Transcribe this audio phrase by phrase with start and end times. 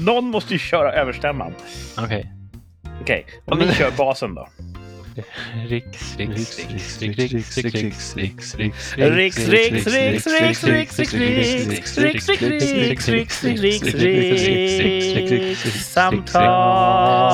[0.00, 1.54] Någon måste ju köra överstämman.
[1.98, 2.32] Okej.
[3.00, 4.48] Okej, och ni kör basen då.
[5.68, 8.54] Riks, riks, riks, riks, riks, riks, riks, riks,
[8.96, 17.30] Riks, riks, riks, riks, riks, riks, riks, riks, riks, riks, riks, riks, riks, samtal.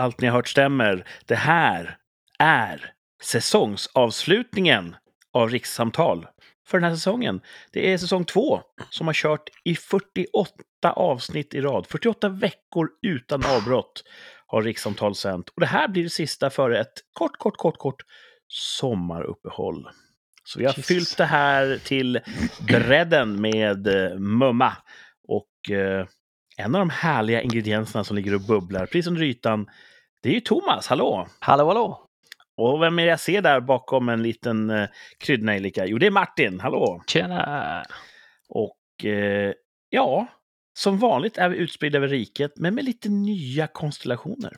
[0.00, 1.04] Allt ni har hört stämmer.
[1.26, 1.96] Det här
[2.38, 4.96] är säsongsavslutningen
[5.32, 6.26] av Rikssamtal
[6.66, 7.40] för den här säsongen.
[7.72, 11.86] Det är säsong två som har kört i 48 avsnitt i rad.
[11.86, 14.04] 48 veckor utan avbrott
[14.46, 15.48] har Rikssamtal sänt.
[15.48, 18.02] Och det här blir det sista före ett kort, kort, kort, kort
[18.48, 19.88] sommaruppehåll.
[20.44, 20.86] Så vi har Jesus.
[20.86, 22.20] fyllt det här till
[22.66, 24.76] bredden med eh, mumma.
[25.28, 26.06] Och eh,
[26.56, 29.66] en av de härliga ingredienserna som ligger och bubblar, precis under ytan,
[30.22, 30.86] det är ju Thomas.
[30.86, 31.26] Hallå!
[31.38, 32.06] Hallå, hallå!
[32.56, 35.86] Och vem är jag ser där bakom en liten eh, kryddnejlika?
[35.86, 36.60] Jo, det är Martin.
[36.60, 37.02] Hallå!
[37.06, 37.84] Tjena!
[38.48, 39.52] Och eh,
[39.90, 40.26] ja,
[40.78, 44.52] som vanligt är vi utspridda över riket, men med lite nya konstellationer.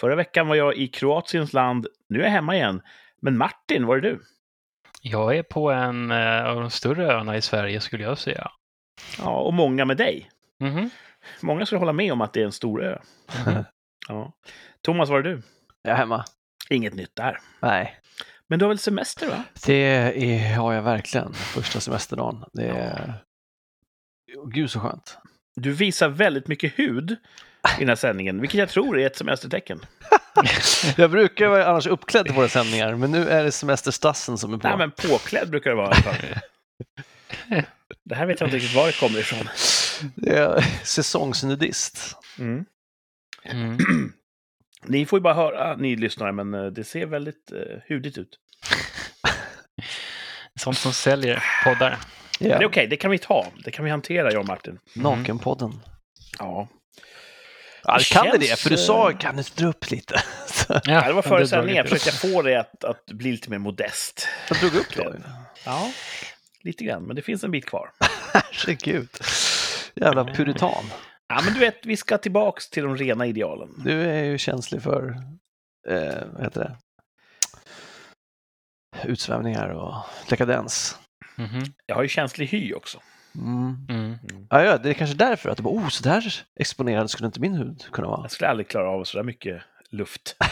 [0.00, 1.86] Förra veckan var jag i Kroatiens land.
[2.08, 2.82] Nu är jag hemma igen.
[3.22, 4.20] Men Martin, var är du?
[5.02, 8.50] Jag är på en eh, av de större öarna i Sverige skulle jag säga.
[9.18, 10.30] Ja, och många med dig.
[10.60, 10.90] Mhm.
[11.42, 12.98] Många skulle hålla med om att det är en stor ö.
[13.46, 13.64] Mhm.
[14.08, 14.32] Ja.
[14.82, 15.42] Thomas, var är du?
[15.82, 16.24] Jag är hemma.
[16.70, 17.38] Inget nytt där.
[17.60, 17.98] Nej,
[18.48, 19.44] Men du har väl semester, va?
[19.66, 21.32] det är, har jag verkligen.
[21.32, 22.44] Första semesterdagen.
[22.52, 23.14] Det är...
[24.46, 25.18] Gud så skönt.
[25.56, 27.16] Du visar väldigt mycket hud i
[27.78, 29.80] den här sändningen, vilket jag tror är ett semestertecken.
[30.96, 34.58] Jag brukar vara annars uppklädd till våra sändningar, men nu är det semesterstassen som är
[34.58, 34.68] på.
[34.68, 36.16] Nej, men påklädd brukar det vara i alla fall.
[38.04, 39.48] Det här vet jag inte riktigt var det kommer ifrån.
[40.14, 42.16] Det är säsongsnudist.
[42.38, 42.64] Mm.
[43.44, 43.78] Mm.
[44.86, 48.38] Ni får ju bara höra, ni lyssnare, men eh, det ser väldigt uh, hudigt ut.
[50.60, 51.98] Sånt som säljer poddar.
[52.38, 53.46] Det är okej, det kan vi ta.
[53.64, 54.78] Det kan vi hantera, jag och Martin.
[54.94, 55.80] Nakenpodden.
[56.38, 56.68] Ja.
[57.84, 58.56] Ja, Det kan det känns, det?
[58.56, 60.22] För du sa, eh, kan du dra upp lite?
[60.68, 61.76] Ja, det var före sändningen.
[61.76, 64.28] Jag försökte få det att, att bli lite mer modest.
[64.48, 65.22] Jag drog upp det.
[65.64, 65.92] Ja,
[66.60, 67.02] lite grann.
[67.02, 67.90] Men det finns en bit kvar.
[68.32, 69.08] Herregud.
[69.94, 70.84] Jävla puritan.
[71.28, 73.68] Ja, men du vet, vi ska tillbaks till de rena idealen.
[73.84, 75.16] Du är ju känslig för,
[75.88, 76.76] eh, vad heter det?
[79.08, 79.94] Utsvävningar och
[80.28, 80.98] dekadens.
[81.36, 81.64] Mhm.
[81.86, 83.00] Jag har ju känslig hy också.
[83.34, 83.86] Mm.
[83.90, 84.18] Mm.
[84.50, 87.40] Ja, ja, det är kanske därför att du bara, oh, så där exponerad skulle inte
[87.40, 88.20] min hud kunna vara.
[88.22, 90.36] Jag skulle aldrig klara av så där mycket luft.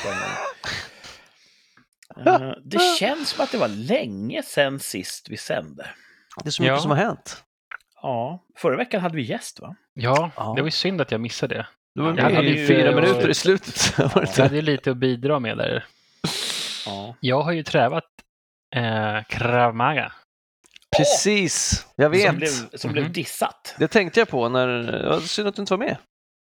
[2.27, 5.87] Eh, det känns som att det var länge sedan sist vi sände.
[6.43, 6.81] Det är så mycket Ja.
[6.81, 7.45] som har hänt.
[8.03, 9.77] Ja, förra veckan hade vi gäst, va?
[9.95, 10.53] Ja, Ja.
[10.57, 11.67] det var ju synd att jag missade det.
[11.95, 13.95] Du var Jag hade i ju- fyra minuter i slutet.
[13.97, 15.85] Det Jag hade ju lite att bidra med där.
[16.87, 17.15] Ja.
[17.21, 18.05] Jag har ju trävat
[18.77, 20.13] eh, Krav Maga.
[20.97, 22.37] Precis, jag Som, vet.
[22.37, 22.49] blev,
[22.79, 23.13] som blev Mhm.
[23.13, 23.75] dissat.
[23.79, 25.97] Det tänkte jag på när, var synd att du inte var med.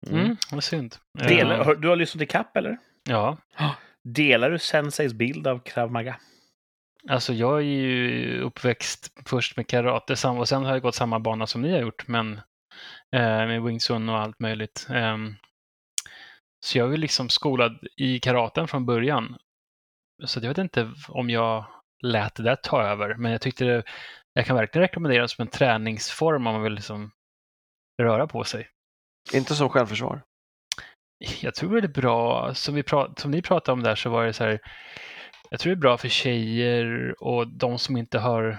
[0.10, 0.96] Mm, vad synd.
[1.28, 2.78] Delar, Eh, du har lyssnat i kapp eller?
[3.10, 3.38] Ja,
[4.04, 6.16] Delar du Senseis bild av Krav Maga?
[7.08, 11.48] Alltså jag är ju uppväxt först med karate och sen har jag gått samma bana
[11.48, 12.34] som ni har gjort, men
[13.16, 14.88] eh, med Wing Chun och allt möjligt.
[14.90, 15.36] Ehm,
[16.66, 19.38] så jag är liksom skolad i karaten från början.
[20.26, 21.66] Så jag vet inte om jag
[22.02, 23.84] lät det där ta över, men jag tyckte det,
[24.34, 27.12] jag kan verkligen rekommendera det som en träningsform om man vill liksom
[28.02, 28.70] röra på sig.
[29.34, 30.22] Inte som självförsvar.
[31.42, 34.26] Jag tror det är bra, som, vi prat, som ni pratade om där så var
[34.26, 34.60] det så här,
[35.50, 38.58] jag tror det är bra för tjejer och de som inte har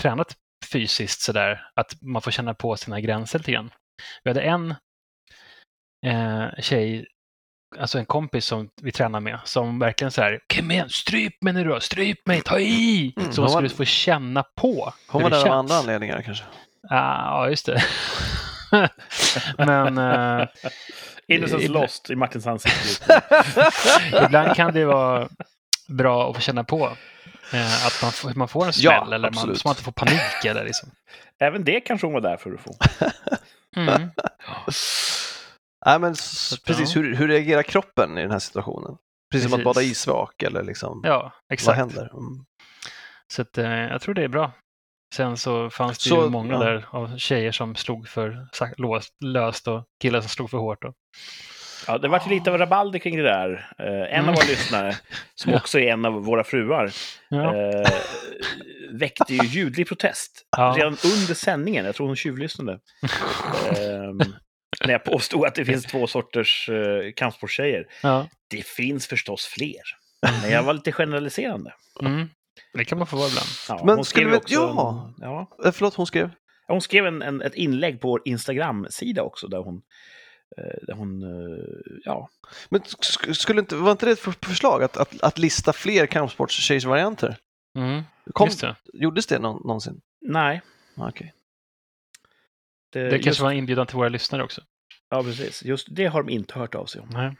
[0.00, 0.36] tränat
[0.72, 3.70] fysiskt sådär, att man får känna på sina gränser lite grann.
[4.24, 4.74] Vi hade en
[6.06, 7.06] eh, tjej,
[7.78, 11.52] alltså en kompis som vi tränar med, som verkligen så här, kom igen, stryp mig
[11.52, 13.14] nu då, stryp mig, ta i!
[13.16, 15.44] Mm, så hon hon var- skulle få känna på Hon hur var det där av
[15.46, 15.52] känns.
[15.58, 16.44] andra anledningar kanske.
[16.90, 17.82] Ah, ja, just det.
[19.58, 20.48] Men eh,
[21.28, 23.22] Innocence lost i Martins ansikte.
[24.26, 25.28] Ibland kan det vara
[25.90, 26.96] bra att få känna på
[27.52, 29.92] eh, att man får, man får en Ja, smäll eller man, så man inte får
[29.92, 30.44] panik.
[30.44, 30.90] Eller liksom.
[31.38, 32.74] Även det kanske hon var där för att få.
[33.76, 34.10] mm.
[35.86, 36.14] Nej, men
[36.66, 37.02] precis, ja.
[37.02, 38.96] hur, hur reagerar kroppen i den här situationen?
[39.32, 39.74] Precis, som att Precis.
[39.74, 41.78] bada isvak eller liksom, Ja, vad exakt.
[41.78, 42.10] händer?
[42.12, 42.44] Mm.
[43.32, 44.52] Så att, eh, jag tror det är bra.
[45.14, 46.58] Sen så fanns det Så, ju många ja.
[46.58, 48.48] där av tjejer som slog för
[49.24, 50.84] löst och killar som slog för hårt.
[50.84, 50.94] Och,
[51.86, 53.70] Ja, det vart lite av rabalder kring det där.
[53.78, 54.28] Eh, en Mm.
[54.28, 54.96] av våra lyssnare,
[55.34, 56.92] som också är en av våra fruar,
[57.28, 57.56] ja.
[57.56, 57.90] eh,
[58.92, 60.74] väckte ju ljudlig protest Ja.
[60.78, 61.84] redan under sändningen.
[61.84, 62.78] Jag tror hon tjuvlyssnade.
[63.76, 64.18] Ehm,
[64.84, 67.86] när jag påstod att det finns två sorters uh, kampsportstjejer.
[68.02, 68.28] Ja.
[68.50, 69.80] Det finns förstås fler.
[70.42, 71.72] Men jag var lite generaliserande.
[72.02, 72.28] Mm.
[72.74, 73.46] Det kan man få vara ibland.
[73.68, 75.14] Ja, Men hon skrev vi- också, ja.
[75.20, 75.56] ja.
[75.64, 76.30] Eh, Förlåt, hon skrev?
[76.66, 79.80] Hon skrev en, en, ett inlägg på vår Instagram-sida också där hon, eh,
[80.94, 81.64] hon eh,
[82.04, 82.28] ja,
[82.68, 86.06] Men sk- skulle inte, var inte det ett för- förslag att, att, att lista fler
[86.06, 87.36] kampsportstjejsvarianter?
[87.78, 88.02] Mm.
[88.32, 88.76] Kom, Just det.
[88.92, 90.00] Gjordes det någon, någonsin?
[90.20, 90.62] nej.
[90.96, 91.34] Ah, Okej.
[92.92, 94.62] Det, Det just, kanske var en inbjudan till våra lyssnare också.
[95.10, 95.64] Ja, precis.
[95.64, 97.08] Just det har de inte hört av sig om.
[97.12, 97.36] Nej.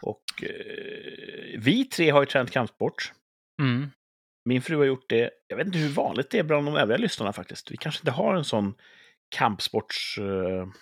[0.00, 3.12] Och eh, vi tre har ju tränat kampsport.
[3.62, 3.90] Mm.
[4.44, 5.30] Min fru har gjort det.
[5.46, 7.70] Jag vet inte hur vanligt det är bland de övriga lyssnarna faktiskt.
[7.70, 8.74] Vi kanske inte har en sån
[9.28, 10.72] kampsportskunnig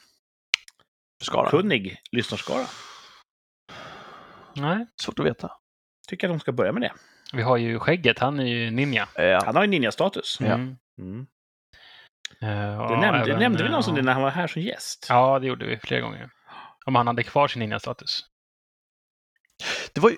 [1.25, 1.51] Skara.
[2.13, 2.67] lyssnarskara.
[4.57, 4.87] Nej.
[5.03, 5.51] Svårt att veta.
[6.09, 6.93] Tycker att de ska börja med det.
[7.33, 9.09] Vi har ju skägget, han är ju ninja.
[9.15, 9.43] Ja.
[9.45, 10.37] Han har ju ninja-status.
[10.41, 10.47] Ja.
[10.47, 10.77] Mm.
[10.99, 11.27] Mm.
[12.41, 15.07] Eh, Det nämnde, även, nämnde vi eh, någonsin det när han var här som gäst?
[15.09, 16.31] Ja, det gjorde vi flera gånger.
[16.87, 18.25] Om han hade kvar sin ninja-status.
[19.93, 20.17] Det var ju,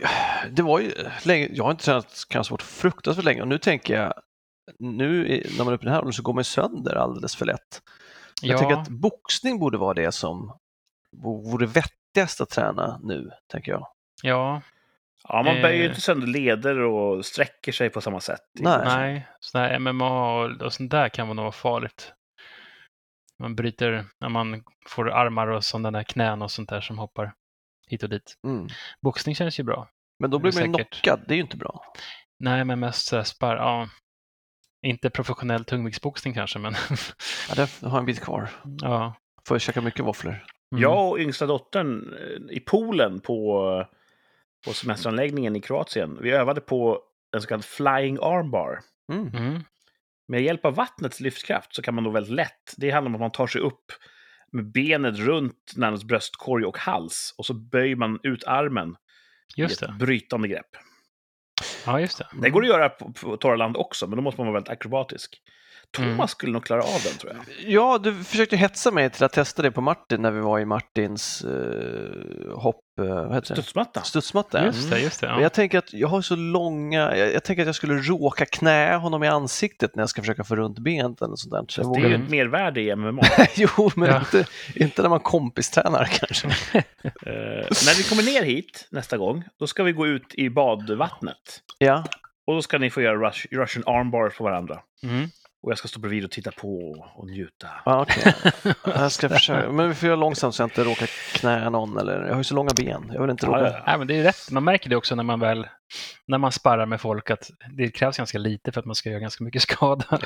[0.51, 0.93] det var ju
[1.25, 4.15] länge, jag har inte tränat kampsport fruktansvärt länge och nu tänker jag,
[4.79, 6.95] nu i- när man är uppe i den här åldern så går man ju sönder
[6.95, 7.83] alldeles för lätt.
[8.43, 10.59] Jag ja, tänker att boxning borde vara det som
[11.23, 13.87] vore vettigast att träna nu, tänker jag.
[14.23, 14.63] ja,
[15.29, 15.89] Ja, man böjer ju Eh.
[15.89, 18.41] inte sönder leder och sträcker sig på samma sätt.
[18.53, 18.85] Nej.
[18.85, 19.29] nej.
[19.41, 22.13] Sådana här MMA och, sånt där kan vara nog farligt.
[23.39, 27.33] Man bryter, när man får armar och sådana där knän och sånt där som hoppar
[27.89, 28.35] hit och dit.
[28.45, 28.69] Mm.
[29.03, 29.89] Boxning känns ju bra.
[30.19, 31.81] Men då blir man ju knockad, det är ju inte bra.
[32.39, 33.89] Nej, men mest så här spar, ja.
[34.83, 36.75] Inte professionell tungviktsboxning kanske, men
[37.49, 38.51] Ja, det har en bit kvar.
[38.65, 39.15] ja.
[39.49, 40.45] Får jag käka mycket våfflor.
[40.77, 40.83] Mm.
[40.83, 43.87] Jag och yngsta dottern eh, i poolen på,
[44.67, 47.01] på semesteranläggningen i Kroatien, vi övade på
[47.37, 48.81] en så kallad flying armbar.
[49.13, 49.29] Mm.
[49.29, 49.61] Mm.
[50.29, 53.21] Med hjälp av vattnets lyftkraft så kan man då väldigt lätt, det handlar om att
[53.21, 53.93] man tar sig upp
[54.53, 58.97] med benet runt närmast bröstkorg och hals och så böjer man ut armen
[59.57, 60.07] Just i ett det.
[60.07, 60.77] brytande grepp.
[61.87, 62.27] Ja, just det.
[62.43, 64.73] Det går att göra på, på torra land också, men då måste man vara väldigt
[64.73, 65.41] akrobatisk.
[65.91, 66.29] Thomas Mm.
[66.29, 67.71] skulle nog klara av den, tror jag.
[67.73, 70.65] Ja, du försökte hetsa mig till att testa det på Martin när vi var i
[70.65, 72.81] Martins eh, hopp...
[73.01, 73.63] Eh, vad heter det?
[73.63, 74.03] Studsmatta.
[74.03, 74.65] Studsmatta.
[74.67, 75.27] Just det, just det.
[75.27, 75.43] Men Ja.
[75.43, 78.97] jag tänker att jag har så långa, jag, jag tänker att jag skulle råka knä
[78.97, 81.83] honom i ansiktet när jag ska försöka få runt benet eller sånt där.
[81.83, 83.23] Så Det är ju ett mervärde i MMA.
[83.57, 84.19] jo, men Ja.
[84.19, 84.45] inte,
[84.75, 86.49] inte när man kompistränar kanske.
[87.27, 87.33] Eh,
[87.87, 91.63] när vi kommer ner hit nästa gång, då ska vi gå ut i badvattnet.
[91.79, 92.05] Ja,
[92.47, 94.81] Och då ska ni få göra rush, Russian armbars på varandra.
[95.03, 95.29] Mm.
[95.67, 96.79] Och jag ska stå bredvid och titta på
[97.15, 97.69] och njuta.
[97.85, 98.35] ja okej.
[98.85, 99.73] Jag ska försöka.
[99.73, 101.99] Men vi får göra långsamt så jag inte råkar knä någon.
[101.99, 103.11] Eller, jag har ju så långa ben.
[103.15, 103.83] Jag vill inte råka...
[103.87, 104.51] Ja, men det är rätt.
[104.51, 105.69] Man märker det också när man väl
[106.27, 109.21] när man sparrar med folk att det krävs ganska lite för att man ska göra
[109.21, 110.05] ganska mycket skada.
[110.11, 110.19] Ja.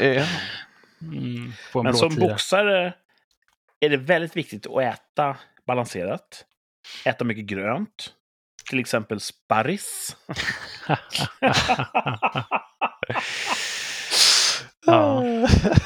[1.02, 2.28] Mm, en Men som blåtira.
[2.32, 2.92] boxare
[3.80, 6.44] är det väldigt viktigt att äta balanserat.
[7.04, 8.12] Äta mycket grönt.
[8.70, 10.16] Till exempel sparris.
[14.86, 15.19] ja.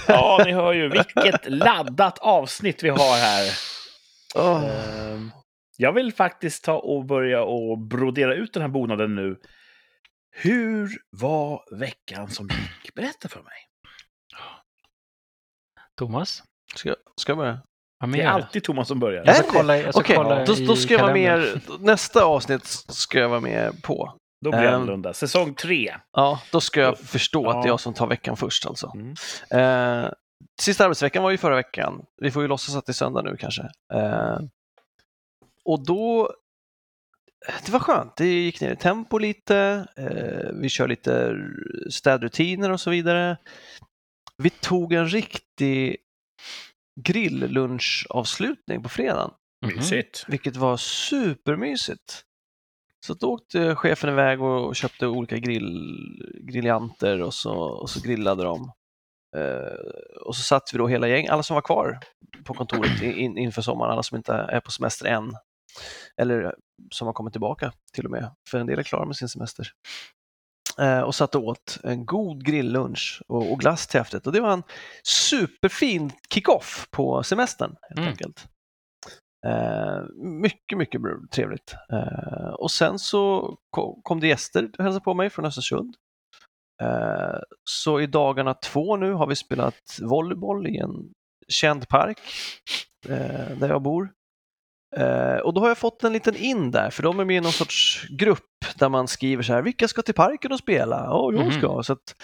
[0.08, 3.50] Ja, ni hör ju vilket laddat avsnitt vi har här.
[4.36, 5.30] Ehm,
[5.76, 9.36] Jag vill faktiskt ta och börja och brodera ut den här bonaden nu.
[10.36, 12.94] Hur var veckan som gick?
[12.94, 13.52] Berätta för mig.
[15.98, 16.42] Thomas?
[16.76, 17.60] Ska, jag- ska jag börja?
[18.12, 19.24] Det är alltid Thomas som börjar.
[19.26, 21.60] Jag ska kolla, jag ska Okej, kolla då, då ska jag vara med.
[21.80, 24.16] Nästa avsnitt ska jag vara med på.
[24.44, 24.74] Då blir det Ehm.
[24.74, 25.12] annorlunda.
[25.14, 25.94] Säsong tre.
[26.12, 27.72] Ja, då ska jag förstå att det är Ja.
[27.72, 28.92] jag som tar veckan först alltså.
[28.94, 29.14] Mm.
[30.04, 30.10] Eh,
[30.60, 32.04] sista arbetsveckan var ju förra veckan.
[32.16, 33.62] Vi får ju låtsas att det är söndag nu kanske.
[33.94, 34.38] Eh,
[35.64, 36.32] och då,
[37.66, 38.16] det var skönt.
[38.16, 39.86] Det gick ner i tempo lite.
[39.96, 41.36] Eh, vi kör lite
[41.90, 43.36] städrutiner och så vidare.
[44.36, 45.96] Vi tog en riktig
[47.00, 49.30] grilllunchavslutning på fredagen.
[49.66, 50.24] Mysigt.
[50.28, 52.22] vilket var supermysigt.
[53.06, 55.98] Så då åkte chefen iväg och köpte olika grill,
[56.40, 58.72] griljanter och så, och så grillade de.
[59.36, 61.98] Eh, och så satt vi då hela gäng, alla som var kvar
[62.44, 65.32] på kontoret in, in, inför sommaren, alla som inte är på semester än.
[66.16, 66.54] Eller
[66.90, 69.66] som har kommit tillbaka till och med, för en del är klara med sin semester.
[70.78, 74.26] Eh, och satt och åt en god grilllunch och, och glass till efterrätt.
[74.26, 74.62] Och det var en
[75.04, 78.08] superfin kick-off på semestern helt Mm.
[78.10, 78.46] enkelt.
[79.46, 81.74] Eh, mycket, mycket trevligt.
[81.92, 85.94] Eh, och sen så ko- kom det gäster och hälsade på mig från Östersund.
[86.82, 90.90] Eh, så i dagarna två nu har vi spelat volleyboll i en
[91.48, 92.18] känd park
[93.58, 94.08] där jag bor.
[95.44, 97.52] Och då har jag fått en liten in där, för de är med i någon
[97.52, 98.40] sorts grupp
[98.78, 100.96] där man skriver så här, vilka ska till parken och spela?
[100.96, 101.82] Ja, jag ska.
[101.82, 102.14] Så att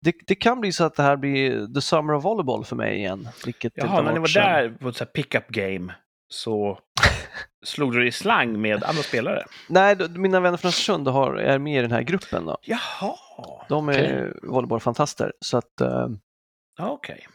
[0.00, 2.96] det, det kan bli så att det här blir the summer of volleyball för mig
[2.96, 3.28] igen.
[3.44, 5.94] Vilket Jaha, när ni var där på ett så pick-up game
[6.34, 6.78] så
[7.64, 9.44] slog du i slang med andra spelare.
[9.68, 12.46] Nej, då- mina vänner från Östersund har, är med i den här gruppen.
[12.46, 12.58] Då.
[12.62, 13.16] Jaha,
[13.68, 15.32] De är volleybollfantaster.
[15.40, 16.08] Så att, eh,
[16.78, 17.26] Ja, okej.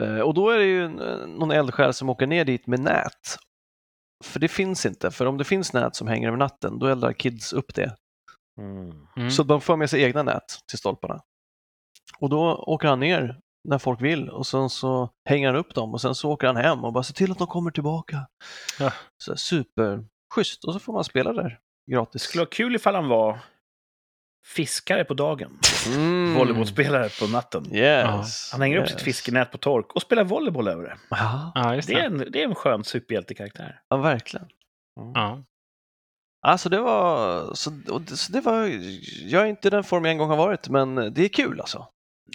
[0.00, 3.36] eh, och då är det ju en- någon eldsjäl som åker ner dit med nät.
[4.24, 7.12] För det finns inte, för om det finns nät som hänger över natten, då eldar
[7.12, 7.96] kids upp det.
[8.58, 9.06] Mm.
[9.16, 9.30] Mm.
[9.30, 11.20] Så de får med sig egna nät till stolparna.
[12.18, 15.92] Och då åker han ner när folk vill och sen så hänger han upp dem
[15.94, 18.26] och sen så åker han hem och bara ser till att de kommer tillbaka.
[18.78, 18.92] Ja.
[19.18, 22.22] Så superschysst och så får man spela där Det gratis.
[22.22, 23.38] skulle vara kul ifall han var
[24.46, 25.58] fiskare på dagen,
[25.94, 26.34] Mm.
[26.34, 27.74] volleybollspelare på natten.
[27.74, 28.52] Yes.
[28.52, 28.90] Han hänger upp yes.
[28.92, 30.96] sitt fiskenät på tork och spelar volleyboll över det.
[31.10, 32.24] Ja, Ja, just Det är det.
[32.24, 33.80] en, det är en skön superhjältekaraktär.
[33.88, 34.46] ja, verkligen.
[35.14, 35.42] Ja.
[36.46, 38.64] Alltså det var, så, och det, så det var,
[39.24, 41.86] jag är inte den form jag en gång har varit, men det är kul alltså.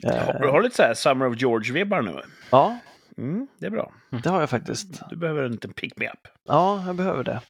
[0.03, 2.21] Eh, Har, har lite så här Summer of George-vibbar nu?
[2.51, 2.79] Ja,
[3.17, 3.93] Mm, det är bra.
[4.23, 5.09] det har jag faktiskt.
[5.09, 6.27] Du behöver en liten pick-me-up.
[6.47, 7.41] Ja, jag behöver det.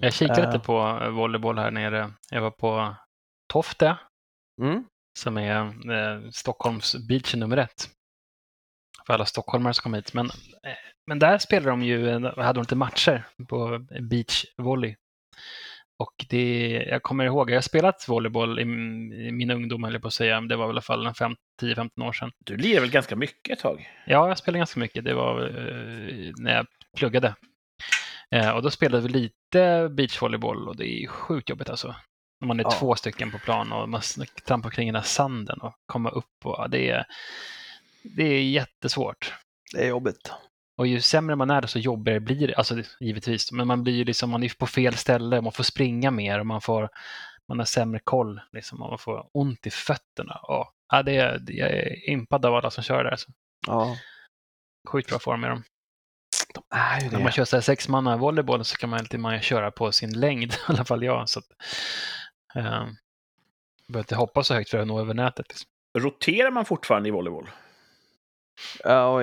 [0.00, 0.46] Jag kikade Eh.
[0.52, 2.12] lite på eh, volleyboll här nere.
[2.30, 2.94] Jag var på
[3.52, 3.96] Tofte,
[4.62, 4.84] Mm.
[5.18, 5.56] som är
[5.92, 7.88] eh, Stockholms beach nummer ett.
[9.06, 10.14] För alla stockholmare som kom hit.
[10.14, 10.76] Men, eh,
[11.06, 14.96] men där spelade de ju, eh, hade de lite matcher på beachvolley.
[15.98, 20.08] Och det, jag kommer ihåg, jag har spelat volleyboll i, i min ungdom, jag på
[20.08, 20.40] att säga.
[20.40, 22.30] Det var väl i alla fall en fem- 10-15 år sedan.
[22.44, 23.90] Du lirar väl ganska mycket ett tag?
[24.06, 25.04] Ja, jag spelade ganska mycket.
[25.04, 27.34] Det var eh, när jag pluggade.
[28.30, 31.94] Eh, och då spelade vi lite beachvolleyboll och det är sjukt jobbigt alltså.
[32.40, 32.70] När man är Ja.
[32.70, 34.02] två stycken på plan och man
[34.46, 36.44] trampar kring den här sanden och kommer upp.
[36.44, 37.04] Och, ja, det, är,
[38.02, 39.34] det är jättesvårt.
[39.74, 40.32] Det är jobbigt.
[40.78, 42.54] Och ju sämre man är så jobbigare blir det.
[42.54, 46.10] Alltså givetvis, men man blir ju liksom, man är på fel ställe, man får springa
[46.10, 46.88] mer och man får
[47.48, 50.34] man har sämre koll liksom, och man får ont i fötterna.
[50.42, 53.10] Och, ja, det är, jag är impad av alla som kör där.
[53.10, 53.30] Alltså.
[53.66, 53.96] Ja,
[54.88, 55.62] Sjukt bra form med dem.
[56.54, 57.22] de är ju När det.
[57.22, 60.20] man kör så här sex manna volleyboll så kan man alltid man köra på sin
[60.20, 61.28] längd, i alla fall jag.
[61.28, 61.46] Så att,
[62.54, 62.62] eh,
[63.88, 65.46] behöver inte hoppa så högt för att nå över nätet.
[65.48, 65.68] Liksom.
[65.98, 67.50] Roterar man fortfarande i volleyboll?
[68.84, 69.20] Ja,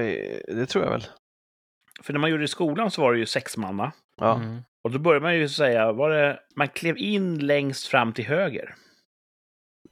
[0.48, 1.08] det tror jag väl.
[2.04, 3.92] För när man gjorde det i skolan så var det ju sexmanna.
[4.22, 4.36] Ja.
[4.36, 4.62] Mm.
[4.84, 8.76] Och då började man ju säga, var det, man klev in längst fram till höger.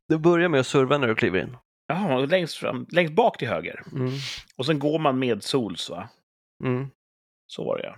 [0.10, 1.57] Det börjar med att serva när du kliver in.
[1.88, 3.83] Jaha, längst, fram, längst bak till höger.
[3.91, 4.12] Mm.
[4.55, 6.10] Och sen går man med sols, va?
[6.63, 6.88] Mm.
[7.48, 7.95] Så var det ja.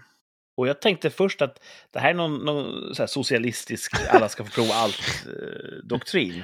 [0.57, 4.43] Och jag tänkte först att det här är någon, någon så här socialistisk, alla ska
[4.43, 6.43] få prova allt-doktrin.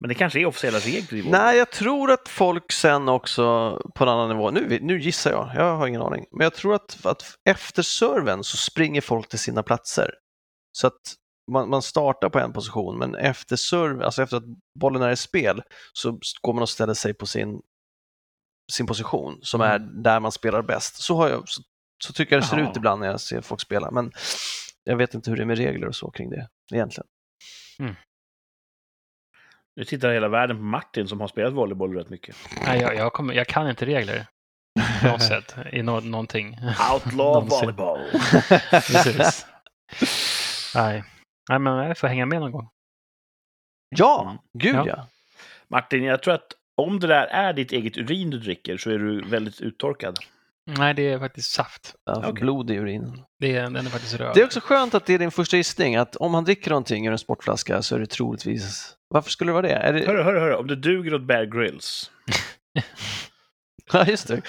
[0.00, 1.30] Men det kanske är officiella regler i vår.
[1.30, 5.52] Nej, jag tror att folk sen också på en annan nivå, nu, nu gissar jag,
[5.54, 9.38] jag har ingen aning, men jag tror att, att efter serven så springer folk till
[9.38, 10.10] sina platser.
[10.72, 11.00] Så att
[11.52, 14.44] man, man startar på en position, men efter serve, alltså efter att
[14.80, 17.60] bollen är i spel, så går man och ställer sig på sin,
[18.72, 21.02] sin position som är där man spelar bäst.
[21.02, 21.62] Så, har jag, så,
[22.04, 22.70] så tycker jag det ser Jaha.
[22.70, 24.12] ut ibland när jag ser folk spela, men
[24.84, 27.06] jag vet inte hur det är med regler och så kring det egentligen.
[29.80, 32.36] Nu tittar hela världen på Martin som har spelat volleyboll rätt mycket.
[32.66, 34.26] Nej, jag, jag, kommer, jag kan inte regler.
[35.02, 36.58] På något sätt, i nå någonting.
[36.92, 38.00] Outlaw volleyboll!
[38.70, 39.46] Precis.
[40.74, 41.04] Nej.
[41.48, 42.68] Nej, men jag får hänga med någon gång.
[43.96, 44.84] Ja, gud Ja.
[44.86, 45.06] ja.
[45.68, 48.98] Martin, jag tror att om det där är ditt eget urin du dricker så är
[48.98, 50.18] du väldigt uttorkad.
[50.66, 51.94] Nej, det är faktiskt saft.
[52.04, 52.32] ja Okej.
[52.32, 53.22] Blod i urinen.
[53.38, 54.34] Det är, den är faktiskt röd.
[54.34, 57.06] Det är också skönt att det är din första gissning, att om han dricker någonting
[57.06, 58.96] ur en sportflaska så är det troligtvis...
[59.14, 59.72] Varför skulle det vara det?
[59.74, 60.06] Är det...
[60.06, 62.10] Hörru, hörru, hörru, om det duger åt Bear Grylls.
[63.92, 64.42] Ja, just det.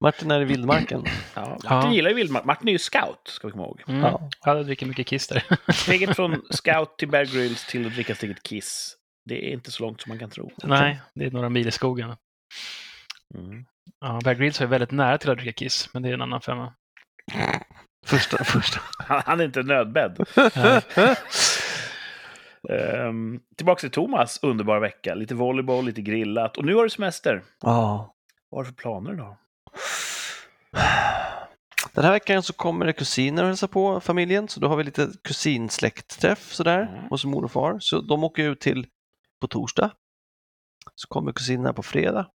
[0.00, 1.04] Martin är i vildmarken.
[1.34, 1.92] Ja, Martin Ja.
[1.94, 2.44] gillar ju vildmark.
[2.44, 3.82] Martin är ju scout, ska vi komma ihåg.
[3.88, 4.00] Mm.
[4.00, 4.30] Ja.
[4.44, 5.44] Jag dricker mycket kiss där.
[5.72, 8.96] Steget från scout till Bear Grylls till att dricka steget Kiss.
[9.28, 10.50] Det är inte så långt som man kan tro.
[10.64, 12.14] Nej, det är några mil i skogen.
[13.34, 13.64] Mm.
[14.00, 16.40] Ja, Bear Grylls är väldigt nära till att dricka kiss, men det är en annan
[16.40, 16.72] femma.
[18.06, 18.80] Första, första.
[18.98, 20.16] Han han är inte nödbedd.
[22.68, 25.14] Um, tillbaka till Thomas underbara vecka.
[25.14, 26.56] Lite volleyboll, lite grillat.
[26.56, 27.42] Och nu har du semester.
[27.60, 28.14] Ja.
[28.50, 29.38] Vad har du för planer då?
[31.94, 34.84] Den här veckan så kommer det kusiner och hälsa på familjen, så då har vi
[34.84, 37.08] lite kusinsläktträff sådär Mm.
[37.10, 37.78] hos mor och far.
[37.80, 38.86] Så de åker ut till
[39.40, 39.90] på torsdag.
[40.94, 42.30] Så kommer kusinerna på fredag.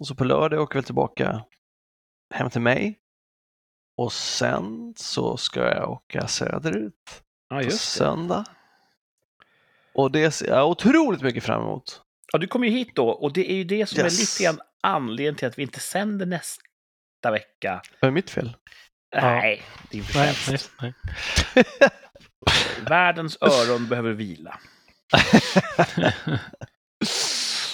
[0.00, 1.44] Och så på lördag åker vi tillbaka
[2.34, 2.98] hem till mig.
[3.96, 8.04] Och sen så ska jag åka söderut Ja, på just det.
[9.94, 12.02] Och det ser jag otroligt mycket fram emot.
[12.32, 13.08] Ja, du kommer ju hit då.
[13.08, 14.14] Och det är ju det som Yes.
[14.18, 16.62] är lite grann anledningen till att vi inte sänder nästa
[17.30, 17.82] vecka.
[18.00, 18.56] Är det mitt fel?
[19.16, 20.70] Nej, din Nej, förtjänst.
[20.82, 20.94] nej,
[21.54, 21.90] nej.
[22.88, 24.58] Världens öron behöver vila.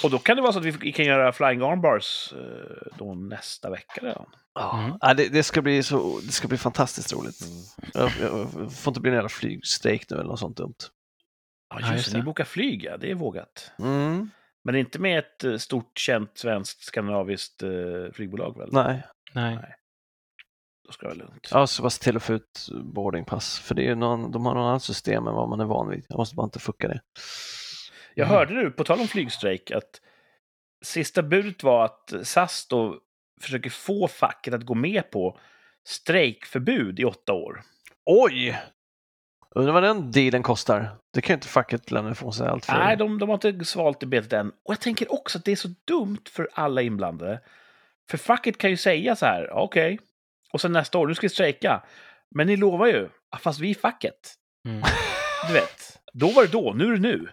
[0.03, 3.71] Och då kan det vara så att vi kan göra Flying Armbars eh, då nästa
[3.71, 4.27] vecka redan.
[4.55, 4.99] Ja, Mm.
[5.01, 7.37] ja, det, det, ska bli så, det ska bli fantastiskt roligt.
[7.95, 10.75] Jag, jag får inte bli en jävla flygstrejk nu eller något sånt dumt.
[11.71, 12.19] Ja, Ja, just just det.
[12.19, 12.97] Ni bokar flyg, ja.
[12.97, 13.71] Det är vågat.
[13.79, 14.31] Mm.
[14.65, 17.71] Men inte med ett eh, stort, känt, svenskt, skandinaviskt eh,
[18.13, 18.69] flygbolag väl?
[18.73, 19.75] Nej, Nej.
[20.87, 21.49] Då ska det vara lugnt.
[21.51, 23.59] jag ska bara se till att få ut boardingpass.
[23.61, 25.89] För det är ju någon, de har något annat system än vad man är van
[25.89, 26.07] vid.
[26.09, 27.01] Jag måste bara inte fucka det.
[28.15, 28.39] Jag Mm.
[28.39, 30.01] hörde nu, på tal om flygstrejk, att
[30.85, 33.01] sista budet var att SAS då
[33.41, 35.39] försöker få facket att gå med på
[35.87, 37.63] strejkförbud i åtta år.
[38.07, 38.59] Oj!
[39.57, 40.91] Undrar vad den dealen kostar.
[41.15, 42.73] Det kan ju inte facket lämna ifrån sig allt för.
[42.73, 44.49] Nej, de, de har inte svalt i betet än.
[44.49, 47.41] Och jag tänker också att det är så dumt för alla inblandade.
[48.11, 49.99] För facket kan ju säga så här, okej,
[50.53, 51.83] och sen nästa år, nu ska vi strejka.
[52.35, 54.35] Men ni lovar ju, "Ja, fast vi är facket.
[54.69, 54.83] Mm.
[55.47, 57.29] Du vet, då var det då, nu är det nu.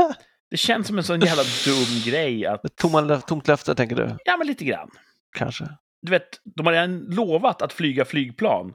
[0.50, 4.16] Det känns som en sån jävla dum grej att, Tomma, tomt löfte, tänker du?
[4.24, 4.90] ja men lite grann.
[5.36, 5.64] Kanske.
[6.02, 8.74] Du vet, de har redan lovat att flyga flygplan.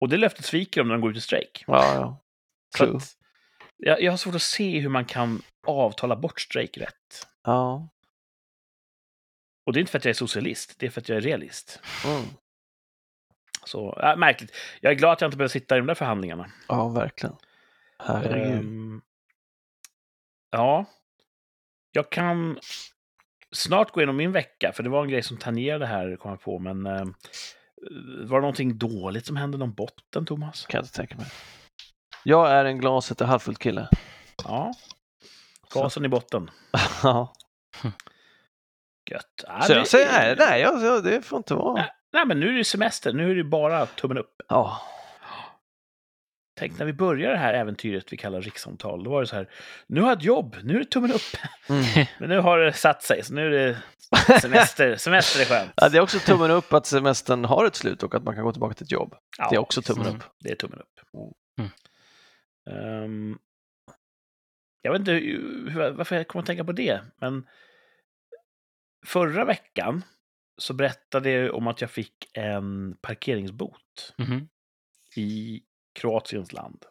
[0.00, 1.64] Och det löftet sviker de när de går ut i strejk.
[1.66, 2.20] Ja, ja.
[2.76, 2.96] True.
[2.96, 3.16] att,
[3.76, 7.26] jag, jag har svårt att se hur man kan avtala bort strejkrätt.
[7.44, 7.88] Ja.
[9.66, 11.22] Och det är inte för att jag är socialist, det är för att jag är
[11.22, 11.80] realist.
[12.06, 12.22] Mm.
[13.64, 14.56] Så, äh, märkligt.
[14.80, 16.50] Jag är glad att jag inte behöver sitta i de där förhandlingarna.
[16.68, 17.36] Ja, verkligen.
[17.98, 18.58] Herregud.
[18.58, 19.00] Ehm,
[20.50, 20.84] ja.
[21.92, 22.58] Jag kan
[23.52, 26.40] snart gå igenom min vecka, för det var en grej som tangerade här, kom jag
[26.40, 26.58] på.
[26.58, 27.14] Men ehm,
[28.26, 30.66] var det någonting dåligt som hände någon botten, Thomas?
[30.66, 31.26] Kan jag inte tänka mig.
[32.28, 33.88] Jag är en glaset är halvfullt kille.
[34.44, 34.72] Ja.
[35.74, 36.50] Gasen i botten.
[37.02, 37.32] Ja.
[39.10, 39.24] Gött.
[39.46, 41.74] Ja, Så det- jag säger nej, nej jag, jag, det får inte vara.
[41.74, 41.92] Nej.
[42.12, 43.12] Nej, men nu är det semester.
[43.12, 44.34] Nu är det bara tummen upp.
[44.48, 44.80] Ja.
[46.60, 49.04] Tänk när vi började det här äventyret vi kallar rikssamtal.
[49.04, 49.48] Då var det så här,
[49.86, 51.36] nu har jag ett jobb, nu är det tummen upp.
[51.68, 52.06] Mm.
[52.18, 54.96] Men nu har det satt sig, så nu är det semester.
[54.98, 55.72] semester är skönt.
[55.76, 55.88] ja.
[55.88, 58.52] Det är också tummen upp att semestern har ett slut och att man kan gå
[58.52, 59.14] tillbaka till ett jobb.
[59.38, 60.16] Ja, Det är också tummen Mm.
[60.18, 60.24] upp.
[60.40, 61.20] Det är tummen upp.
[61.58, 61.70] Mm.
[62.68, 63.38] Ehm,
[64.82, 67.46] jag vet inte hur, varför jag kommer att tänka på det, men
[69.06, 70.04] förra veckan
[70.58, 74.48] så berättade jag om att jag fick en parkeringsbot Mhm.
[75.16, 76.84] i Kroatiens land.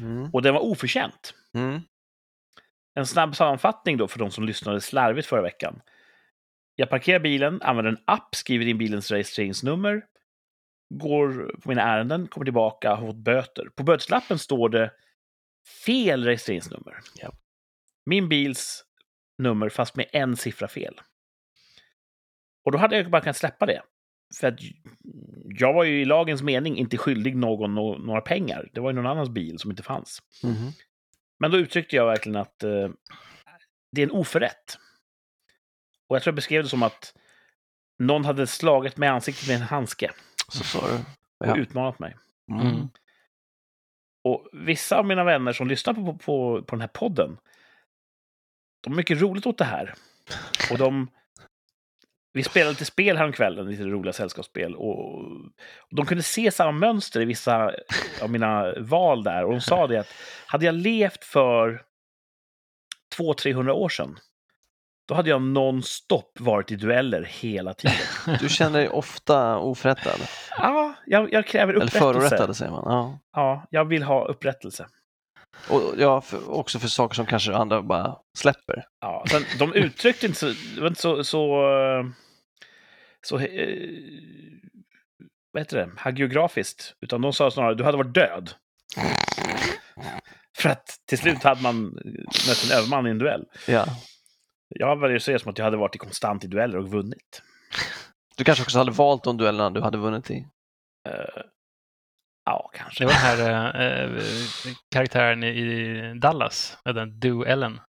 [0.00, 0.30] Mm.
[0.32, 1.34] Och den var oförtjänt.
[1.54, 1.80] Mm.
[2.94, 5.80] En snabb sammanfattning då för de som lyssnade slarvigt förra veckan.
[6.74, 10.06] Jag parkerar bilen, använder en app, skriver in bilens registreringsnummer,
[10.94, 13.68] går på mina ärenden, kommer tillbaka, har fått böter.
[13.76, 14.92] På böteslappen står det
[15.84, 17.00] fel registreringsnummer.
[17.14, 17.32] Ja.
[18.06, 18.84] Min bils
[19.38, 21.00] nummer fast med en siffra fel.
[22.64, 23.82] Och då hade jag bara kunnat släppa det.
[24.40, 24.58] För att
[25.58, 28.70] jag var ju i lagens mening inte skyldig någon nå- några pengar.
[28.72, 30.22] Det var ju någon annans bil som inte fanns.
[30.42, 30.72] Mhm.
[31.38, 32.88] Men då uttryckte jag verkligen att eh,
[33.92, 34.78] det är en oförrätt.
[36.08, 37.14] Och jag tror jag beskrev det som att
[37.98, 40.10] någon hade slagit mig i ansiktet med en handske
[40.48, 40.94] Så sa du.
[40.94, 41.56] och Ja.
[41.56, 42.16] utmanat mig.
[42.50, 42.66] Mm.
[42.66, 42.88] Mm.
[44.24, 47.36] Och vissa av mina vänner som lyssnar på, på, på den här podden,
[48.80, 49.94] de har mycket roligt åt det här.
[50.70, 51.10] Och de...
[52.32, 54.74] Vi spelade lite spel häromkvällen, lite roliga sällskapsspel.
[54.76, 55.14] Och,
[55.78, 57.74] och de kunde se samma mönster i vissa
[58.22, 59.44] av mina val där.
[59.44, 60.12] Och de sa det att
[60.46, 61.82] hade jag levt för
[63.18, 64.18] 200-300 år sedan,
[65.08, 67.96] då hade jag nonstop varit i dueller hela tiden.
[68.40, 70.20] Du känner dig ofta oförrättad.
[70.58, 71.98] Ja, jag, jag kräver Eller upprättelse.
[71.98, 72.82] förorättad säger man.
[72.86, 73.20] Ja.
[73.32, 74.86] Ja, jag vill ha upprättelse.
[75.68, 78.84] Och ja, för, också för saker som kanske andra bara släpper.
[79.00, 80.48] Ja, sen, de uttryckte inte så,
[80.86, 82.04] inte så, så, eh,
[83.26, 83.68] så eh,
[85.52, 88.50] vad heter det, hagiografiskt, utan de sa snarare du hade varit död.
[90.58, 91.84] För att till slut hade man
[92.48, 93.44] mött en överman i en duell.
[93.68, 93.86] Ja.
[94.68, 97.42] Jag väljer att det som att jag hade varit i konstant i dueller och vunnit.
[98.36, 100.46] Du kanske också hade valt de duellerna du hade vunnit i.
[101.08, 101.42] Eh,
[102.44, 103.04] ja, Det kanske.
[103.04, 104.22] var den här eh,
[104.94, 107.80] karaktären i- Dallas, med den Do Ellen.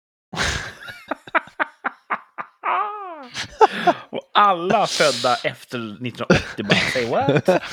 [4.09, 7.49] och alla födda efter 1980 bara say what?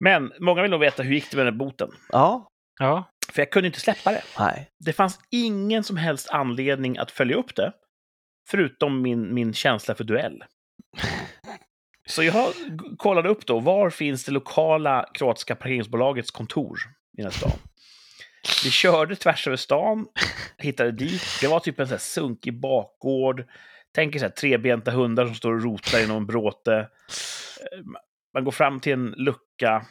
[0.00, 1.90] Men många vill nog veta hur gick det med den här boten?
[2.08, 2.48] Ja.
[2.78, 4.22] ja, För jag kunde inte släppa det.
[4.38, 4.70] Nej.
[4.78, 7.72] Det fanns ingen som helst anledning att följa upp det,
[8.48, 10.44] förutom min, min känsla för duell.
[12.08, 12.52] Så jag
[12.98, 16.78] kollade upp då, var finns det lokala kroatiska parkeringsbolagets kontor
[17.18, 17.58] i den här stan?
[18.64, 20.06] Vi körde tvärs över stan,
[20.58, 21.22] hittade dit.
[21.40, 23.44] Det var typ en sån här sunkig bakgård.
[23.94, 26.88] Tänk er så här trebenta hundar som står och rotar i någon bråte.
[28.34, 29.86] Man går fram till en lucka.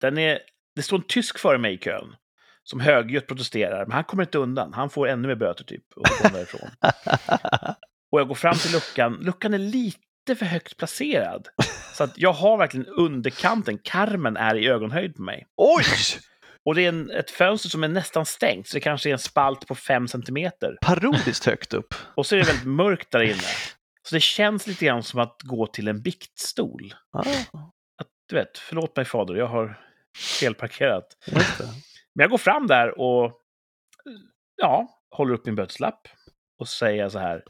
[0.00, 0.38] Den är,
[0.76, 2.16] det står en tysk före mig i kön.
[2.70, 4.72] Som högljutt protesterar, men han kommer inte undan.
[4.72, 6.70] Han får ännu mer böter typ och därifrån.
[8.12, 9.18] Och jag går fram till luckan.
[9.20, 11.48] Luckan är lite för högt placerad.
[11.94, 13.78] Så att jag har verkligen underkanten.
[13.78, 15.46] Karmen är i ögonhöjd på mig.
[15.56, 15.84] Oj!
[16.64, 19.18] Och det är en, ett fönster som är nästan stängt, så det kanske är en
[19.18, 20.76] spalt på fem centimeter.
[20.80, 21.94] Parodiskt högt upp.
[22.14, 23.48] Och så är det väldigt mörkt där inne.
[24.02, 26.94] Så det känns lite grann som att gå till en biktstol.
[27.12, 29.80] Ah, Att, du vet, förlåt mig fader, jag har
[30.40, 31.06] felparkerat.
[32.18, 33.40] Men jag går fram där och
[34.56, 36.08] ja, håller upp min böteslapp
[36.58, 37.44] och säger så här.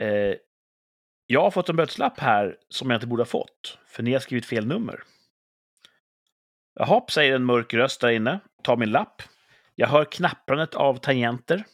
[0.00, 0.34] Eh,
[1.26, 4.20] jag har fått en böteslapp här som jag inte borde ha fått, för ni har
[4.20, 5.02] skrivit fel nummer.
[6.74, 8.40] Jaha, säger en mörk röst där inne.
[8.62, 9.22] Tar min lapp.
[9.74, 11.64] Jag hör knapprandet av tangenter.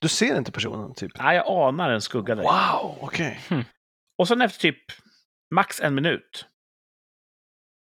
[0.00, 1.12] Du ser inte personen, typ?
[1.18, 2.42] Nej, jag anar en skugga där.
[2.42, 3.40] Wow, okej.
[4.18, 4.82] Och sen efter typ
[5.54, 6.46] max en minut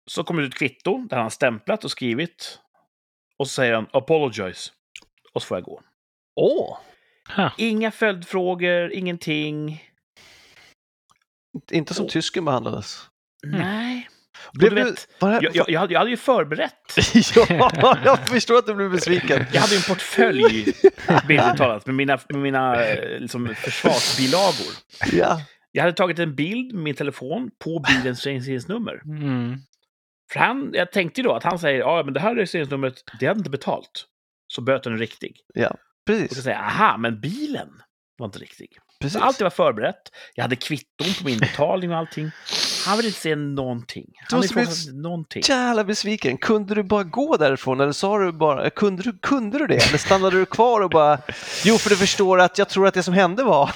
[0.10, 2.60] så kommer det ut ett kvitto där han har stämplat och skrivit.
[3.39, 4.71] Och så säger han apologize.
[5.34, 5.82] Och så får jag gå.
[6.36, 6.78] Åh!
[7.36, 7.52] Ha.
[7.58, 9.84] Inga följdfrågor, ingenting.
[11.71, 12.12] Inte som Åh.
[12.12, 13.06] tysken behandlades.
[13.45, 14.10] Nej.
[14.54, 15.08] Blev du vet.
[15.19, 16.73] Jag, jag, jag, hade, jag hade ju förberett.
[17.50, 19.45] ja, jag förstår att du blev besviken.
[19.54, 20.41] Jag hade ju en portfölj,
[21.28, 24.73] bildligt talat, med mina, med mina eh, liksom, försvarsbilagor.
[25.12, 25.41] Ja.
[25.71, 29.02] Jag hade tagit en bild med min telefon på bilens registreringsnummer.
[29.06, 29.60] Mm.
[30.32, 33.28] För han, jag tänkte ju då att han säger ja men det här registreringsnumret, det
[33.28, 34.06] hade inte betalt.
[34.48, 35.42] Så böten är riktig.
[35.56, 36.44] Och så Precis.
[36.44, 37.70] säger aha, men bilen
[38.18, 38.78] var inte riktig.
[39.00, 39.22] Precis.
[39.22, 40.12] Allt var förberett.
[40.34, 42.32] Jag hade kvitton på min betalning och allting.
[42.86, 44.06] Han vill inte se någonting.
[44.30, 45.44] Han vill inte någonting.
[45.46, 46.38] jävla besviken.
[46.38, 49.88] Kunde du bara gå därifrån eller sa du bara, kunde du, kunde du det?
[49.88, 51.20] Eller stannade du kvar och bara,
[51.63, 53.72] jo för du förstår att jag tror att det som hände var...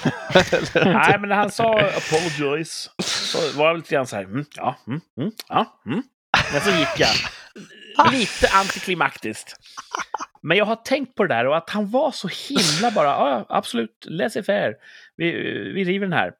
[0.84, 4.76] Nej, men när han sa apologize så var jag lite grann så här, mm, ja,
[4.86, 6.02] mm, mm, ja, mm.
[6.52, 7.08] Men så gick jag.
[8.12, 9.56] Lite antiklimaktiskt.
[10.42, 13.46] Men jag har tänkt på det där och att han var så himla bara, ja,
[13.48, 14.74] absolut, laissez-faire.
[15.16, 15.32] Vi,
[15.74, 16.32] vi river den här.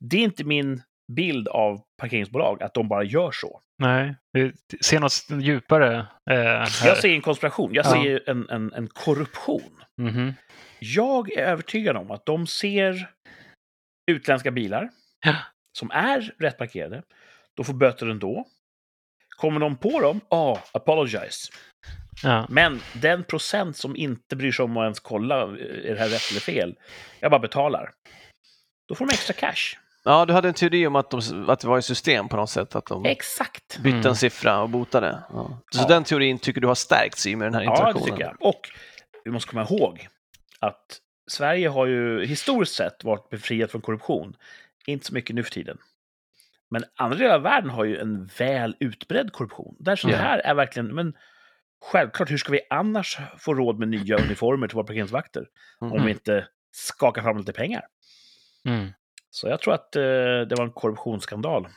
[0.00, 3.60] Det är inte min bild av parkeringsbolag, att de bara gör så.
[3.78, 4.52] Nej, vi
[4.84, 6.36] ser något djupare eh.
[6.84, 7.90] Jag ser en konspiration, jag Ja.
[7.90, 9.84] ser en, en, en korruption.
[10.00, 10.34] Mhm.
[10.78, 13.10] Jag är övertygad om att de ser
[14.10, 14.90] utländska bilar
[15.26, 15.36] Ja.
[15.78, 17.02] som är rätt parkerade.
[17.56, 18.46] De får böter ändå.
[19.36, 20.20] Kommer de på dem?
[20.30, 21.50] Ja, apologize.
[22.22, 22.46] Ja.
[22.48, 26.08] Men den procent som inte bryr sig om att ens kolla, eh, är det här
[26.08, 26.74] rätt eller fel?
[27.20, 27.90] Jag bara betalar.
[28.88, 29.76] Då får de extra cash.
[30.04, 32.50] Ja, du hade en teori om att, de, att det var i system på något
[32.50, 33.78] sätt, att de Exakt.
[33.78, 34.06] bytte Mm.
[34.06, 35.18] en siffra och botade.
[35.32, 35.58] Ja.
[35.70, 35.86] Så Ja.
[35.88, 38.04] den teorin tycker du har stärkts i med den här Ja, det interaktionen?
[38.10, 38.36] tycker jag.
[38.40, 38.60] Och
[39.24, 40.08] vi måste komma ihåg
[40.60, 40.98] att
[41.30, 44.36] Sverige har ju historiskt sett varit befriat från korruption.
[44.86, 45.78] Inte så mycket nu för tiden.
[46.74, 49.76] Men andra delar av världen har ju en väl utbredd korruption.
[49.78, 50.12] Där så Ja.
[50.12, 51.14] det här är verkligen, men
[51.84, 55.46] självklart, hur ska vi annars få råd med nya uniformer till våra parkeringsvakter?
[55.80, 56.04] Om Mm.
[56.04, 57.82] vi inte skakar fram lite pengar.
[58.64, 58.88] Mm.
[59.30, 60.02] Så jag tror att eh,
[60.48, 61.68] det var en korruptionsskandal.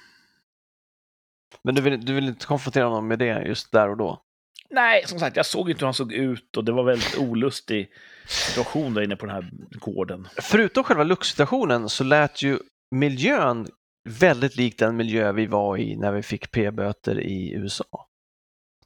[1.63, 4.23] Men du vill, du vill inte konfrontera honom med det just där och då?
[4.69, 7.91] Nej, som sagt, jag såg inte hur han såg ut och det var väldigt olustig
[8.27, 10.27] situation där inne på den här gården.
[10.41, 12.59] Förutom själva luxsituationen så lät ju
[12.91, 13.67] miljön
[14.07, 18.07] väldigt lik den miljö vi var i när vi fick p-böter i USA.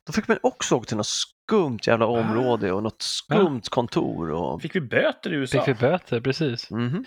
[0.08, 4.32] Då fick man också åka till något skumt jävla område och något skumt kontor.
[4.32, 4.62] Och...
[4.62, 5.64] Fick vi böter i USA?
[5.64, 6.70] Fick vi böter, precis.
[6.72, 7.06] Mhm.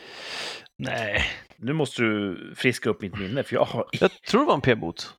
[0.79, 1.23] Nej.
[1.57, 3.89] Nu måste du friska upp mitt minne, för jag har...
[3.93, 5.15] Jag tror det var en p-bot.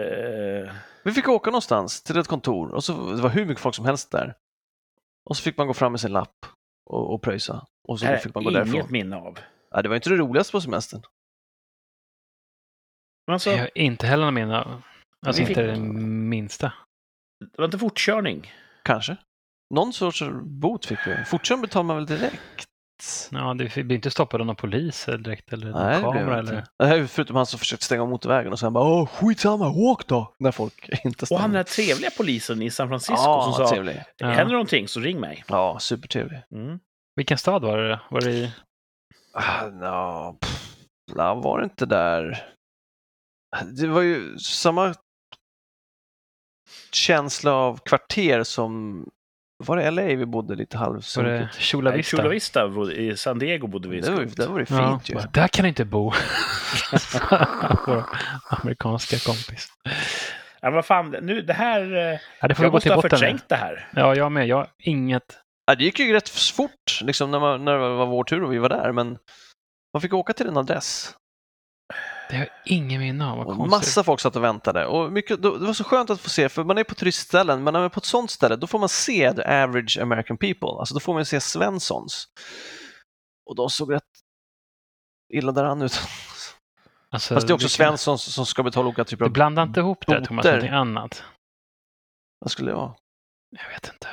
[0.00, 0.72] Eh,
[1.04, 3.84] Vi fick åka någonstans till ett kontor och så det var hur mycket folk som
[3.84, 4.34] helst där.
[5.30, 6.46] Och så fick man gå fram med sin lapp
[6.90, 7.66] och, och pröjsa.
[7.88, 8.92] Och så här fick man gå inget därifrån.
[8.92, 9.38] minne av.
[9.70, 11.02] Ja, det var inte det roligaste på semestern.
[13.28, 14.64] Alltså, Jag har inte heller någon minne.
[15.26, 16.72] Alltså inte fick- det minsta.
[17.40, 18.52] det var inte fortkörning.
[18.84, 19.16] Kanske.
[19.74, 21.24] Någon sorts bot fick vi.
[21.24, 22.64] Fortkörning betalar man väl direkt?
[23.30, 26.64] Ja, det blir inte stoppad av någon polis direkt eller Nej, kamera det eller...
[26.82, 30.34] Nej, Förutom han som försökte stänga av motorvägen och sen bara Åh, skitsamma, åk då!
[30.38, 31.54] När folk inte Och han den stannar.
[31.56, 34.02] här trevliga polisen i San Francisco Ja, som sa trevlig.
[34.16, 34.26] Ja.
[34.28, 35.44] händer någonting så ring mig.
[35.48, 36.42] Ja, supertrevlig.
[36.52, 36.78] Mm.
[37.16, 38.00] Vilken stad var det?
[38.10, 38.52] Var det i...
[39.32, 40.76] Ah, no, pff,
[41.16, 42.44] ja, var det inte där?
[43.66, 44.94] Det var ju samma
[46.92, 49.04] känsla av kvarter som
[49.64, 51.54] var det LA vi bodde lite halvsunkigt?
[51.54, 52.16] Chula Vista?
[52.16, 54.00] Chula Vista, i San Diego bodde vi.
[54.00, 55.14] Det var, det var det Ja, fint ju.
[55.14, 56.12] bara, där kan du inte bo.
[58.48, 59.68] Amerikanska kompis.
[60.60, 61.96] Ja, vad fan, nu det här...
[62.12, 63.88] eh, Ja, det får Jag gå måste till ha förträngt det här.
[63.94, 64.46] Ja, jag med.
[64.48, 65.38] Jag har inget...
[65.66, 68.52] Ja, det gick ju rätt fort liksom, när, man, när det var vår tur och
[68.52, 69.18] vi var där, men
[69.94, 71.14] man fick åka till en adress.
[72.28, 73.38] Det har jag ingen minne av.
[73.38, 74.86] Och massa folk satt och väntade.
[74.86, 77.72] Och mycket, det var så skönt att få se, för man är på turistställen, men
[77.72, 80.68] när man är på ett sånt ställe, då får man se the average American people.
[80.68, 82.28] Alltså då får man se Svenssons.
[83.46, 84.02] Och de såg rätt
[85.32, 86.00] illa däran ut.
[87.10, 89.30] Alltså, Fast det är också Svenssons som ska betala olika typer av...
[89.30, 91.24] blandar inte ihop det, Thomas, någonting annat.
[92.38, 92.94] Vad skulle det vara?
[93.50, 94.08] Jag vet inte.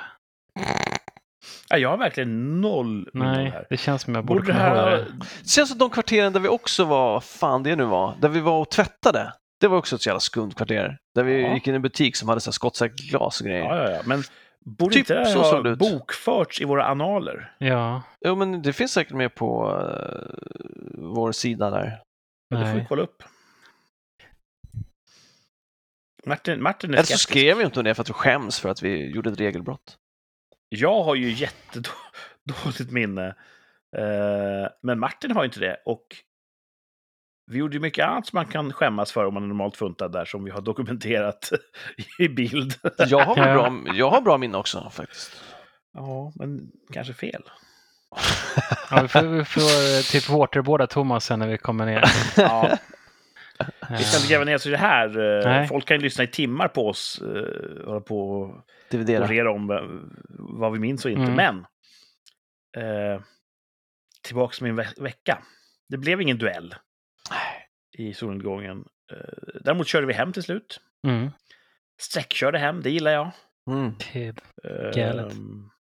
[1.69, 3.67] Ja, jag har verkligen noll Nej, här.
[3.69, 4.91] det känns som jag borde Borde ihåg här...
[4.91, 5.05] det.
[5.43, 8.39] Det känns som de kvarteren där vi också var, fan det nu var, där vi
[8.39, 9.33] var och tvättade.
[9.61, 10.97] Det var också ett så jävla skumt kvarter.
[11.15, 11.53] Där vi Ja.
[11.53, 13.63] gick in i en butik som hade så här skottsäkert glas och grejer.
[13.65, 14.01] Ja, ja, ja.
[14.05, 14.23] Men
[14.65, 15.79] borde Typ inte det här så det ha ut.
[15.79, 17.55] bokförts i våra analer?
[17.57, 20.35] Ja, Jo, men det finns säkert med på eh,
[20.97, 22.01] vår sida där.
[22.49, 22.85] Men det får vi nej.
[22.89, 23.23] kolla upp.
[26.25, 28.69] Martin, Martin är Eller så skrev vi inte om det för att vi skäms för
[28.69, 29.95] att vi gjorde ett regelbrott.
[30.75, 33.27] Jag har ju jättedåligt minne.
[33.97, 35.77] Eh, Men Martin har ju inte det.
[35.85, 36.05] Och
[37.51, 40.11] vi gjorde ju mycket annat som man kan skämmas för om man är normalt funtad
[40.11, 41.51] där, som vi har dokumenterat
[42.19, 42.73] i bild.
[43.07, 45.31] Jag har, bra, jag har bra minne också faktiskt.
[45.93, 47.41] Ja, men kanske fel.
[48.91, 52.03] Ja, vi får, vi får eh, typ waterboarda Thomas sen när vi kommer ner.
[52.37, 52.77] Ja,
[53.89, 55.19] vi ska inte gräva ner oss i det här.
[55.19, 55.67] Eh, Nej.
[55.67, 59.67] Folk kan ju lyssna i timmar på oss, eh, hålla på och orera om
[60.39, 61.31] vad vi minns och inte.
[61.31, 61.35] Mm.
[61.35, 61.65] Men,
[62.85, 63.21] eh,
[64.23, 65.37] tillbaka till min ve- vecka.
[65.89, 66.75] Det blev ingen duell
[67.97, 68.85] i solnedgången.
[69.11, 70.79] Eh, däremot körde vi hem till slut.
[71.07, 71.29] Mm.
[72.01, 73.31] Sträckkörde hem, det gillar jag.
[73.71, 73.93] Mm.
[74.13, 74.27] Det-
[74.63, 75.33] Eh, Galet.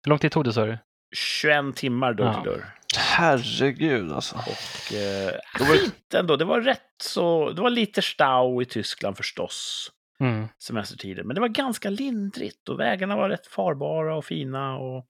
[0.04, 0.78] Hur lång tid tog det sa du?
[1.16, 2.42] 21 timmar dörr Ja.
[2.42, 2.64] till dörr.
[2.98, 4.36] Herregud alltså.
[4.36, 6.36] Och eh, Då var det- fint ändå.
[6.36, 7.50] Det var rätt så...
[7.50, 10.48] Det var lite stau i Tyskland förstås, Mm.
[10.58, 11.26] semestertiden.
[11.26, 15.06] Men det var ganska lindrigt och vägarna var rätt farbara och fina och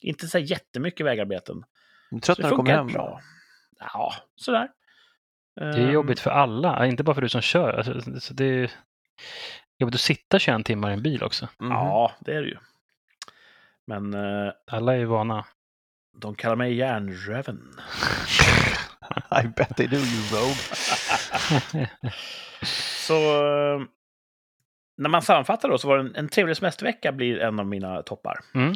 [0.00, 1.64] inte så här jättemycket vägarbeten.
[2.10, 2.86] Du trött Så när det du kommer funkar hem?
[2.92, 3.20] bra.
[3.78, 4.68] Ja, sådär.
[5.54, 7.72] Det är jobbigt för alla, inte bara för du som kör.
[7.72, 8.70] Alltså, så det är
[9.78, 11.48] jobbigt att sitta 21 timmar i en bil också.
[11.58, 11.70] Mhm.
[11.70, 12.56] Ja, det är det ju.
[13.86, 15.44] Men eh, Alla är ju vana.
[16.14, 17.80] De kallar mig järnröven.
[19.44, 21.86] I bet they do you rogue.
[23.06, 23.82] Så eh,
[24.96, 28.02] när man sammanfattar då så var det en, en trevlig semestervecka blir en av mina
[28.02, 28.40] toppar.
[28.54, 28.74] Mm.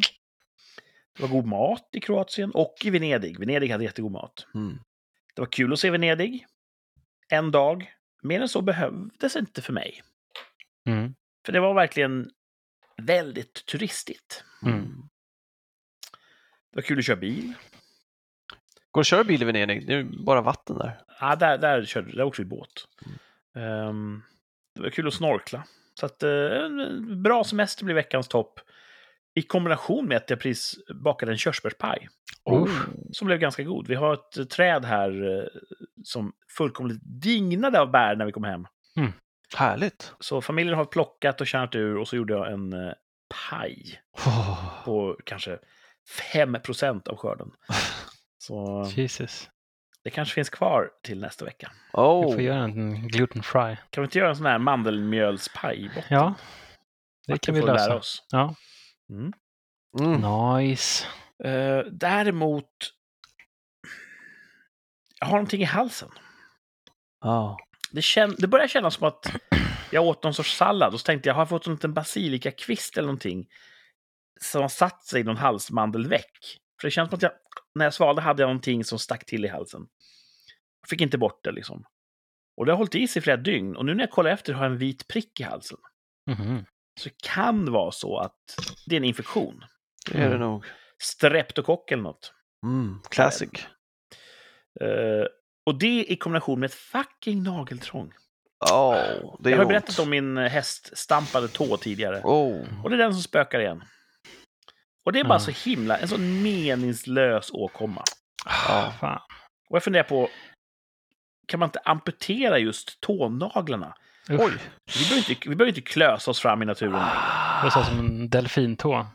[1.17, 3.39] Det var god mat i Kroatien och i Venedig.
[3.39, 4.47] Venedig hade jättegod mat.
[4.55, 4.79] Mm.
[5.35, 6.45] Det var kul att se Venedig.
[7.29, 7.93] En dag.
[8.21, 10.01] Mer än så behövdes inte för mig.
[10.85, 11.15] Mm.
[11.45, 12.29] För det var verkligen
[13.01, 14.43] väldigt turistigt.
[14.65, 15.09] Mm.
[16.77, 17.53] Det var kul att köra bil.
[18.91, 19.87] Går det att köra bil i Venedig?
[19.87, 20.99] Det är bara vatten där.
[21.19, 22.87] Ja, där, där, körde, där åkte vi båt.
[23.55, 24.21] Ehm,
[24.75, 25.63] det var kul att snorkla.
[25.93, 28.59] Så att, en bra semester blev veckans topp.
[29.35, 32.07] I kombination med att jag precis bakade en körsbärspaj.
[32.43, 32.71] Oh.
[33.11, 33.87] Som blev ganska god.
[33.87, 35.47] Vi har ett eh, träd här eh,
[36.03, 38.67] som fullkomligt dignade av bär när vi kom hem.
[39.55, 40.13] Härligt.
[40.19, 42.93] Så familjen har plockat och kärnat ur och så gjorde jag en eh,
[43.29, 44.01] paj
[44.85, 45.59] på kanske
[46.33, 47.51] 5% av skörden.
[48.37, 49.49] Så Jesus.
[50.03, 51.71] det kanske finns kvar till nästa vecka.
[51.93, 52.33] Vi Oh.
[52.33, 53.75] får göra en gluten fry.
[53.89, 56.03] Kan vi inte göra en sån här mandelmjölspaj i botten?
[56.09, 56.33] Ja,
[57.27, 57.95] det Martin kan vi får lära lösa.
[57.95, 58.23] oss.
[58.29, 58.55] Ja.
[59.09, 59.33] Mm.
[59.99, 60.21] Mm.
[60.57, 61.05] Nice.
[61.43, 62.69] Eh, däremot...
[65.19, 66.09] Jag har någonting i halsen.
[67.21, 67.57] Ja.
[67.91, 68.35] Det, kän...
[68.37, 69.31] det börjar kännas som att
[69.91, 72.97] jag åt någon sorts sallad och så tänkte jag, har jag fått en liten basilikakvist
[72.97, 73.47] eller någonting
[74.41, 76.59] som har satt sig i någon halsmandelväck?
[76.81, 77.31] För det känns som att jag,
[77.75, 79.81] när jag svalde hade jag någonting som stack till i halsen.
[80.81, 81.83] Jag fick inte bort det liksom.
[82.57, 84.53] Och det har hållit i sig i flera dygn och nu när jag kollar efter
[84.53, 85.77] har jag en vit prick i halsen.
[86.29, 86.65] Mhm.
[86.99, 88.37] Så det kan vara så att
[88.85, 89.63] det är en infektion.
[90.11, 90.39] Det är det Mm.
[90.39, 90.65] nog.
[91.01, 92.33] Streptokock eller något.
[92.65, 92.99] Mm.
[93.09, 93.49] Classic.
[94.81, 95.25] Eh,
[95.65, 98.13] och det i kombination med ett fucking nageltrång.
[98.71, 98.97] Oh,
[99.43, 99.67] Jag har ont.
[99.67, 102.21] berättat om min häststampade tå tidigare.
[102.23, 102.83] Oh.
[102.83, 103.83] Och det är den som spökar igen.
[105.07, 105.39] Och det är bara Ja.
[105.39, 108.03] så himla, en sån meningslös åkomma.
[108.45, 109.19] Ah, fan.
[109.69, 110.29] Och jag funderar på,
[111.47, 113.93] kan man inte amputera just tånaglarna?
[114.29, 114.41] Usch.
[114.41, 114.51] Oj.
[114.97, 117.05] Vi behöver inte, vi behöver inte klösa oss fram i naturen.
[117.61, 119.05] Det är så som en delfintå.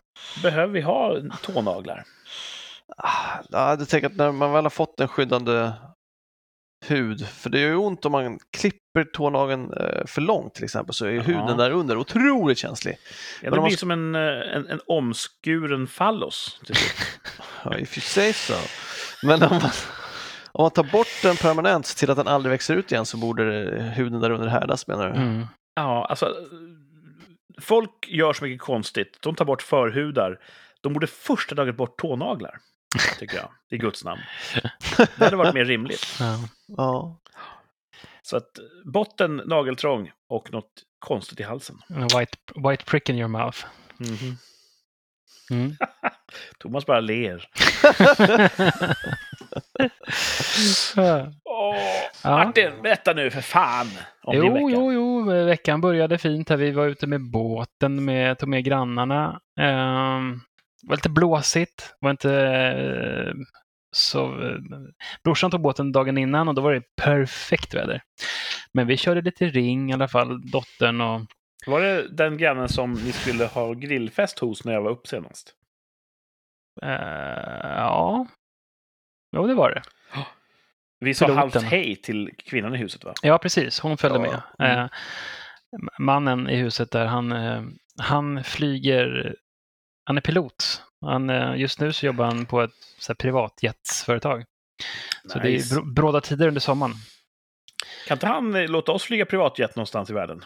[0.43, 2.05] Behöver vi ha tånaglar?
[2.97, 5.73] Ah, Ja, du tänker att när man väl har fått en skyddande
[6.87, 10.95] hud, för det gör ju ont om man klipper tånageln eh, för långt till exempel,
[10.95, 11.23] så är Ja.
[11.23, 12.97] huden där under otroligt känslig.
[13.43, 14.21] Ja, det man blir sk- som en, eh,
[14.57, 16.61] en, en omskuren fallos.
[16.65, 16.79] slut.
[17.65, 18.55] Ja, If you say so.
[19.23, 19.71] Men om man,
[20.53, 23.65] om man tar bort den permanent till att den aldrig växer ut igen så borde
[23.65, 25.15] det- huden där under härdas menar du?
[25.21, 25.47] Mm.
[25.75, 26.35] Ja, alltså.
[27.61, 29.19] Folk gör så mycket konstigt.
[29.23, 30.39] De tar bort förhudar.
[30.81, 32.59] De borde först ha tagit bort tånaglar.
[33.19, 33.49] Tycker jag.
[33.71, 34.21] I Guds namn.
[34.97, 36.17] Det hade varit mer rimligt.
[36.21, 36.39] Ja.
[36.77, 37.19] Ja.
[38.23, 38.51] Så att
[38.85, 41.79] botten nageltrång och något konstigt i halsen.
[41.89, 43.59] En white, white prick in your mouth.
[43.99, 44.37] Mhm.
[45.51, 45.77] Mm.
[46.59, 47.49] Thomas bara ler.
[51.45, 51.77] Åh,
[52.25, 52.31] Ja.
[52.45, 53.87] Martin, berätta nu för fan
[54.23, 54.67] om din Jo, vecka.
[54.81, 56.57] jo, jo, veckan började fint här.
[56.57, 59.41] Vi var ute med båten, med, tog med grannarna.
[59.61, 60.41] Ehm,
[60.83, 61.79] det var lite blåsigt.
[62.01, 63.33] Det var inte eh,
[63.93, 64.43] så...
[64.49, 64.57] eh,
[65.25, 68.03] brorsan tog båten dagen innan och då var det perfekt väder.
[68.73, 71.21] Men vi körde lite ring i alla fall, dottern och...
[71.67, 75.55] Var det den grannen som ni skulle ha grillfest hos när jag var upp senast?
[76.83, 76.91] eh,
[77.77, 78.27] ja.
[79.37, 79.83] Jo, det var det.
[81.01, 83.15] Vi sa halvt hej till kvinnan i huset va?
[83.23, 83.81] Ja, precis.
[83.81, 84.71] Hon följde Ja, med.
[84.71, 84.85] mm.
[84.85, 84.89] Eh,
[85.99, 87.33] mannen i huset där, han,
[87.99, 89.37] han flyger...
[90.05, 90.83] Han är pilot.
[91.01, 94.45] Han, eh, just nu så jobbar han på ett så privatjetsföretag.
[95.29, 95.75] Så det är Nice.
[95.75, 96.93] br- bråda tider under sommaren.
[98.09, 100.45] Kan inte han eh, låta oss flyga privatjet någonstans i världen?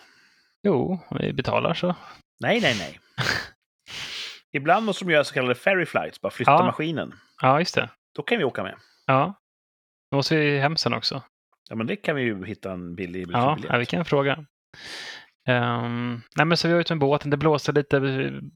[0.62, 1.94] Jo, vi betalar så.
[2.40, 3.00] Nej, nej, nej.
[4.52, 6.64] Ibland måste de göra så kallade ferry flights, bara flytta Ja.
[6.64, 7.14] maskinen.
[7.42, 7.88] Ja, just det.
[8.14, 8.74] Då kan vi åka med.
[9.06, 9.34] Ja.
[10.10, 11.22] Då måste vi hem sen också.
[11.68, 13.72] Ja, men det kan vi ju hitta en billig Ja, biljett.
[13.72, 14.44] ja vi kan fråga.
[15.46, 18.00] Ehm, nej, men så vi var ute med båten, det blåste lite,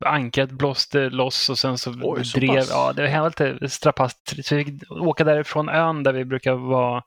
[0.01, 2.71] ankaret blåste loss och sen så Oj, så drev, pass.
[2.71, 4.17] ja det var lite strapass.
[4.43, 7.03] Så vi fick åka därifrån ön där vi brukar vara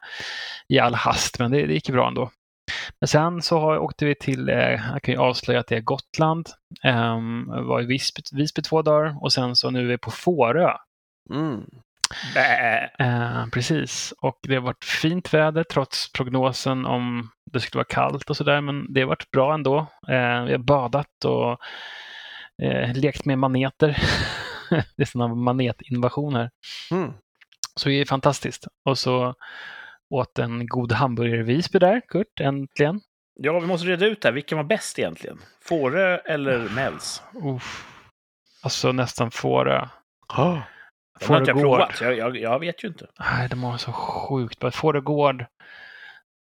[0.67, 2.31] i all hast, men det, det gick bra ändå.
[2.99, 4.55] Men sen så har, åkte vi till, eh,
[4.93, 6.49] jag kan ju avslöja att det är Gotland,
[6.83, 10.73] um, var i Visby, Visby två dagar och sen så nu är vi på Fårö.
[11.29, 11.65] Mm.
[12.99, 18.29] Eh, precis, och det har varit fint väder trots prognosen om det skulle vara kallt
[18.29, 19.77] och sådär, men det har varit bra ändå.
[20.07, 21.57] Eh, vi har badat och
[22.63, 23.97] eh, lekt med maneter.
[24.69, 26.49] det är sådana manetinvasioner.
[26.91, 27.13] Mm.
[27.75, 28.67] Så det är fantastiskt.
[28.85, 29.35] Och så
[30.09, 33.01] åt en god hamburgare i Visby där, Kurt, äntligen.
[33.35, 34.33] Ja, vi måste reda ut det här.
[34.33, 35.37] Vilken var bäst egentligen?
[35.61, 37.23] Fårö eller Mells?
[37.43, 37.87] Uff.
[38.63, 39.87] Alltså nästan Fårö.
[40.27, 40.57] Ah.
[41.19, 43.07] Den har inte jag provat, jag, jag, jag vet ju inte.
[43.19, 44.71] Nej, de har så sjukt bra.
[44.71, 45.45] Fårögård.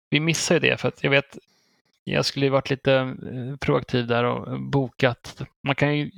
[0.09, 1.37] Vi missar ju det för att jag vet,
[2.03, 5.41] jag skulle ju varit lite eh, proaktiv där och bokat.
[5.63, 6.11] Man kan ju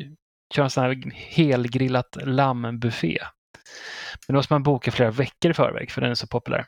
[0.55, 3.19] köra en sån här helgrillat lammbuffé.
[4.27, 6.65] Men då måste man boka flera veckor i förväg för den är så populär.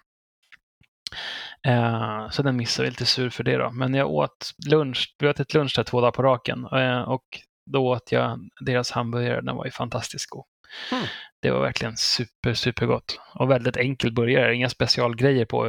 [1.67, 3.71] Eh, så den missar vi lite sur för det då.
[3.71, 7.25] Men jag åt lunch, vi åt ett lunch där två dagar på raken eh, och
[7.65, 9.41] då åt jag deras hamburgare.
[9.41, 10.45] Den var ju fantastiskt god.
[10.91, 11.05] Mm.
[11.41, 13.19] Det var verkligen super, super gott.
[13.35, 15.67] Och väldigt enkel burgare, inga specialgrejer på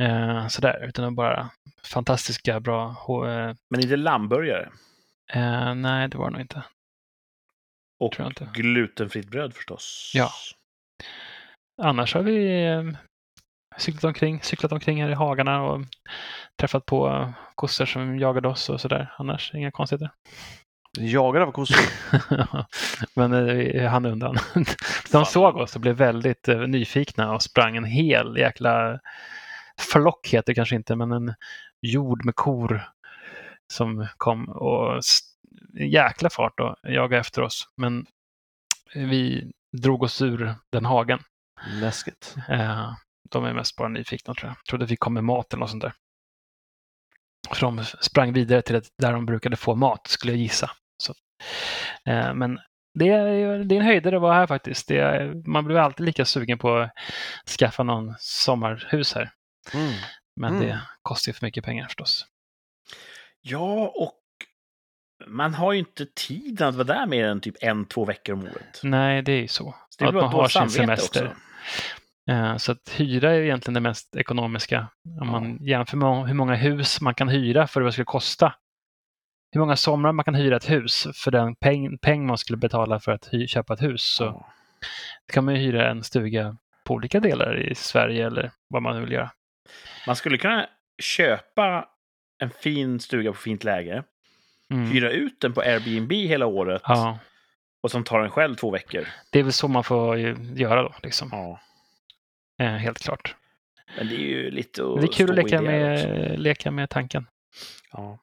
[0.00, 1.50] eh, sådär, utan bara
[1.84, 2.88] fantastiska, bra...
[3.28, 4.70] Eh, Men inte lammburgare.
[5.32, 6.62] eh, nej, det var det nog inte.
[8.00, 8.50] Och inte.
[8.54, 10.12] glutenfritt bröd förstås.
[10.14, 10.30] Ja.
[11.82, 12.82] Annars har vi eh,
[13.78, 15.80] cyklat omkring, cyklat omkring här i hagarna och
[16.60, 19.14] träffat på eh, kossor som jagade oss och sådär.
[19.18, 20.10] Annars inga konstigheter.
[20.98, 21.76] Jagad av kossor.
[23.14, 24.36] Men eh, vi hann undan.
[25.12, 29.00] De såg oss och blev väldigt eh, nyfikna och sprang en hel jäkla
[29.78, 31.34] flock heter det kanske inte, men en
[31.80, 32.84] jord med kor
[33.72, 35.02] som kom och
[35.80, 37.68] jäkla fart och jagade efter oss.
[37.76, 38.06] Men
[38.94, 41.18] vi drog oss ur den hagen.
[41.72, 42.34] Läskigt.
[42.48, 42.92] Eh,
[43.30, 44.64] De är mest bara nyfikna tror jag.
[44.68, 45.92] Trodde vi kom med mat eller något sånt där.
[47.50, 50.70] För de sprang vidare till där de brukade få mat, skulle jag gissa.
[51.02, 51.14] Så,
[52.06, 52.58] eh, men
[52.98, 54.90] det är, det är en höjdare att vara här faktiskt.
[54.90, 56.90] Är, man blir alltid lika sugen på att
[57.58, 59.30] skaffa någon sommarhus här.
[59.74, 59.92] Mm.
[60.40, 60.66] Men Mm.
[60.66, 62.26] det kostar ju för mycket pengar förstås.
[63.40, 64.18] Ja, och
[65.26, 68.42] man har ju inte tiden att vara där mer än typ en, två veckor om
[68.42, 68.80] året.
[68.82, 69.74] Nej, det är ju så.
[69.88, 71.26] Så att man har ha sin semester.
[71.26, 71.36] också.
[72.30, 74.88] Eh, Så att hyra är egentligen det mest ekonomiska.
[75.20, 78.54] Om man jämför med hur många hus man kan hyra för vad det skulle kosta.
[79.52, 83.00] Hur många somrar man kan hyra ett hus för den peng, peng man skulle betala
[83.00, 84.02] för att hy, köpa ett hus.
[84.02, 84.52] Så Ja.
[85.32, 89.00] kan man ju hyra en stuga på olika delar i Sverige eller vad man nu
[89.00, 89.30] vill göra.
[90.06, 90.66] Man skulle kunna
[91.02, 91.88] köpa
[92.38, 94.04] en fin stuga på fint läge,
[94.70, 94.90] Mm.
[94.90, 97.18] hyra ut den på Airbnb hela året Ja,
[97.82, 99.06] och sen ta den själv två veckor.
[99.30, 100.18] det är väl så man får
[100.58, 100.94] göra då.
[101.02, 101.28] Liksom.
[101.32, 101.60] Ja.
[102.64, 103.36] Eh, helt klart.
[103.98, 106.36] Men det är ju lite Men det är kul att leka med, också.
[106.42, 107.26] leka med tanken.
[107.92, 108.18] Ja.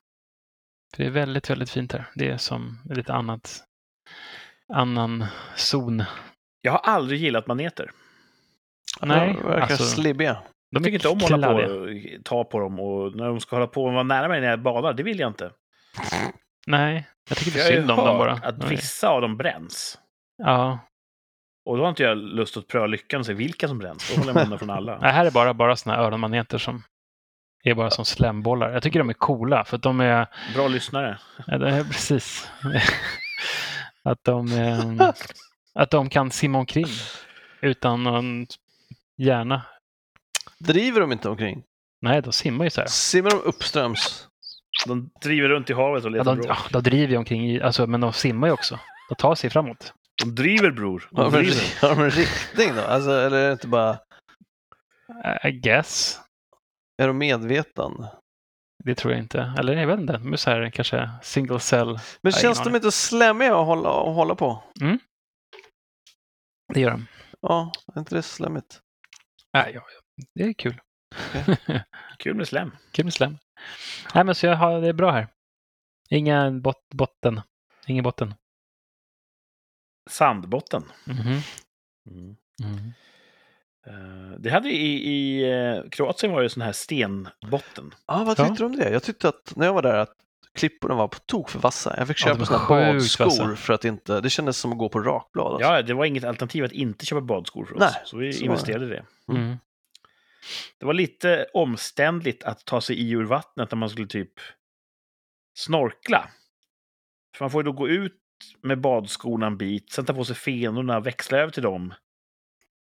[0.95, 2.05] För det är väldigt, väldigt fint här.
[2.15, 3.63] Det är som lite annat,
[4.73, 5.25] annan
[5.55, 6.03] zon.
[6.61, 7.91] Jag har aldrig gillat maneter.
[9.01, 10.33] Nej, De verkar alltså, slibbiga.
[10.33, 11.87] de Jag tycker inte om att hålla på och
[12.25, 14.61] ta på dem och när de ska hålla på och vara nära mig när jag
[14.61, 15.51] badar, det vill jag inte.
[16.67, 18.33] Nej, jag tycker det är synd om dem bara.
[18.33, 18.69] att Nej.
[18.69, 19.97] vissa av dem bränns.
[20.37, 20.79] Ja,
[21.65, 24.09] Och då har inte jag lust att pröva lyckan och se vilka som bränns.
[24.09, 24.97] Då håller jag mig undan från alla.
[25.01, 26.83] Nej, här är bara, bara såna öronmaneter som
[27.63, 28.69] är bara som slembollar.
[28.71, 31.19] Jag tycker de är coola för att de är, Bra lyssnare.
[31.47, 32.49] ja, det är precis,
[34.03, 35.13] att de, är,
[35.73, 36.87] att de kan simma omkring
[37.61, 38.45] utan någon
[39.17, 39.61] hjärna.
[40.59, 41.63] Driver de inte omkring?
[42.01, 42.87] Nej, de simmar ju så här.
[42.87, 44.27] Simmar de uppströms?
[44.87, 46.47] De driver runt i havet och Ja, letar de, bror.
[46.47, 48.79] ja, de driver ju omkring, alltså, men de simmar ju också.
[49.09, 49.93] De tar sig framåt.
[50.23, 51.09] De driver bror.
[51.13, 51.81] Har De de, en, driver.
[51.81, 52.81] har de en riktning då?
[52.81, 53.97] Alltså, eller är det inte bara...
[55.43, 56.19] I guess.
[56.99, 58.11] Är de medvetande?
[58.83, 59.53] Det tror jag inte.
[59.59, 60.13] Eller jag vet inte.
[60.13, 61.99] De är så här kanske single cell.
[62.21, 64.63] Men känns de inte slemmiga att hålla, att hålla på?
[66.73, 67.05] Det gör de.
[67.41, 68.81] Ja, är inte det slemmigt?
[69.53, 69.81] Nej, ja,
[70.35, 70.81] det är kul.
[72.19, 72.71] Kul med slem.
[72.91, 73.37] Kul med slem.
[74.15, 75.27] Nej, men så jag har, det är bra här.
[76.09, 77.41] Inga bot, botten.
[77.87, 78.33] Ingen botten.
[80.09, 80.91] Sandbotten.
[81.05, 81.41] Mhm.
[82.09, 82.35] Mm.
[82.63, 82.93] Mm.
[83.87, 87.93] Eh, Det hade i, i eh, Kroatien var det sån här stenbotten.
[88.07, 88.47] Ja, vad Ja.
[88.47, 88.89] tyckte du om det?
[88.89, 90.13] Jag tyckte att när jag var där att
[90.53, 91.95] klipporna var på tok för vassa.
[91.97, 92.59] Jag fick Ja, köpa är såna
[92.93, 93.55] badskor vassa.
[93.55, 94.21] för att inte...
[94.21, 95.47] Det kändes som att gå på rakblad.
[95.53, 95.69] Alltså.
[95.69, 97.79] Ja, det var inget alternativ att inte köpa badskor för oss.
[97.79, 98.45] Nej, så vi så det.
[98.45, 99.05] investerade i det.
[99.33, 99.55] Mm.
[100.79, 104.31] Det var lite omständligt att ta sig i ur vattnet när man skulle typ
[105.57, 106.29] snorkla.
[107.37, 108.15] För man får ju då gå ut
[108.61, 111.93] med badskorna en bit, sen ta på sig fenorna, växla över till dem.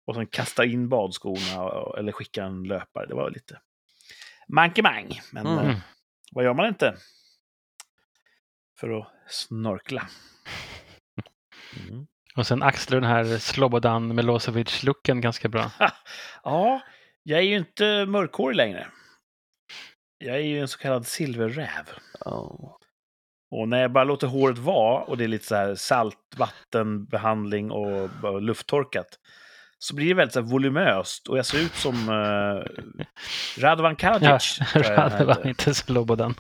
[0.07, 3.07] Och sen kasta in badskorna och- eller skicka en löpare.
[3.07, 3.61] Det var lite
[4.49, 5.21] mankemang.
[5.33, 5.67] Men Mm.
[5.71, 5.77] eh,
[6.33, 6.97] vad gör man inte?
[8.81, 10.09] För att snorkla.
[11.89, 12.07] Mm.
[12.37, 15.71] Och sen axlar den här Slobodan Milosevic-looken ganska bra.
[16.45, 16.81] Ja,
[17.23, 18.87] jag är ju inte mörkhårig längre.
[20.19, 21.91] Jag är ju en så kallad silverräv.
[22.25, 22.79] Ja.
[23.51, 28.11] Och när jag bara låter håret vara och det är lite så här saltvattenbehandling och
[28.23, 29.19] bara lufttorkat
[29.79, 32.65] så blir det väldigt så här volumöst och jag ser ut som uh,
[33.59, 34.59] Radovan Ja, Karadzic.
[34.75, 35.49] var hette.
[35.49, 36.35] inte Slobodan.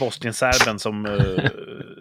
[0.00, 1.06] Bosnien-serben som...
[1.06, 1.50] eh,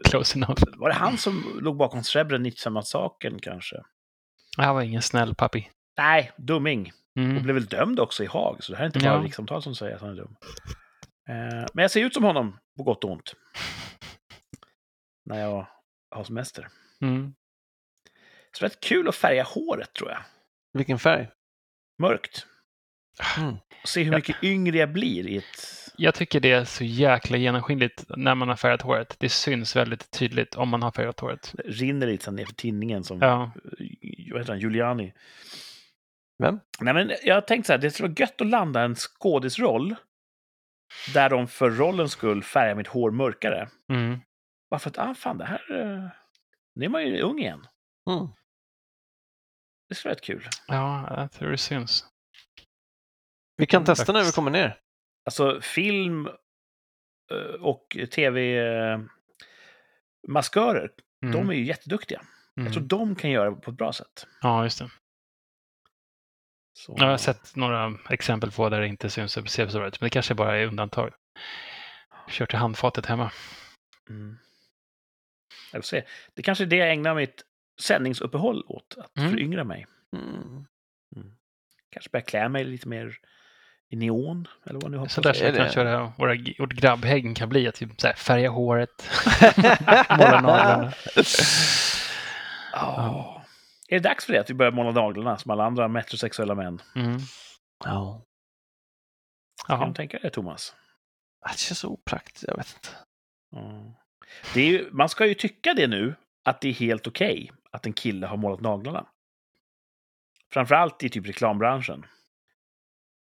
[0.09, 0.63] Close enough.
[0.77, 3.75] var det han som låg bakom Srebrenica-massakern kanske?
[4.57, 5.69] Han var ingen snäll pappi.
[5.97, 6.91] Nej, dumming.
[7.15, 7.43] Och Mm.
[7.43, 9.23] blev väl dömd också i Haag, så det här är inte bara Ja.
[9.23, 10.35] rikssamtal som säger att han är dum.
[11.29, 13.33] Eh, men jag ser ut som honom, på gott och ont.
[15.25, 15.67] När jag
[16.15, 16.67] har semester.
[17.01, 17.33] Mm.
[18.57, 20.19] Så det är rätt kul att färga håret, tror jag.
[20.73, 21.29] Vilken färg?
[21.99, 22.45] Mörkt.
[23.37, 23.53] Mm.
[23.83, 24.17] Och se hur Ja.
[24.17, 25.45] mycket yngre jag blir i ett...
[25.97, 29.15] Jag tycker det är så jäkla genomskinligt när man har färgat håret.
[29.19, 31.51] Det syns väldigt tydligt om man har färgat håret.
[31.53, 33.19] Det rinner lite ner för tinningen som...
[33.21, 33.51] Ja,
[34.31, 34.59] Vad heter han?
[34.59, 35.13] Giuliani.
[36.43, 36.59] Vem?
[36.79, 39.95] Nej, men jag har tänkt så här, det skulle vara gött att landa en skådisroll
[41.13, 43.69] där de för rollens skull färgar mitt hår mörkare.
[43.89, 44.19] mm.
[44.69, 45.61] Bara för att, ah fan, det här...
[45.81, 46.09] eh,
[46.75, 47.67] Nu är man ju ung igen.
[48.09, 48.27] Mm.
[49.89, 50.47] Det skulle vara rätt kul.
[50.67, 52.05] ja jag tror det syns.
[53.57, 54.79] Vi kan Mm, testa när vi kommer ner.
[55.25, 56.27] Alltså film
[57.31, 60.91] eh, och tv-maskörer,
[61.23, 61.33] Mm.
[61.35, 62.21] de är ju jätteduktiga.
[62.57, 62.65] mm.
[62.65, 64.27] Jag tror de kan göra det på ett bra sätt.
[64.41, 64.89] Ja, just det.
[66.73, 69.87] Så, Jag har sett några exempel på där det inte syns och ser så bra
[69.87, 71.13] ut, men det kanske bara är undantag.
[72.27, 73.31] Kör till handfatet hemma.
[74.09, 74.37] Mm.
[75.71, 76.03] Jag får se.
[76.33, 77.43] Det kanske är det jag ägnar mitt
[77.83, 79.31] sändningsuppehåll åt, att Mm.
[79.31, 79.85] föryngra mig.
[80.15, 80.65] Mm.
[81.89, 83.15] Kanske börja klä mig lite mer
[83.89, 85.13] i neon, eller vad ni hoppas.
[85.13, 88.13] Så där Är vi det- köra våra, vårt grabbhägn kan bli att typ så här,
[88.13, 89.09] färga håret,
[90.09, 90.93] måla naglarna.
[92.71, 93.41] Ja.
[93.87, 96.81] Är det dags för det, att vi börjar måla naglarna som alla andra metrosexuella män?
[96.95, 97.17] Mm.
[97.85, 98.25] Ja.
[99.67, 100.75] Kan du tänka dig det, Thomas?
[101.51, 102.89] Det känns så opraktiskt, jag vet inte.
[104.59, 107.93] Är ju, man ska ju tycka det nu, att det är helt okej att en
[107.93, 109.05] kille har målat naglarna.
[110.53, 112.05] Framförallt i typ reklambranschen.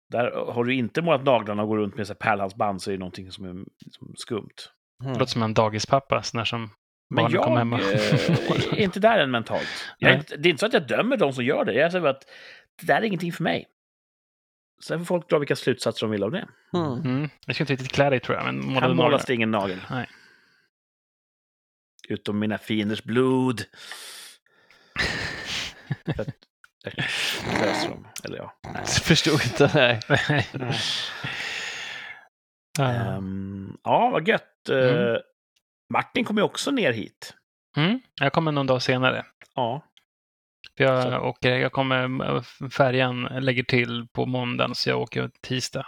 [0.10, 2.91] Där har du inte målat naglarna och går runt med så här pärlhalsband så är
[2.91, 4.56] det någonting som är som skumt.
[5.02, 5.14] Mm.
[5.14, 6.70] Det låter som en dagispappa sån där som
[7.10, 9.68] Men jag kommer hem och eh, är inte där än mentalt.
[9.97, 11.74] Jag det är inte så att jag dömer de som gör det.
[11.74, 12.26] Jag säger bara att
[12.82, 13.68] det där är ingenting för mig.
[14.84, 16.47] Sen får folk dra vilka slutsatser de vill av det.
[16.74, 16.91] Mm.
[16.91, 17.30] Mm.
[17.45, 19.80] Jag ska inte riktigt klä dig tror jag, men Här målas det ingen nagel.
[19.89, 20.10] Nej.
[22.10, 23.64] Utom mina fienders blod.
[27.88, 28.08] Dem.
[28.24, 28.54] Eller ja.
[28.74, 28.86] Nej.
[29.04, 30.00] Förstod inte, nej.
[30.10, 30.48] Nej.
[32.78, 32.86] Ja.
[32.92, 34.70] Ehm, ja, vad gött.
[34.70, 35.22] Eh, Mm.
[35.94, 37.34] Martin kommer ju också ner hit.
[37.78, 38.02] Mm.
[38.22, 39.26] Jag kommer någon dag senare.
[39.56, 39.82] Ja.
[40.78, 45.86] För jag, åker, jag kommer, färjan lägger till på måndagen så jag åker tisdag.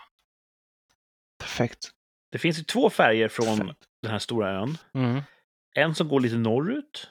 [1.39, 1.89] Perfekt.
[2.32, 3.86] Det finns ju två färger från Perfekt.
[4.02, 4.78] den här stora ön.
[4.93, 5.22] Mm.
[5.76, 7.10] En som går lite norrut.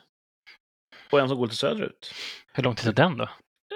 [1.13, 2.15] Och en som går lite söderut.
[2.53, 3.29] Hur lång tid är den då?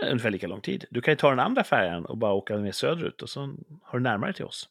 [0.02, 0.84] Är Ungefär lika lång tid.
[0.90, 3.40] Du kan ju ta den andra färjan och bara åka mer söderut och så
[3.82, 4.68] har du närmare till oss.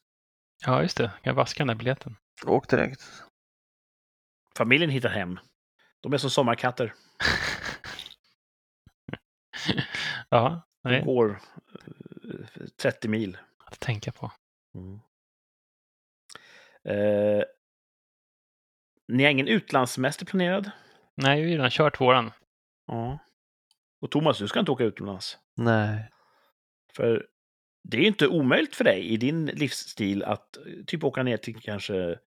[0.66, 1.10] Ja, just det.
[1.22, 2.16] Jag vaska den där biljetten.
[2.46, 3.02] Åk direkt.
[4.56, 5.38] Familjen hittar hem.
[6.00, 6.94] De är som sommarkatter.
[10.28, 11.40] ja, De nej, går
[11.74, 13.38] eh, 30 mil.
[13.64, 14.32] att tänka på.
[16.84, 17.42] Eh,
[19.08, 20.70] ni har ingen utlandssemester planerad?
[21.14, 22.32] Nej, vi har redan kört våran.
[22.86, 23.18] Ja.
[24.00, 25.38] Och Thomas, du ska inte åka utomlands.
[25.56, 26.10] Nej.
[26.96, 27.26] För
[27.88, 31.36] det är ju inte omöjligt för dig i din livsstil att eh, typ åka ner
[31.36, 32.18] till kanske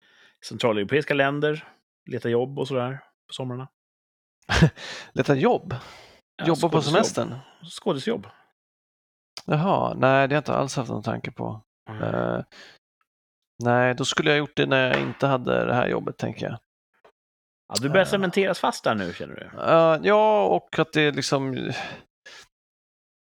[0.45, 1.67] centraleuropeiska länder,
[2.05, 3.67] leta jobb och sådär på somrarna.
[5.13, 5.75] Leta jobb?
[6.35, 7.35] Ja, Jobba på semestern?
[7.63, 8.27] Skådisjobb.
[9.45, 11.61] Jaha, nej det har jag inte alls haft någon tanke på.
[11.89, 12.39] Eh,
[13.63, 16.59] nej, då skulle jag gjort det när jag inte hade det här jobbet, tänker jag.
[17.69, 18.09] Ja, du börjar Ja.
[18.11, 19.61] cementeras fast där nu, känner du?
[19.61, 21.71] Eh, ja, och att det är liksom...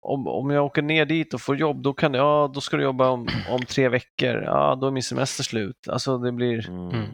[0.07, 2.83] Om, om jag åker ner dit och får jobb, då, kan, ja, då ska du
[2.83, 4.43] jobba om, om tre veckor.
[4.43, 5.89] Ja, då är min semester slut.
[5.89, 7.07] Alltså det blir, Mm.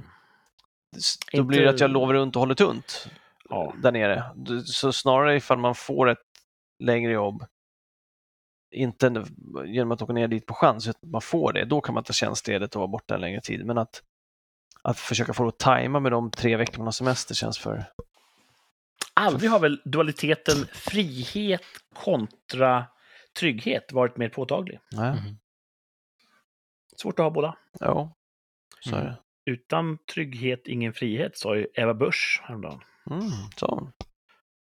[1.32, 3.08] då blir det att jag lovar runt och håller tunt
[3.48, 3.74] Ja.
[3.82, 4.24] där nere.
[4.64, 6.18] Så snarare ifall man får ett
[6.84, 7.44] längre jobb,
[8.74, 9.24] inte
[9.66, 12.04] genom att åka ner dit på chans, utan att man får det, då kan man
[12.04, 13.66] ta tjänstledigt och vara borta en längre tid.
[13.66, 14.02] Men att,
[14.90, 17.84] att försöka få det att tajma med de tre veckor man har semester känns för...
[19.14, 21.62] Aldrig har väl dualiteten frihet
[21.94, 22.86] kontra
[23.38, 24.80] trygghet varit mer påtaglig.
[24.92, 25.34] Nej, Mm.
[26.96, 27.56] Svårt att ha båda.
[27.80, 28.14] ja,
[28.80, 29.12] så är Mm.
[29.12, 29.18] det.
[29.52, 32.80] Utan trygghet, ingen frihet, sa ju Eva Busch häromdagen.
[33.10, 33.20] Mm,
[33.56, 33.92] så.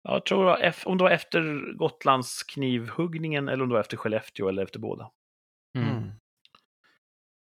[0.03, 3.81] Ja, Jag tror det var om det var efter Gotlands knivhuggningen eller om det var
[3.81, 5.11] efter Skellefteå eller efter båda.
[5.79, 5.89] Mm.
[5.97, 6.11] Mm.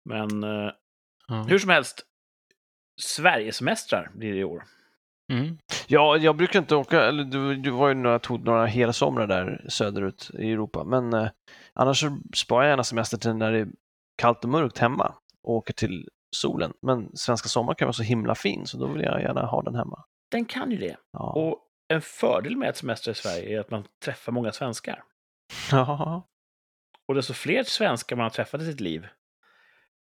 [0.06, 0.72] Men eh,
[1.28, 1.44] Ja.
[1.44, 2.04] hur som helst,
[3.02, 4.64] Sverigesemestrar blir det i år.
[5.32, 5.58] Mm.
[5.88, 9.66] Ja, jag brukar inte åka, eller du, du var ju några, tog några helsomrar där
[9.70, 11.30] söderut i Europa, men eh,
[11.74, 13.68] annars så sparar jag gärna semester till när det är
[14.16, 16.74] kallt och mörkt hemma och åker till solen.
[16.82, 19.76] Men svenska sommar kan vara så himla fin, så då vill jag gärna ha den
[19.76, 20.04] hemma.
[20.32, 20.98] Den kan ju det.
[21.12, 21.34] Ja.
[21.34, 25.04] Och en fördel med att semestra i Sverige är att man träffar många svenskar.
[25.72, 26.28] Ja.
[27.08, 29.08] Och desto fler svenskar man har träffat i sitt liv,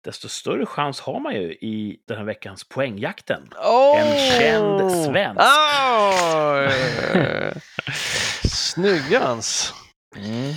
[0.03, 3.49] desto större chans har man ju i den här veckans poängjakten.
[3.97, 5.41] En känd svensk.
[5.41, 6.69] Oh!
[8.47, 9.73] Snyggans!
[10.15, 10.53] Nu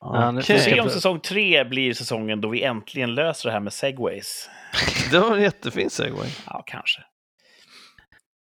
[0.00, 0.58] Okej.
[0.58, 4.50] får Se om säsong tre blir säsongen då vi äntligen löser det här med segways.
[5.10, 6.28] Det var en jättefin segway.
[6.46, 7.02] Ja, kanske.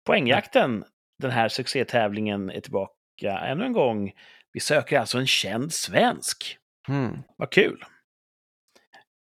[0.06, 0.84] Poängjakten,
[1.20, 2.92] den här succétävlingen, är tillbaka
[3.24, 4.12] ännu en gång.
[4.54, 6.58] Vi söker alltså en känd svensk.
[6.90, 7.24] Mm.
[7.38, 7.86] Vad kul!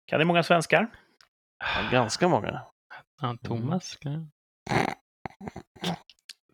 [0.07, 0.87] Kan ni många svenskar?
[1.65, 2.61] Ja, ganska många.
[3.21, 3.97] Ja, Thomas?
[3.97, 4.31] kan-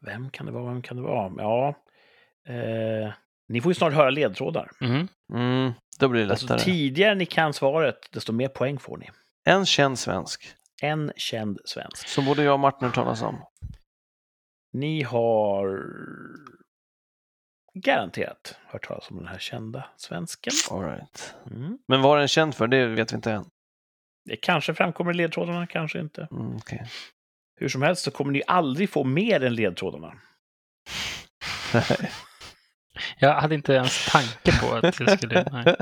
[0.03, 0.65] Vem kan det vara?
[0.73, 1.33] Vem kan det vara?
[1.39, 1.69] Ja,
[2.55, 3.13] eh,
[3.49, 4.71] ni får ju snart höra ledtrådar.
[4.81, 5.09] Mm.
[5.33, 6.59] Mm, då blir det Alltså, lättare.
[6.65, 9.11] tidigare ni kan svaret, desto mer poäng får ni.
[9.45, 12.09] En känd svensk, En känd svensk.
[12.09, 13.45] som både jag och Martin har talas om.
[14.73, 15.83] Ni har
[17.75, 20.53] garanterat hört talas om den här kända svensken.
[20.71, 21.35] All right.
[21.51, 21.79] Mm.
[21.89, 23.45] Men vad är den känd för, det vet vi inte än.
[24.25, 26.29] Det kanske framkommer i ledtrådarna, kanske inte.
[26.31, 26.87] Mm, okej.
[27.57, 30.13] Hur som helst så kommer ni aldrig få mer än ledtrådarna.
[33.19, 35.45] Jag hade inte ens tanke på att jag skulle...
[35.53, 35.77] Nej.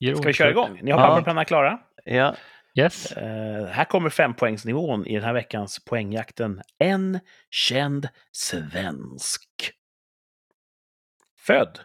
[0.00, 0.14] Nej.
[0.16, 0.80] Ska vi köra igång?
[0.82, 1.06] Ni har Ja.
[1.06, 1.78] papper och penna klara?
[2.04, 2.34] ja,
[2.78, 3.12] Yes.
[3.12, 6.62] Eh, här kommer fempoängsnivån i den här veckans poängjakten.
[6.78, 7.20] En
[7.50, 9.72] känd svensk.
[11.38, 11.80] Född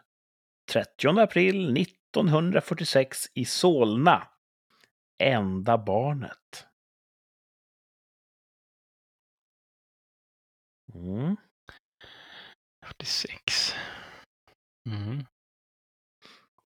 [0.71, 4.27] 30 april 1946 i Solna.
[5.21, 6.67] Enda barnet.
[10.93, 11.37] Mm.
[12.85, 13.75] 46.
[14.89, 15.25] Mm.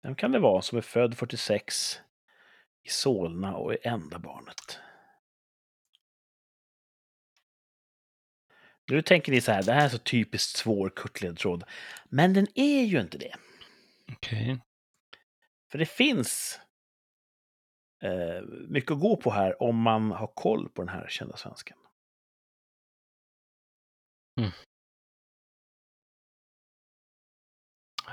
[0.02, 2.02] Vem kan det vara som är född 46
[2.84, 4.80] i Solna och är enda barnet?
[8.88, 11.64] Nu tänker ni så här, det här är så typiskt svår kuttledtråd.
[12.10, 13.36] Men den är ju inte det.
[14.12, 14.60] Okej.
[15.72, 16.60] För det finns
[18.04, 21.78] eh, mycket att gå på här om man har koll på den här kända svensken.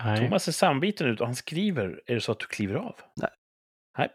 [0.05, 0.19] Nej.
[0.21, 2.03] Thomas ser samviten ut och han skriver.
[2.07, 2.97] Är det så att du kliver av?
[3.17, 3.31] Nej.
[3.99, 4.09] Nej.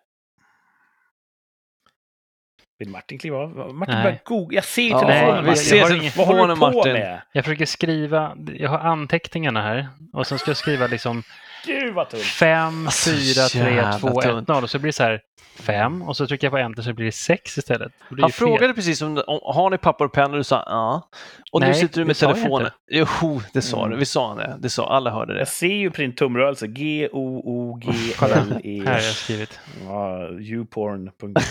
[2.80, 3.74] Vill Martin kliva av?
[3.76, 4.04] Martin Nej.
[4.04, 4.56] börjar googla.
[4.56, 5.46] Jag ser Ja, telefonen.
[5.46, 6.94] vi ser Vad har- Vad håller du på Martin.
[6.94, 7.22] med?
[7.32, 11.24] Jag försöker skriva, jag har anteckningarna här och sen ska jag skriva liksom
[11.68, 12.24] Gud vad tunt!
[12.24, 14.48] 5, Alltså, 4, 3, jävla 2, 1, tunt.
[14.48, 14.64] 0.
[14.64, 15.22] Och så blir det så här
[15.60, 17.92] 5 och så trycker jag på enter så blir det 6 istället.
[18.10, 21.10] Det Han frågade precis om, om har ni papper och penna och du sa ja.
[21.52, 22.72] Och nu Nej, sitter du med telefonen.
[22.92, 23.92] Jo, det sa Mm.
[23.92, 23.98] du.
[23.98, 24.58] Vi sa det.
[24.60, 25.40] Det sa alla hörde det.
[25.40, 26.68] Jag ser ju på din tumrörelse.
[26.68, 28.82] G-O-O-G-L-E.
[28.86, 29.60] Här har jag skrivit.
[29.86, 31.34] Ja, youporn.com.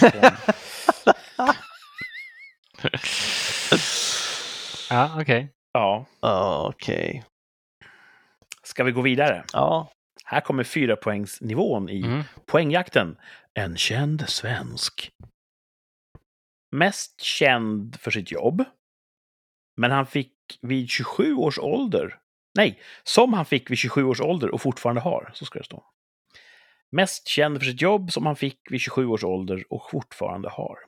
[4.90, 5.48] Ja, okej.
[5.72, 7.24] Ja, Ja, Okej.
[8.62, 9.44] ska vi gå vidare?
[9.52, 9.88] Ja.
[10.28, 12.22] Här kommer fyra poängsnivån i Mm.
[12.46, 13.16] poängjakten.
[13.54, 15.10] En känd svensk.
[16.72, 18.64] Mest känd för sitt jobb.
[19.76, 22.18] Men han fick vid 27 års ålder,
[22.54, 25.84] nej, som han fick vid 27 års ålder och fortfarande har, så ska det stå.
[26.90, 30.78] Mest känd för sitt jobb som han fick vid 27 års ålder och fortfarande har.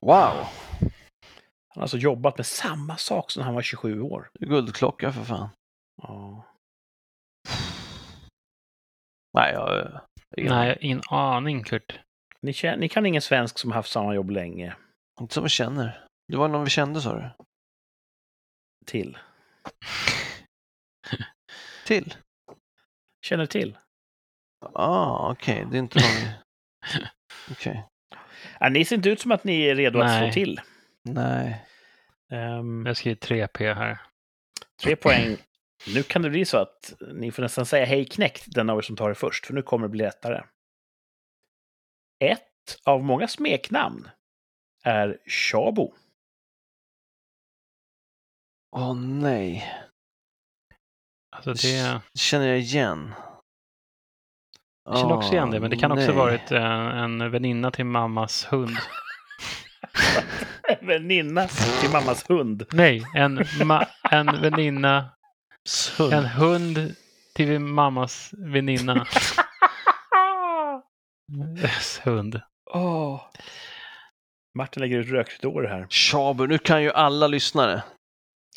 [0.00, 0.46] Wow.
[1.68, 4.30] Han har alltså jobbat med samma sak som han var 27 år.
[4.40, 5.48] Guldklocka för fan.
[6.02, 6.46] Ja.
[9.34, 10.00] Nej, jag...
[10.36, 10.76] ingen Nej, aning.
[10.80, 12.00] ingen aning Kurt.
[12.42, 14.76] Ni, kän- ni kan ingen svensk som har haft samma jobb länge
[15.20, 16.04] Inte som vi känner.
[16.28, 17.30] Det var någon vi kände sa du?
[18.86, 19.18] till.
[21.86, 22.14] Till?
[23.26, 23.78] Känner till?
[24.74, 25.66] Ah, okej.
[25.70, 26.32] Det är inte någon.
[27.50, 27.86] Okej.
[28.60, 30.32] Ja, ni ser inte ut som att ni är redo att Nej.
[30.32, 30.60] slå till.
[31.08, 31.64] Nej.
[32.32, 34.00] Ehm, Jag skriver 3P här.
[34.82, 35.36] tre poäng.
[35.86, 38.82] Nu kan det bli så att ni får nästan säga hej knäckt, den av er
[38.82, 40.42] som tar det först, för nu kommer det bli lättare.
[42.24, 44.08] Ett av många smeknamn
[44.84, 45.94] är Shabo.
[48.76, 49.72] Åh nej.
[51.36, 53.14] Alltså det, Det känner jag igen.
[54.84, 56.16] jag känner också igen det, men det kan också nej.
[56.16, 56.62] varit eh,
[57.02, 58.76] en väninna till mammas hund.
[60.80, 61.48] Väninna
[61.80, 62.66] till mammas hund.
[62.72, 65.10] Nej, en, ma- en väninna,
[65.98, 66.12] Hund.
[66.12, 66.94] en hund
[67.34, 69.06] till mammas väninna.
[72.04, 72.40] hund.
[72.74, 73.22] Åh.
[74.54, 75.86] Martin lägger ut rökridåer här.
[75.88, 77.82] Tjabu, nu kan ju alla lyssnare.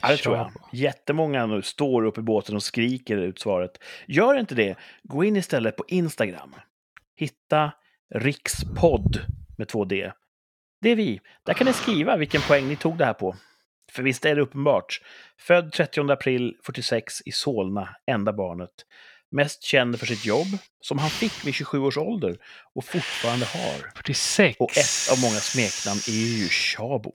[0.01, 0.51] Ja, det tror jag.
[0.71, 3.71] Jättemånga nu står upp i båten och skriker ut svaret.
[4.07, 4.77] Gör inte det.
[5.03, 6.55] Gå in istället på Instagram.
[7.15, 7.71] Hitta
[8.15, 9.19] rikspodd
[9.57, 10.11] med två D.
[10.81, 11.21] Det är vi.
[11.45, 13.35] Där kan ni skriva vilken poäng ni tog det här på.
[13.91, 15.01] För visst är det uppenbart.
[15.37, 18.71] Född 30 april 46 i Solna, enda barnet.
[19.31, 20.47] Mest känd för sitt jobb,
[20.79, 22.37] som han fick vid 27 års ålder
[22.75, 23.91] och fortfarande har.
[23.95, 24.57] 46.
[24.59, 27.13] Och ett av många smeknamn är ju Shabo.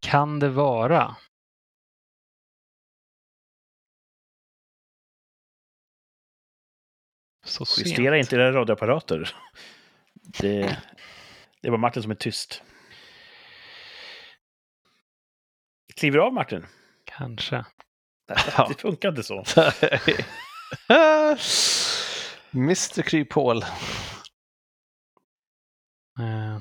[0.00, 1.16] Kan det vara?
[7.44, 7.86] Så sent.
[7.86, 9.36] Justera inte era radioapparater.
[10.14, 10.78] Det,
[11.60, 12.62] det var Martin som är tyst.
[16.00, 16.66] Kliver av Martin?
[17.04, 17.64] Kanske.
[18.56, 18.66] Ja.
[18.68, 19.44] Det funkar inte så.
[22.54, 23.62] Mr Kryphål.
[26.20, 26.58] Eh,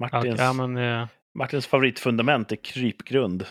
[0.00, 3.46] Martins, ja, men, eh, Martins favoritfundament är krypgrund.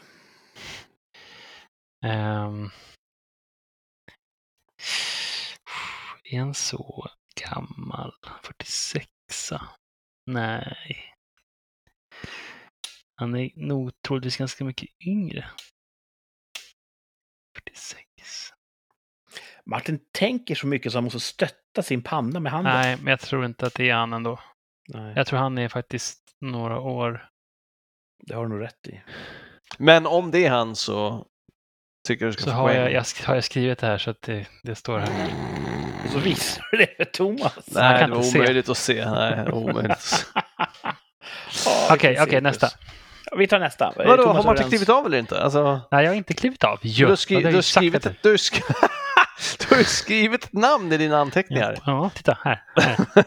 [2.05, 2.69] ehm,
[6.23, 7.07] är en så
[7.41, 8.13] gammal?
[8.43, 9.07] 46
[10.25, 11.12] Nej.
[13.15, 15.45] Han är nog troligtvis ganska mycket yngre.
[17.55, 18.03] 46.
[19.65, 22.73] Martin tänker så mycket så han måste stötta sin panna med handen.
[22.73, 24.39] Nej, men jag tror inte att det är han ändå.
[24.87, 27.29] Nej, Jag tror han är faktiskt några år.
[28.27, 29.01] det har du nog rätt i.
[29.77, 31.27] Men om det är han så
[32.07, 32.77] tycker jag du ska Så få har poäng.
[32.77, 35.33] jag, jag, sk- har jag skrivit det här så att det, det står här.
[36.05, 37.67] Och så visar du det för Thomas.
[37.71, 38.39] Nej, det var se.
[38.39, 39.09] omöjligt att se.
[39.09, 39.91] Nej, omöjligt.
[39.91, 40.25] att se.
[41.91, 42.43] Okej, okej, cirkus.
[42.43, 42.67] nästa.
[43.33, 43.85] Ja, Vi tar nästa.
[43.97, 44.69] Är Vadå, Thomas har Martin överens?
[44.69, 45.41] klivit av eller inte?
[45.43, 46.79] Alltså, Nej, jag har inte klivit av.
[46.81, 48.73] Jo, du har, skri- du, har skrivit ett, du, sk-
[49.69, 51.77] du har skrivit ett namn i dina anteckningar.
[51.85, 52.63] Ja, titta här.
[52.75, 52.97] här.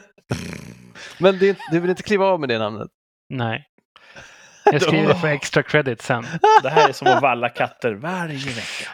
[1.18, 2.88] Men det, du vill inte kliva av med det namnet?
[3.28, 3.66] Nej.
[4.72, 6.26] Jag skriver för extra credit sen.
[6.62, 8.90] Det här är som att valla katter varje vecka.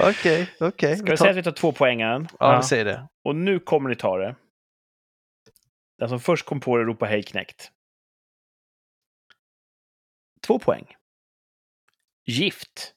[0.00, 0.96] Okej, okej.
[0.96, 2.28] Ska vi säga att vi tar två poängen?
[2.30, 2.56] Ja, Ja.
[2.56, 3.06] vi säger det.
[3.24, 4.34] Och nu kommer ni ta det.
[5.98, 7.70] Den som först kom på det ropar hej knäckt.
[10.50, 10.86] Två poäng.
[12.26, 12.92] Gift.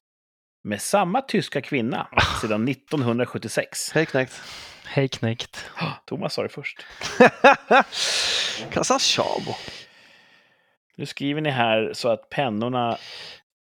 [0.64, 2.08] Med samma tyska kvinna
[2.42, 3.92] sedan 1976.
[3.94, 4.42] Hej knäckt.
[4.86, 5.66] Hej knäckt.
[6.06, 6.86] Thomas sa det först.
[8.72, 9.56] Kassan Tjabo.
[10.98, 12.98] Nu skriver ni här så att pennorna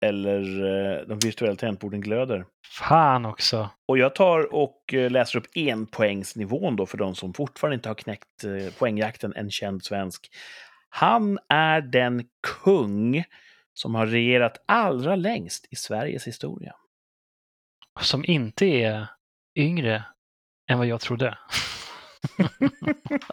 [0.05, 2.47] eller eh, de virtuella tangentborden glöder.
[2.81, 3.71] Fan också.
[3.89, 7.95] Och jag tar och eh, läser upp enpoängsnivån då för de som fortfarande inte har
[7.95, 10.31] knäckt eh, poängjakten, en känd svensk.
[10.89, 12.25] Han är den
[12.65, 13.25] kung
[13.75, 16.73] som har regerat allra längst i Sveriges historia.
[18.01, 19.07] som inte är
[19.59, 20.05] yngre
[20.71, 21.39] än vad jag trodde.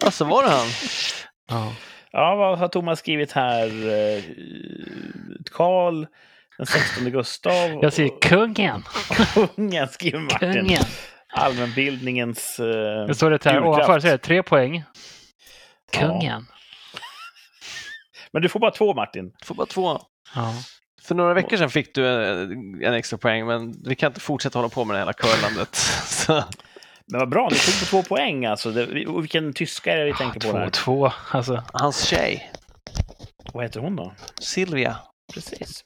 [0.06, 0.68] Alltså var det han?
[1.50, 1.74] Ja.
[2.12, 3.68] Ja, vad har Thomas skrivit här?
[3.90, 4.24] Eh,
[5.52, 6.06] Karl
[6.58, 7.54] den 16 Gustav.
[7.82, 8.84] Jag säger kungen!
[9.34, 10.54] Kungen, skriver Martin.
[10.54, 10.84] Kungen!
[11.34, 12.60] Allmänbildningens...
[12.60, 14.84] eh, Det står det här ovanför, så är det tre poäng.
[15.94, 16.00] Ja.
[16.00, 16.46] Kungen.
[18.32, 19.34] Men du får bara två, Martin.
[19.44, 20.02] Får bara två.
[20.36, 20.54] Ja.
[21.02, 24.60] För några veckor sedan fick du en, en extra poäng, men vi kan inte fortsätta
[24.60, 25.78] hålla på med det hela curlandet.
[27.06, 28.72] Men vad bra, ni tog på två poäng alltså.
[28.72, 28.86] Det,
[29.22, 30.70] vilken tyska är det vi tänker på Två, där?
[30.70, 31.12] två.
[31.32, 32.52] Alltså, hans tjej,
[33.54, 34.14] Vad heter hon då?
[34.40, 34.98] Silvia.
[35.34, 35.84] Precis.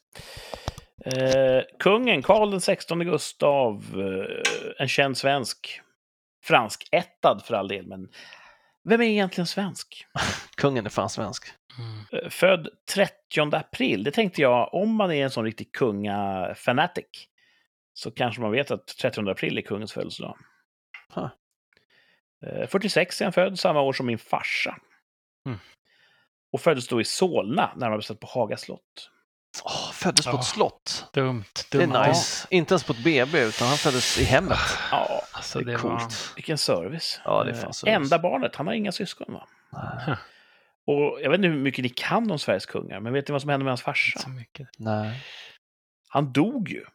[1.06, 5.82] Eh, kungen, Karl den 16 Gustav, eh, en känd svensk.
[6.44, 8.08] Fransk-ättad för all del, men
[8.86, 10.06] vem är egentligen svensk?
[10.58, 11.46] Kungen är fan svensk.
[11.80, 12.24] mm.
[12.24, 14.04] Eh, Född 30 april.
[14.04, 17.28] Det tänkte jag, om man är en sån riktig kunga-fanatic
[17.94, 20.38] så kanske man vet att 30 april är kungens födelsedag.
[21.14, 21.30] Huh.
[22.46, 24.78] Eh, 46 är han född, samma år som min farsa.
[25.46, 25.60] Mm.
[26.52, 29.12] Och föddes då i Solna, närmare bestämt på Haga slott.
[29.64, 30.40] Åh, föddes på Ja.
[30.40, 31.10] ett slott.
[31.14, 31.44] Dumt.
[31.72, 32.08] Det är dumt.
[32.08, 32.48] nice.
[32.50, 34.58] Inte ens på ett BB, utan han föddes i hemmet.
[34.92, 35.90] Ja, Alltså, Det det är var...
[36.00, 36.32] coolt.
[36.36, 37.22] vilken service.
[37.26, 37.96] Ja, det är fan Eh, service.
[37.96, 39.48] Enda barnet, han har inga syskon va?
[39.72, 40.16] Nej.
[40.88, 43.42] Och jag vet inte hur mycket ni kan om Sveriges kungar, men vet ni vad
[43.42, 44.20] som hände med hans farsa?
[44.20, 44.68] Så mycket.
[44.78, 45.24] Nej.
[46.10, 46.86] Han dog ju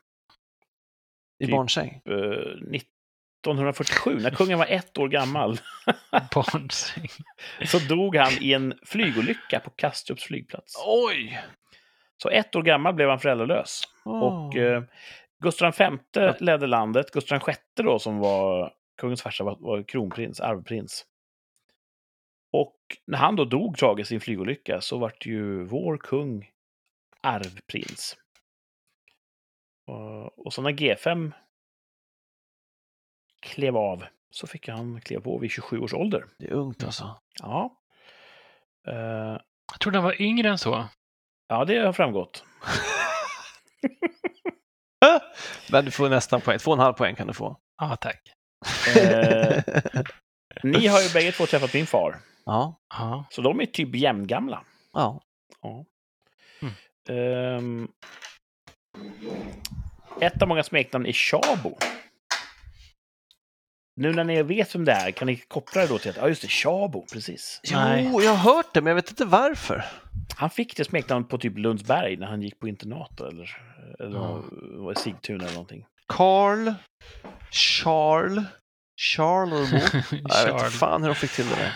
[1.38, 1.50] I Typ.
[1.54, 2.00] barnsäng.
[2.04, 2.74] eh,
[3.40, 5.58] 1947, när kungen var ett år gammal.
[6.34, 7.08] Barnsäng.
[7.66, 10.74] så dog han i en flygolycka på Kastrups flygplats.
[10.86, 11.40] Oj!
[12.22, 13.82] Så ett år gammal blev han föräldralös.
[14.04, 14.82] Och eh,
[15.42, 15.98] Gustav V
[16.40, 17.10] ledde landet.
[17.10, 21.06] Gustav VI då, som var kungens farsa, var, var kronprins, arvprins.
[22.52, 26.50] Och när han då dog tragiskt i en flygolycka så vart ju vår kung
[27.20, 28.16] arvprins.
[29.86, 31.32] Och, och så när G5
[33.40, 36.24] klev av så fick han kliva på vid 27 års ålder.
[36.38, 37.20] Det är ungt alltså.
[37.42, 37.76] Ja.
[38.86, 39.38] Eh,
[39.72, 40.84] Jag trodde han var yngre än så.
[41.51, 42.44] Ja, det har framgått.
[45.70, 46.59] Men du får nästan poäng.
[46.59, 47.57] Två och en halv poäng kan du få.
[47.78, 48.20] Ja, tack.
[48.96, 49.62] Eh,
[50.62, 52.16] ni har ju bägge två träffat min far.
[52.44, 53.24] ja.
[53.30, 54.64] Så de är typ jämngamla.
[54.92, 55.20] ja.
[55.62, 55.84] Ja.
[56.62, 56.74] Mm.
[57.09, 57.88] Ehm,
[60.20, 61.78] ett av många smeknamn är Tjabo.
[64.01, 66.28] Nu när ni vet vem det är, kan ni koppla det då till att, ja
[66.28, 67.61] just det, Tjabo, precis.
[67.72, 68.09] Nej.
[68.12, 69.84] Jo, jag har hört det, men jag vet inte varför.
[70.36, 73.57] Han fick det smeknamnet på typ Lundsberg när han gick på internat eller,
[73.98, 75.86] eller i Sigtuna eller någonting.
[76.07, 76.74] Carl,
[77.51, 78.44] Charles,
[79.01, 79.57] Charlemo.
[79.72, 80.78] Jag vet inte Charles.
[80.78, 81.72] fan hur de fick till det där.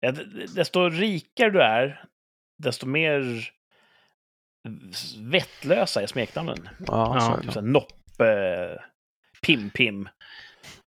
[0.00, 0.12] Ja,
[0.54, 2.04] desto rikare du är,
[2.58, 3.50] desto mer
[5.18, 6.68] vettlösa är smeknamnen.
[6.86, 7.36] Ja, Ja.
[7.36, 7.52] Typ det.
[7.52, 8.78] såhär Noppe,
[9.46, 10.08] Pim-Pim.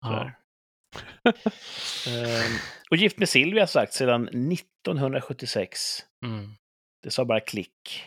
[0.01, 0.31] Ja.
[2.07, 2.53] Ehm,
[2.91, 5.81] och gift med Silvia sagt sedan 1976.
[6.25, 6.55] Mm.
[7.03, 8.05] Det sa bara klick.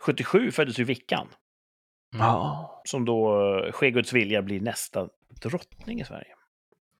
[0.00, 1.28] 77 föddes ju Vickan,
[2.14, 2.26] Mm.
[2.26, 5.08] Ja, som då eh, sker Guds vilja blir nästa
[5.42, 6.34] drottning i Sverige.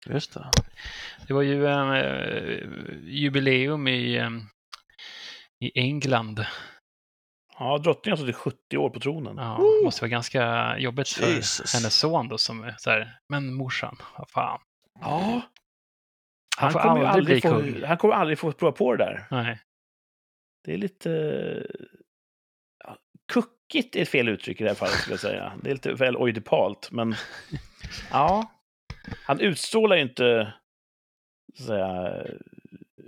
[0.07, 0.51] just det.
[1.27, 2.69] Det var ju en eh,
[3.03, 4.31] jubileum i, eh,
[5.61, 6.47] i England.
[7.59, 9.37] Ja, drottningen har suttit 70 år på tronen.
[9.37, 11.75] Ja, det måste vara ganska jobbigt för Jesus.
[11.75, 14.61] hennes son då som är så här, men morsan, vad fan.
[15.01, 15.41] Ja.
[16.57, 17.85] Han Han kommer, aldrig aldrig få, kung.
[17.85, 19.27] han kommer aldrig få prova på det där.
[19.31, 19.61] Nej.
[20.65, 21.11] Det är lite...
[22.85, 22.97] Ja,
[23.33, 25.53] kuckigt är fel uttryck i det här fallet, skulle jag säga.
[25.63, 27.15] Det är lite väl oidipalt, men...
[28.11, 28.51] Ja.
[29.27, 30.53] Han utstrålar ju inte
[31.55, 32.13] så att säga,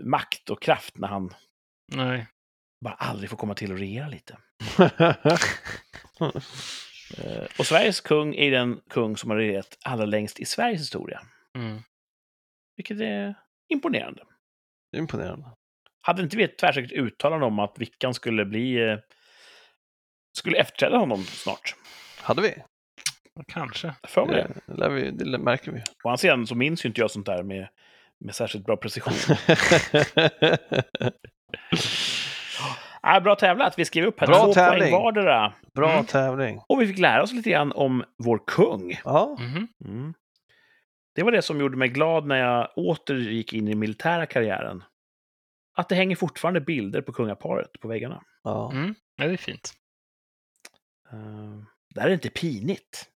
[0.04, 1.34] makt och kraft när han
[1.92, 2.26] Nej.
[2.84, 4.36] Bara aldrig får komma till och regera lite.
[7.18, 11.20] Eh, Och Sveriges kung är den kung som har regerat allra längst i Sveriges historia.
[11.58, 11.78] Mm.
[12.76, 13.34] Vilket är
[13.68, 14.22] imponerande.
[14.92, 15.46] Det är imponerande.
[16.00, 18.76] Hade inte vi ett tvärsäkert uttalande om att Vickan skulle bli...
[18.88, 18.98] eh,
[20.38, 21.74] Skulle efterträda honom snart?
[22.18, 22.54] Hade vi?
[23.48, 23.94] Kanske.
[24.08, 24.88] För mig det.
[24.88, 25.80] Vi, det märker vi.
[26.04, 27.68] Å andra sidan så minns ju inte jag sånt där med,
[28.20, 29.14] med särskilt bra precision.
[33.16, 33.78] ah, bra tävlat!
[33.78, 34.90] Vi skrev upp här Bra två tävling.
[34.90, 35.52] poäng vardera.
[35.74, 36.04] Bra Mm.
[36.04, 36.60] tävling.
[36.68, 39.00] Och vi fick lära oss lite grann om vår kung.
[39.04, 39.68] Ja, Mhm.
[39.84, 40.14] Mm.
[41.14, 44.84] Det var det som gjorde mig glad när jag åter gick in i militära karriären.
[45.76, 48.22] Att det hänger fortfarande bilder på kungaparet på väggarna.
[48.42, 48.70] ja.
[48.72, 48.94] Mm.
[49.16, 49.72] Ja, det är fint.
[51.12, 51.62] Uh,
[51.94, 53.08] där är det inte pinigt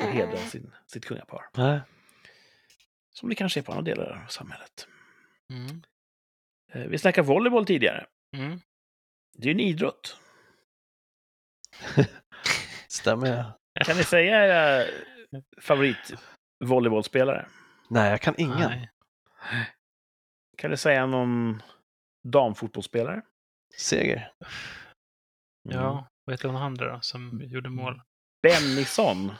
[0.00, 1.40] att hedra sin, sitt kungapar.
[1.56, 1.80] Nej.
[3.14, 4.86] Som det kanske är på andra delar av samhället.
[5.50, 5.82] Mm.
[6.72, 8.06] Eh, vi snackade volleyboll tidigare.
[8.36, 8.60] Mm.
[9.32, 10.16] Det är en idrott.
[12.88, 13.52] Stämmer.
[13.84, 14.86] Kan ni säga era
[15.60, 17.48] favoritvolleybollspelare?
[17.90, 18.70] Nej, jag kan ingen.
[18.70, 18.90] Nej.
[20.58, 21.62] Kan ni säga någon
[22.24, 23.22] damfotbollsspelare?
[23.78, 24.32] Seger.
[25.70, 25.80] Mm.
[25.82, 28.02] Ja, vad heter hon andra då, som gjorde mål?
[28.42, 29.32] Bennison.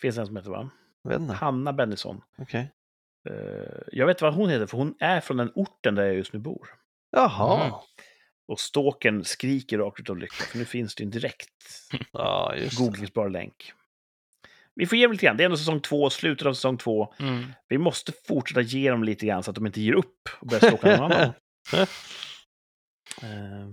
[0.00, 0.70] Finns en som heter va?
[1.34, 2.22] Hanna Bennison.
[2.38, 2.72] Okej.
[3.30, 6.32] Eh, Jag vet vad hon heter, för hon är från den orten där jag just
[6.32, 6.68] nu bor.
[7.10, 7.64] Jaha.
[7.66, 7.74] Mm.
[8.48, 11.48] Och ståken skriker rakt ut av lycka, för nu finns det en direkt
[12.12, 13.72] Ja, googlingsbar länk.
[14.74, 15.36] Vi får ge dem lite grann.
[15.36, 17.14] Det är ändå säsong två, slutet av säsong två.
[17.20, 17.52] Mm.
[17.68, 20.60] Vi måste fortsätta ge dem lite grann så att de inte ger upp och börjar
[20.60, 21.32] stalka någon annan.
[23.22, 23.68] Eh,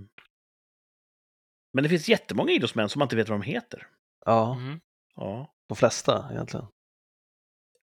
[1.72, 3.86] Men det finns jättemånga idrottsmän som man inte vet vad de heter.
[4.24, 4.80] Ja, Mm.
[5.14, 5.54] Ja.
[5.68, 6.66] de flesta egentligen.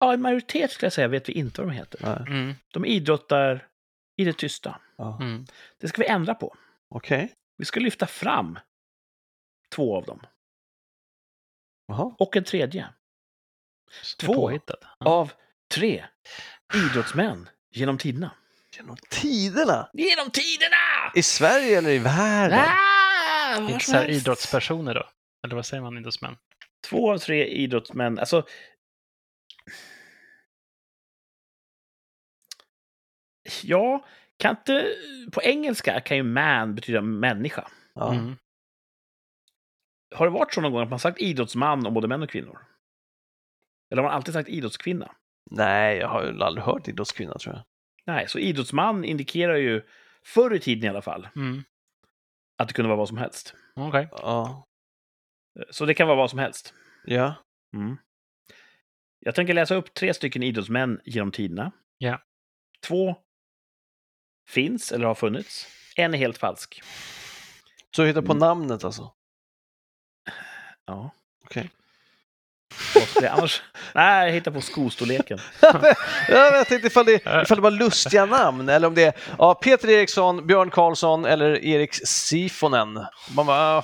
[0.00, 2.26] ja, en majoritet skulle jag säga vet vi inte vad de heter.
[2.26, 2.54] Mm.
[2.72, 3.66] De idrottar
[4.16, 4.80] i det tysta.
[4.98, 5.18] Ja.
[5.20, 5.46] Mm.
[5.78, 6.56] Det ska vi ändra på.
[6.88, 7.34] Okej.
[7.56, 8.58] Vi ska lyfta fram
[9.70, 10.26] två av dem.
[11.86, 12.14] Jaha.
[12.18, 12.88] Och en tredje.
[14.20, 14.52] Två.
[14.52, 14.60] Ja.
[14.98, 15.32] Av
[15.74, 16.04] tre
[16.74, 18.34] idrottsmän genom tiderna.
[18.76, 19.90] Genom tiderna!
[19.92, 21.12] Genom tiderna!
[21.14, 22.58] I Sverige eller i världen?
[22.58, 23.94] Ah, helst.
[24.08, 25.08] idrottspersoner då?
[25.44, 26.36] Eller vad säger man idrottsmän?
[26.88, 28.18] Två av tre idrottsmän.
[28.18, 28.46] Alltså...
[33.62, 34.04] Ja,
[34.38, 34.94] kan inte...
[35.32, 37.68] På engelska kan ju man betyda människa.
[37.94, 38.14] Ja.
[38.14, 38.36] Mm.
[40.14, 42.58] Har det varit så någon gång att man sagt idrottsman om både män och kvinnor?
[43.90, 45.14] Eller har man alltid sagt idrottskvinna?
[45.50, 47.64] Nej, jag har ju aldrig hört idrottskvinna tror jag.
[48.06, 49.82] Nej, så idrottsman indikerar ju,
[50.24, 51.62] förr i tiden i alla fall, Mm.
[52.58, 53.54] att det kunde vara vad som helst.
[53.76, 54.08] Okej.
[54.12, 54.64] Ja.
[55.70, 56.74] Så det kan vara vad som helst.
[57.04, 57.34] Ja.
[57.76, 57.96] Mm.
[59.20, 61.72] Jag tänker läsa upp tre stycken idrottsmän genom tiderna.
[61.98, 62.22] Ja.
[62.86, 63.16] Två
[64.48, 65.66] finns eller har funnits.
[65.96, 66.82] En är helt falsk.
[67.96, 68.38] Så hitta på Mm.
[68.38, 69.12] namnet alltså?
[70.86, 71.10] Ja.
[71.44, 71.70] Okej.
[73.14, 73.62] Jag annars?
[73.94, 75.38] Nej, jag hittar på skostorleken.
[75.62, 75.94] ja,
[76.28, 79.88] jag tänkte ifall det, ifall det var lustiga namn eller om det är ja, Peter
[79.90, 83.06] Eriksson, Björn Karlsson eller Erik Sifonen.
[83.36, 83.82] Man bara,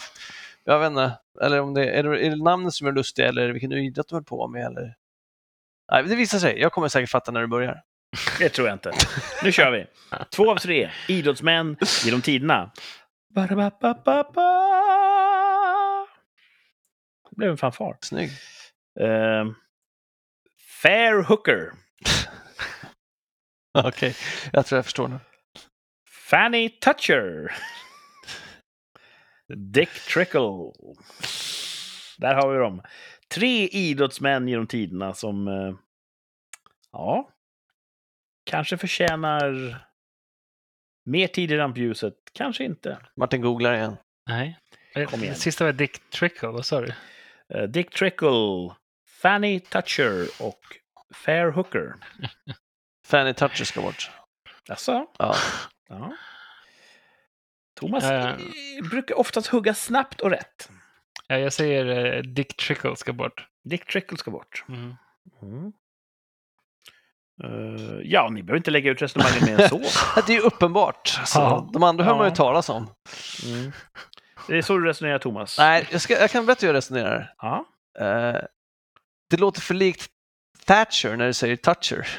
[0.65, 1.13] jag vet inte.
[1.43, 4.15] Eller om det är, det, är det namnet som är lustiga eller vilken idrott du
[4.15, 4.95] höll på med eller?
[5.93, 6.59] Nej, det visar sig.
[6.61, 7.83] Jag kommer säkert fatta när du börjar.
[8.39, 8.93] Det tror jag inte.
[9.43, 9.87] Nu kör vi.
[10.31, 12.71] Två av tre idrottsmän genom tiderna.
[13.35, 14.65] Ba-da-ba-ba-ba-ba.
[17.31, 17.97] Det blev en fanfar.
[18.01, 18.31] Snygg.
[19.01, 19.53] Uh,
[20.83, 21.73] Fair Hooker.
[23.85, 24.17] Okej,
[24.53, 25.19] jag tror jag förstår nu.
[26.31, 27.53] Fanny Toucher.
[29.55, 30.73] Dick Trickle.
[32.19, 32.83] Där har vi dem.
[33.29, 35.75] Tre idrottsmän genom tiderna som, eh,
[36.93, 37.31] ja,
[38.45, 39.77] kanske förtjänar
[41.05, 42.15] mer tid i rampljuset.
[42.33, 42.99] Kanske inte.
[43.17, 43.97] Martin googlar igen.
[44.29, 44.59] Nej.
[45.11, 45.35] Kom igen.
[45.35, 46.93] Sista var Dick Trickle, vad sa du?
[47.55, 48.75] Eh, Dick Trickle,
[49.23, 50.61] Fanny Toucher och
[51.15, 51.95] Fair Hooker.
[53.07, 54.11] Fanny Toucher ska bort.
[54.69, 55.35] Alltså, Ja.
[55.89, 56.17] ja.
[57.75, 58.29] Thomas Eh.
[58.29, 58.37] eh,
[58.91, 60.71] brukar oftast hugga snabbt och rätt.
[61.27, 63.49] Ja, jag säger eh, Dick Trickle ska bort.
[63.65, 64.65] Dick Trickle ska bort.
[64.69, 64.95] Mm.
[65.43, 65.73] Mm.
[67.45, 69.79] Eh, ja, ni behöver inte lägga ut resonemanget mer än så.
[70.27, 71.09] Det är ju uppenbart.
[71.25, 71.71] Så Ja.
[71.73, 72.35] De andra hör man ju Ja.
[72.37, 72.91] talas om.
[73.45, 73.73] Mm.
[74.49, 75.59] Det är så du resonerar, Thomas.
[75.59, 77.33] Nej, jag, ska, jag kan berätta hur jag resonerar.
[77.39, 77.65] Ja.
[78.01, 78.41] Eh,
[79.31, 80.11] det låter för likt
[80.67, 82.09] Thatcher när du säger toucher.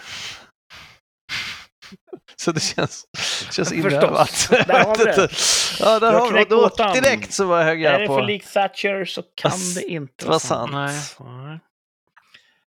[2.38, 3.06] Så det känns,
[3.52, 4.48] känns inövat.
[4.50, 5.30] Där har vi det.
[5.80, 6.46] Ja, där har vi.
[6.46, 6.70] Då,
[7.02, 8.16] direkt så var jag högg Är jag det på.
[8.18, 10.72] för likt Thatcher så kan Vad- det inte vara sant.
[10.72, 11.30] sant.
[11.30, 11.60] Nej.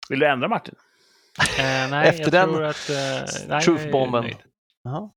[0.09, 0.74] Vill du ändra, Martin?
[1.59, 2.91] Eh, nej, Efter jag den tror att...
[2.91, 4.22] Eh, nej, truthbomben.
[4.24, 4.36] nöjd.
[4.82, 5.11] Jaha.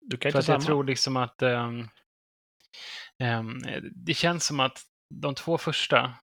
[0.00, 1.88] Du kan För inte jag tror liksom att ehm,
[3.22, 3.58] ehm,
[3.94, 4.82] det känns som att
[5.14, 6.14] de två första,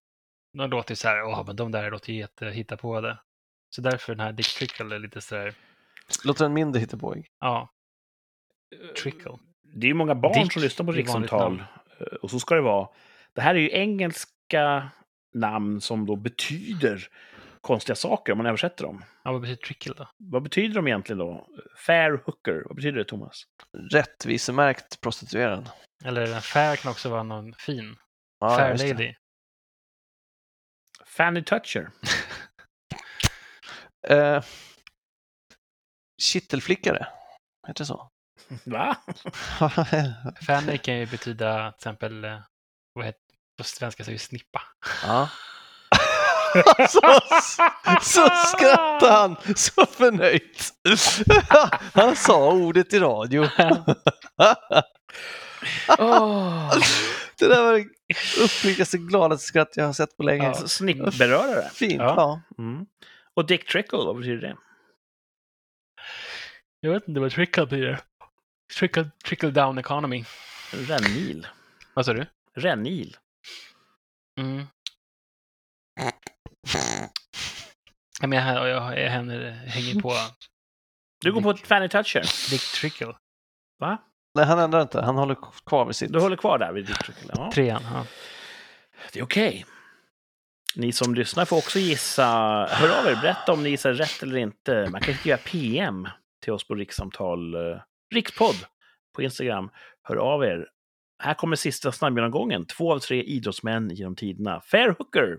[0.57, 3.19] de låter så här, åh, men de där låter jätte på det.
[3.75, 5.53] Så därför den här Dick Trickle är lite så här,
[6.23, 7.27] Låter en mindre hittepåig.
[7.39, 7.69] ja,
[9.01, 9.37] Trickle.
[9.73, 11.63] Det är ju många barn Dick som lyssnar på rikssamtal.
[11.99, 12.89] Eh, Och så ska det vara.
[13.33, 14.89] Det här är ju engelska
[15.33, 17.07] namn som då betyder
[17.63, 19.03] konstiga saker om man översätter dem.
[19.23, 20.07] Ja, vad betyder Trickle då?
[20.17, 21.47] Vad betyder de egentligen då?
[21.77, 23.43] Fair hooker, vad betyder det Thomas?
[23.91, 25.69] Rättvisemärkt prostituerad.
[26.05, 27.95] Eller fair kan också vara någon fin.
[28.39, 29.13] Ja, fair lady.
[31.05, 31.89] Fanny Toucher.
[34.07, 34.43] Eh,
[36.21, 37.07] kittelflickare.
[37.67, 38.09] Heter det så?
[38.65, 38.97] Va?
[40.47, 42.39] Fanny kan ju betyda till exempel, eh,
[42.93, 43.21] vad heter
[43.57, 44.61] på svenska säger vi snippa.
[45.03, 45.29] ja.
[46.89, 47.19] så,
[48.01, 50.73] så skrattade han så förnöjt.
[51.93, 53.41] Han sa ordet i radio.
[57.39, 57.85] Det där var det
[58.43, 60.43] uppriktigaste, gladaste skratt jag har sett på länge.
[60.43, 60.53] Ja.
[60.53, 61.69] Så Snittberörare.
[61.69, 62.13] Fint, Ja.
[62.17, 62.41] ja.
[62.63, 62.85] Mm.
[63.33, 64.55] Och Dick Trickle, vad betyder det?
[66.79, 67.99] Jag vet inte vad trickle blir.
[68.79, 70.25] Trickle, trickle down economy.
[70.71, 71.47] Rännil.
[71.93, 72.25] Vad sa du?
[72.55, 73.17] Rännil.
[74.39, 74.67] Mm.
[78.21, 80.13] Ja, men jag, jag, jag hänger, hänger på
[81.21, 82.49] Du går på ett Fanny Toucher.
[82.51, 83.13] Dick Trickle.
[83.79, 83.97] Va?
[84.35, 85.01] Nej, han ändrar inte.
[85.01, 86.13] Han håller kvar vid sitt.
[86.13, 87.33] Du håller kvar där vid Dick Trickle?
[87.35, 87.81] Ja, Trean.
[87.93, 88.05] Ja.
[89.13, 89.65] det är okej.
[90.75, 92.25] Ni som lyssnar får också gissa.
[92.71, 94.87] Hör av er, berätta om ni gissar rätt eller inte.
[94.91, 96.07] Man kan skriva PM
[96.43, 97.81] till oss på Rikssamtal, eh,
[98.13, 98.55] Rikspodd
[99.15, 99.69] på Instagram.
[100.03, 100.67] Hör av er.
[101.23, 102.65] Här kommer sista snabbgenomgången.
[102.65, 104.61] Två av tre idrottsmän genom tiderna.
[104.61, 105.37] Fair Hooker,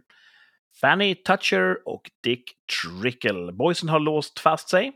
[0.81, 2.53] Fanny Toucher och Dick
[2.83, 3.53] Trickle.
[3.53, 4.93] Boysen har låst fast sig.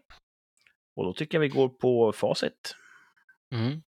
[0.97, 2.77] Och då tycker jag vi går på facit.
[3.55, 3.83] Mm.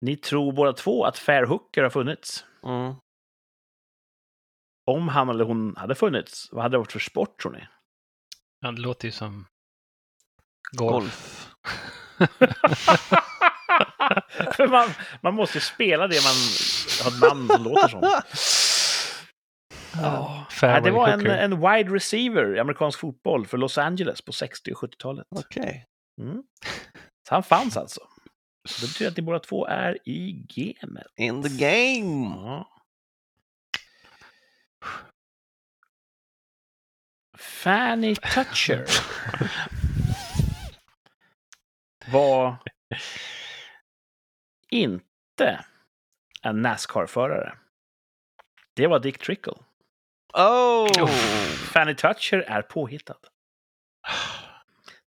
[0.00, 2.44] Ni tror båda två att Fair Hooker har funnits.
[2.62, 2.94] Mm.
[4.86, 7.66] Om han eller hon hade funnits, vad hade det varit för sport tror ni?
[8.60, 9.46] ja, det låter ju som
[10.72, 10.94] golf.
[10.96, 11.50] Golf.
[14.56, 14.88] För man,
[15.20, 16.34] man måste ju spela det man
[17.04, 18.00] har ett namn som låter som.
[20.02, 20.46] Ja.
[20.60, 24.78] Det var en, en wide receiver i amerikansk fotboll för Los Angeles på 60 och
[24.78, 25.26] 70-talet.
[25.30, 25.86] Okej.
[26.20, 26.42] Mm.
[27.28, 28.00] Så han fanns alltså.
[28.68, 31.06] Så det betyder att ni båda två är i gamet.
[31.16, 32.34] In the game.
[32.34, 32.70] Ja.
[37.38, 38.86] Fanny Toucher
[42.12, 42.56] var
[44.68, 45.64] inte
[46.42, 47.58] en Nascar-förare.
[48.74, 49.54] Det var Dick Trickle.
[50.34, 51.06] Oh!
[51.72, 53.16] Fanny Toucher är påhittad.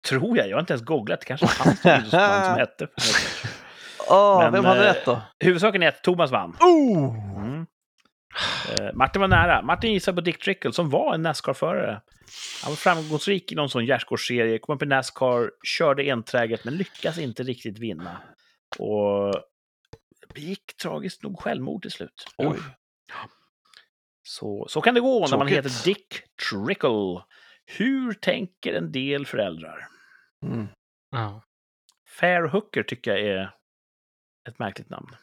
[0.09, 0.49] Tror jag.
[0.49, 1.19] Jag har inte ens googlat.
[1.19, 2.87] Det kanske fanns idrottsman som hette.
[4.09, 5.21] Åh, Men, vem hade eh, rätt då?
[5.39, 6.57] Huvudsaken är att Thomas vann.
[6.59, 7.37] Oh!
[7.37, 7.65] Mm.
[8.79, 9.61] Eh, Martin var nära.
[9.61, 12.01] Martin gissade på Dick Trickle som var en Nascar-förare.
[12.63, 17.17] Han var framgångsrik i någon sån gärdsgårdsserie, kom upp i Nascar, körde enträget men lyckas
[17.17, 18.17] inte riktigt vinna.
[18.79, 19.33] Och
[20.33, 22.27] begick tragiskt nog självmord till slut.
[22.37, 22.59] Oj.
[24.27, 27.23] Så, så kan det gå när man heter Dick Trickle.
[27.65, 29.87] Hur tänker en del föräldrar?
[30.45, 30.67] Mm.
[31.11, 31.41] Ja.
[32.09, 33.55] Fair Hooker tycker jag är
[34.49, 35.15] ett märkligt namn.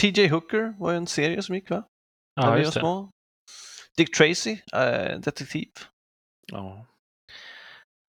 [0.00, 1.84] TJ Hooker var ju en serie som gick va?
[2.34, 2.80] Ja, var just det.
[2.80, 3.10] små.
[3.96, 5.68] Dick Tracy, eh, detektiv.
[6.46, 6.86] Ja.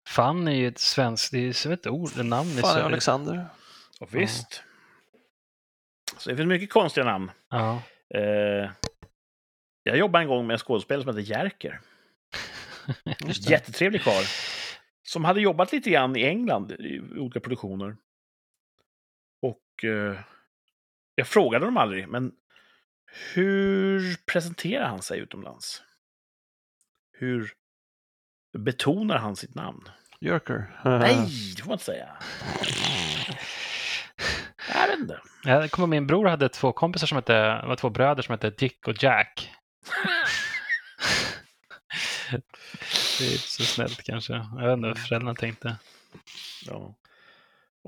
[0.09, 2.83] Fan är ju ett svenskt, det är som ett ord, ett namn i Sverige.
[2.83, 3.45] Alexander.
[3.99, 4.63] Och visst.
[6.17, 7.31] Så det finns mycket konstiga namn.
[7.49, 7.81] Ja.
[8.15, 8.71] Eh,
[9.83, 11.79] jag jobbade en gång med en skådespelare som hette Jerker.
[13.27, 14.23] Jättetrevlig karl.
[15.03, 17.97] Som hade jobbat lite grann i England i olika produktioner.
[19.41, 20.19] Och eh,
[21.15, 22.31] jag frågade dem aldrig, men
[23.33, 25.83] hur presenterar han sig utomlands?
[27.11, 27.51] Hur
[28.57, 29.89] betonar han sitt namn?
[30.19, 30.79] Jerker.
[30.83, 31.15] Nej,
[31.55, 32.17] det får man inte säga.
[34.73, 35.19] Jag vet inte.
[35.43, 38.87] Jag kommer min bror hade två kompisar som hette, var två bröder som hette Dick
[38.87, 39.51] och Jack.
[43.19, 44.33] det är inte så snällt kanske.
[44.33, 45.77] Jag vet inte vad föräldrarna tänkte.
[46.65, 46.95] Ja.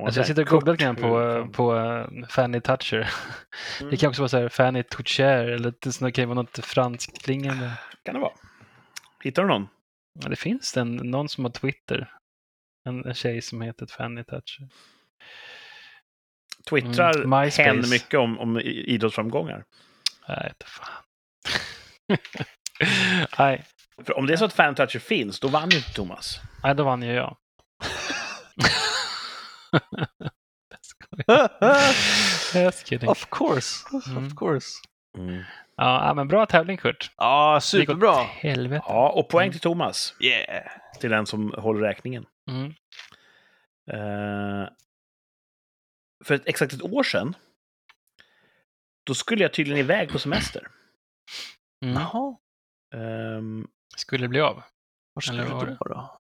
[0.02, 3.10] Alltså jag sitter och googlar lite grann på, på uh, Fanny Toucher.
[3.80, 3.92] Mm.
[3.92, 5.74] Det kan också vara så här Fanny Toucher eller
[6.06, 7.72] det kan vara något franskt klingande.
[8.04, 8.34] kan det vara.
[9.24, 9.68] Hittar du någon?
[10.20, 12.14] Ja, det finns en, någon som har Twitter.
[12.86, 14.70] En, en tjej som heter Fanny Toucher.
[16.70, 19.64] Twittrar Mm, hen mycket om, om idrottsframgångar?
[20.28, 21.04] Nej, fan.
[23.38, 23.66] Nej,
[24.06, 26.40] För om det är så att Fan Toucher finns, då vann ju inte Thomas.
[26.64, 27.38] nej, då vann ju jag.
[32.54, 33.10] Just kidding.
[33.10, 33.86] of course.
[34.12, 34.28] Mm.
[34.28, 34.68] Of course.
[35.76, 37.12] Ja, ja, men bra tävling Kurt.
[37.18, 38.14] Ja, superbra.
[38.24, 38.84] Helvete.
[38.88, 40.14] Ja, och poäng till Thomas.
[40.20, 40.64] Yeah.
[41.00, 42.26] Till den som håller räkningen.
[42.50, 42.66] Mm.
[43.92, 44.68] Eh,
[46.26, 47.36] för ett, exakt ett år sedan,
[49.06, 50.68] då skulle jag tydligen iväg på semester.
[51.86, 51.96] Mm.
[52.02, 52.36] Jaha.
[52.96, 53.68] Ehm,
[53.98, 54.64] Skulle det bli av?
[55.14, 55.72] Var skulle Eller du var då?
[55.72, 55.90] det?
[55.94, 56.18] då?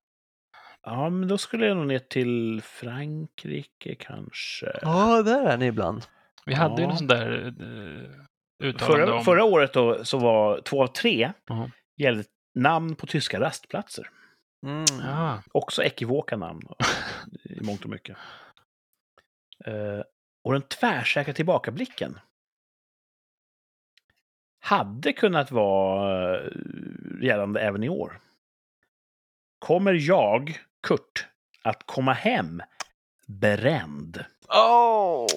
[0.81, 4.79] ja, men då skulle jag nog ner till Frankrike kanske.
[4.81, 6.05] Ja, där är ni ibland.
[6.45, 7.31] Vi hade ju någon sån där
[7.61, 8.09] uh,
[8.63, 9.23] uttalande Förra, om...
[9.25, 11.71] förra året då, så var två av tre Mhm.
[11.97, 12.23] gällde
[12.59, 14.09] namn på tyska rastplatser.
[14.65, 14.85] Mm.
[15.01, 15.41] Ja.
[15.51, 16.61] Också ekivoka namn
[17.43, 18.17] i mångt och mycket.
[19.65, 20.01] Eh,
[20.43, 22.19] och den tvärsäkra tillbakablicken
[24.59, 26.51] hade kunnat vara eh,
[27.21, 28.19] gällande även i år.
[29.59, 31.27] Kommer jag, Kurt,
[31.63, 32.61] att komma hem
[33.27, 34.25] bränd?
[34.47, 35.27] Oh.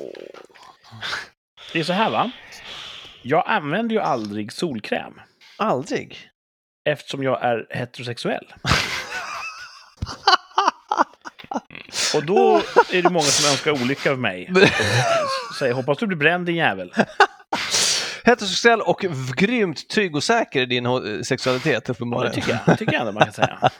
[1.72, 2.30] Det är så här va.
[3.22, 5.20] Jag använder ju aldrig solkräm
[5.58, 6.30] Aldrig.
[6.84, 8.54] eftersom jag är heterosexuell.
[12.14, 12.56] Och då
[12.92, 14.50] är det många som önskar olycka för mig.
[15.58, 16.92] Säger hoppas du blir bränd din jävel.
[18.24, 19.04] Heterosexuell och
[19.36, 22.34] grymt trygg och säker i din sexualitet Ja, det uppenbarligen.
[22.34, 22.58] tycker jag.
[22.66, 23.70] Det tycker jag ändå man kan säga.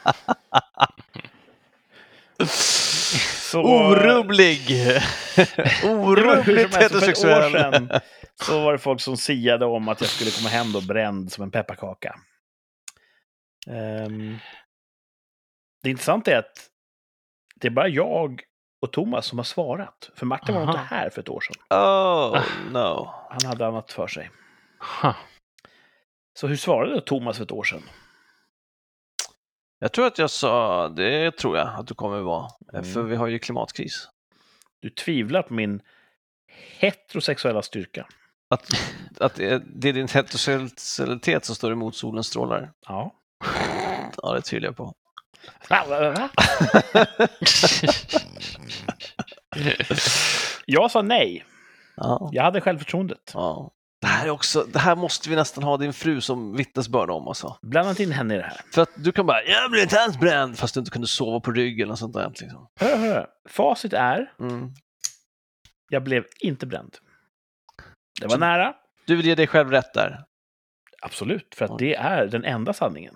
[3.51, 4.69] Så, Orubblig!
[5.83, 7.51] Orubbligt helst, för ett år heterosexuell.
[7.51, 7.89] sedan
[8.43, 11.43] så var det folk som siade om att jag skulle komma hem då bränd som
[11.43, 12.15] en pepparkaka.
[13.67, 14.37] Ehm,
[15.83, 16.69] det intressanta är att
[17.63, 18.41] det är bara jag
[18.81, 20.09] och Thomas som har svarat.
[20.15, 20.71] För Martin var Aha.
[20.71, 21.77] inte här för ett år sedan.
[21.79, 22.41] Oh
[22.71, 23.09] no.
[23.29, 24.31] Han hade annat för sig.
[25.01, 25.15] Ha.
[26.33, 27.81] Så hur svarade Thomas för ett år sedan?
[29.79, 32.83] Jag tror att jag sa, det tror jag att du kommer vara, Mm.
[32.85, 34.09] för vi har ju klimatkris.
[34.79, 35.81] Du tvivlar på min
[36.77, 38.07] heterosexuella styrka.
[38.49, 38.69] Att,
[39.19, 42.71] att det är det är din heterosexualitet som står emot solens strålar.
[42.87, 43.13] Ja.
[44.21, 44.93] Ja, det tvivlar jag på.
[50.65, 51.45] Jag sa nej.
[51.95, 52.29] Ja.
[52.33, 53.31] Jag hade självförtroendet.
[53.33, 53.71] ja.
[54.01, 57.27] Det här är också, det här måste vi nästan ha din fru som vittnesbörd om
[57.27, 57.57] alltså.
[57.89, 58.61] Inte in henne i det här.
[58.73, 61.39] För att du kan bara, jag blev inte alls bränd, fast du inte kunde sova
[61.39, 62.29] på ryggen och sånt där.
[62.29, 62.67] Liksom.
[62.79, 63.27] Hör, hör.
[63.49, 64.69] Facit är, Mm.
[65.89, 66.95] jag blev inte bränd.
[68.21, 68.73] Det var Så- nära.
[69.05, 70.23] Du vill ge dig själv rätt där.
[71.01, 73.15] Absolut, för att det är den enda sanningen.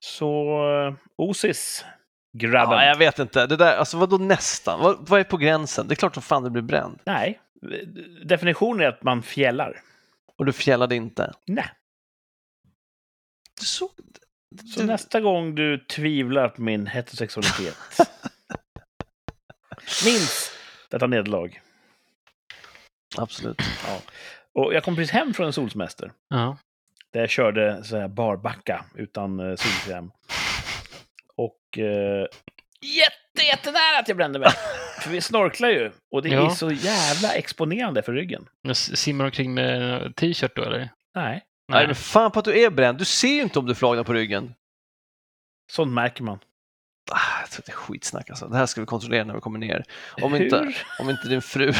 [0.00, 1.84] Så, eh, Osis,
[2.38, 2.78] grabben.
[2.78, 3.46] Ja, jag vet inte.
[3.46, 4.80] Det där, alltså vadå nästan?
[4.80, 5.88] Vad, vad är på gränsen?
[5.88, 7.00] Det är klart som fan du blir bränd.
[7.04, 7.40] Nej,
[8.24, 9.80] definitionen är att man fjällar.
[10.38, 11.32] Och du fjällade inte.
[11.46, 11.70] Nej.
[13.60, 13.66] Du.
[13.66, 13.90] Så
[14.76, 17.76] du, nästa gång du tvivlar på min heterosexualitet,
[20.04, 20.50] minns
[20.90, 21.60] detta nederlag.
[23.18, 23.62] Absolut.
[24.52, 26.12] Och jag kom precis hem från en solsemester.
[26.28, 26.58] Ja.
[27.12, 30.10] Där jag körde så här barbacka utan eh, solkräm.
[31.36, 32.26] Och eh,
[32.80, 34.48] jätte, jättenära att jag brände mig.
[35.00, 35.92] För vi snorklar ju.
[36.10, 36.50] Och det är Ja.
[36.50, 38.48] så jävla exponerande för ryggen.
[38.62, 40.88] Men s- Simmar du omkring med t-shirt då eller?
[41.14, 42.98] Nej, Nej, men fan på att du är bränd.
[42.98, 44.54] Du ser ju inte om du flagnar på ryggen.
[45.72, 46.38] sånt märker man.
[47.10, 48.46] Ah, jag tror det är skitsnack alltså.
[48.48, 49.84] Det här ska vi kontrollera när vi kommer ner.
[50.22, 50.44] Om Hur?
[50.44, 51.72] inte, om inte din fru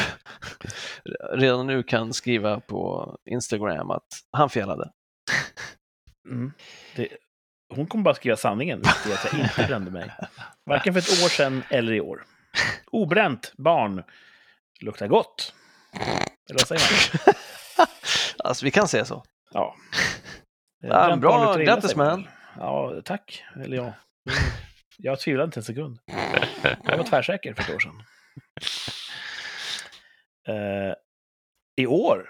[1.33, 4.91] redan nu kan skriva på Instagram att han fjällade.
[6.29, 6.51] Mm.
[6.95, 7.07] Det,
[7.75, 10.11] hon kommer bara skriva sanningen, det att jag inte brände mig.
[10.65, 12.25] Varken för ett år sedan eller i år.
[12.91, 14.03] Obränt barn
[14.81, 15.53] luktar gott.
[16.49, 17.25] Eller vad säger man?
[18.43, 19.23] Alltså vi kan säga så.
[19.51, 19.75] Ja.
[20.81, 21.55] Ja, bra.
[21.57, 22.27] Grattis, man.
[22.57, 23.43] Ja, tack.
[23.63, 23.93] Eller ja.
[24.97, 25.99] Jag tvivlar inte en sekund.
[26.83, 28.03] Jag var tvärsäker för ett år sedan.
[30.47, 30.93] Eh,
[31.75, 32.29] I år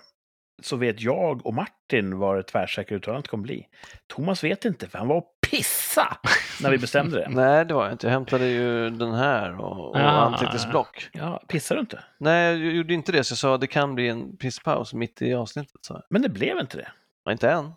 [0.62, 3.68] så vet jag och Martin vad det tvärsäkra uttalandet kommer bli.
[4.08, 6.18] Thomas vet inte, för han var och pissa
[6.62, 7.28] när vi bestämde det.
[7.32, 8.08] Nej, det var jag inte.
[8.08, 10.10] Jag hämtade ju den här och, och Ah.
[10.10, 11.10] anteckningsblock.
[11.14, 12.04] Ja, pissar du inte?
[12.18, 15.22] Nej, jag gjorde inte det, så jag sa att det kan bli en pisspaus mitt
[15.22, 15.86] i avsnittet.
[15.86, 16.02] Så.
[16.10, 16.92] Men det blev inte det.
[17.24, 17.72] Ja, inte än.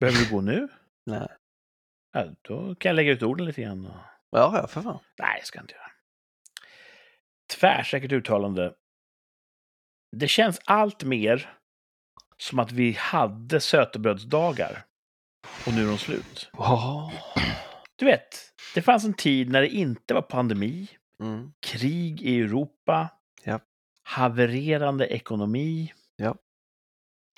[0.00, 0.68] Behöver du gå nu?
[1.06, 1.28] Nej.
[2.12, 3.86] Ja, då kan jag lägga ut orden lite grann.
[3.86, 3.92] Och...
[4.30, 4.98] Ja, ja, för fan.
[5.18, 5.84] Nej, det ska jag inte göra.
[7.60, 8.74] Tvärsäkert uttalande.
[10.16, 11.52] Det känns allt mer
[12.36, 14.84] som att vi hade sötebrödsdagar
[15.66, 16.50] och nu är de slut.
[16.52, 17.12] Oh.
[17.96, 20.88] Du vet, det fanns en tid när det inte var pandemi,
[21.20, 21.52] Mm.
[21.60, 23.08] krig i Europa,
[23.44, 23.60] Ja.
[24.02, 25.92] havererande ekonomi.
[26.16, 26.34] Ja.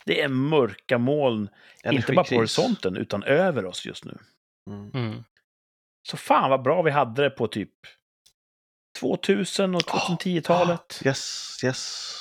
[0.05, 1.49] Det är mörka moln,
[1.84, 4.18] inte bara på horisonten, utan över oss just nu.
[4.70, 4.90] Mm.
[4.94, 5.24] Mm.
[6.09, 7.70] Så fan vad bra vi hade det på typ
[9.01, 11.03] 2000 och 2010-talet.
[11.05, 12.12] Yes, yes.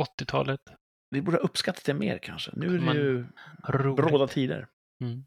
[0.00, 0.60] 80-talet.
[1.12, 2.50] Vi borde ha uppskattat det mer kanske.
[2.54, 3.26] Nu är det Men- ju
[3.68, 3.96] Roligt.
[3.96, 4.66] bråda tider.
[5.00, 5.24] Mm.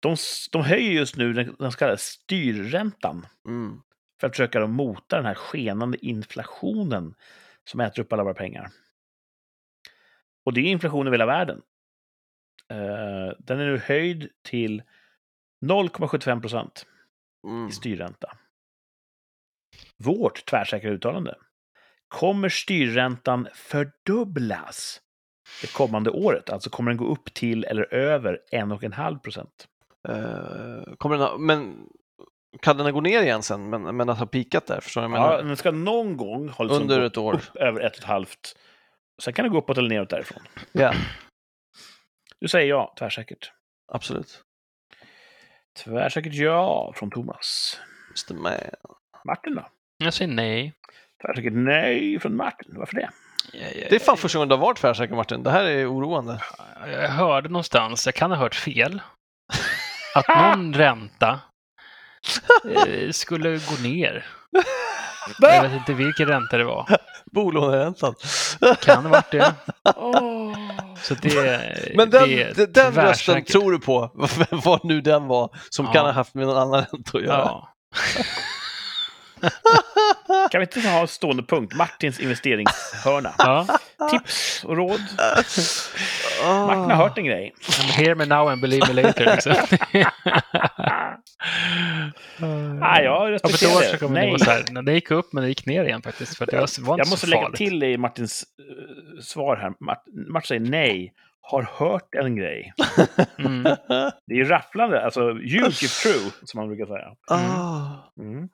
[0.00, 0.16] De,
[0.52, 3.82] de höjer just nu den, den så kallade styrräntan Mm.
[4.20, 7.14] för att försöka mota den här skenande inflationen
[7.64, 8.70] som äter upp alla våra pengar.
[10.44, 11.62] Och det är inflation över hela världen.
[12.68, 14.82] Eh, den är nu höjd till
[15.66, 16.86] 0,75 procent
[17.48, 17.68] Mm.
[17.68, 18.36] i styrränta.
[19.96, 21.34] Vårt tvärsäkra uttalande.
[22.08, 25.00] Kommer styrräntan fördubblas
[25.60, 26.50] det kommande året?
[26.50, 29.68] Alltså kommer den gå upp till eller över 1,5 procent?
[30.08, 31.86] Eh, kommer den ha, men
[32.62, 34.80] kan den gå ner igen sen, men, men att ha pikat där?
[34.80, 35.42] Förstår jag Ja, menar?
[35.42, 37.34] den ska någon gång ha liksom Under ett år.
[37.34, 38.56] upp över ett och ett halvt.
[39.22, 40.42] Sen kan det gå uppåt eller neråt därifrån.
[40.72, 40.92] Ja,
[42.40, 43.52] Du säger ja, tvärsäkert.
[43.92, 44.44] absolut.
[45.84, 47.80] Tvärsäkert ja från Thomas.
[48.08, 48.34] Mr.
[48.42, 48.52] Man.
[49.24, 49.66] Martin då?
[49.98, 50.74] Jag säger nej.
[51.26, 52.74] Tvärsäkert nej från Martin.
[52.78, 53.10] Varför det?
[53.90, 55.42] Det är fan första gången du har varit tvärsäker Martin.
[55.42, 56.40] Det här är oroande.
[56.86, 59.02] Jag hörde någonstans, jag kan ha hört fel,
[60.14, 61.40] att någon ränta
[62.86, 64.26] eh, skulle gå ner.
[65.40, 66.96] Jag vet inte vilken ränta det var.
[67.32, 68.14] Bolåneräntan.
[68.80, 69.54] Kan ha varit det.
[71.02, 71.60] Så det,
[71.96, 74.00] Men den, det är den, rösten tror du på,
[74.64, 75.92] var nu den var, som Ja.
[75.92, 77.38] kan ha haft med någon annan ränta att göra.
[77.38, 77.68] Ja.
[80.50, 81.74] Kan vi inte ha en stående punkt?
[81.76, 83.34] Martins investeringshörna.
[83.38, 83.66] ja.
[84.10, 85.00] Tips och råd.
[86.44, 87.54] Martin har hört en grej.
[87.60, 89.24] I'm hear me now and believe me later.
[89.34, 89.54] Liksom.
[92.80, 93.98] Nej, jag respekterar så det.
[94.06, 94.38] det Nej.
[94.38, 96.36] så här, när det gick upp men det gick ner igen faktiskt.
[96.38, 97.58] För att det var, var inte Jag måste så lägga farligt.
[97.58, 99.70] till i Martins eh, svar här.
[99.80, 101.12] Mart- Martin säger nej.
[101.40, 102.72] Har hört en grej.
[103.38, 103.62] Mm.
[104.26, 105.04] Det är ju rafflande.
[105.04, 107.08] Alltså, if true, som man brukar säga.
[107.30, 108.22] Ah.
[108.22, 108.48] Mm.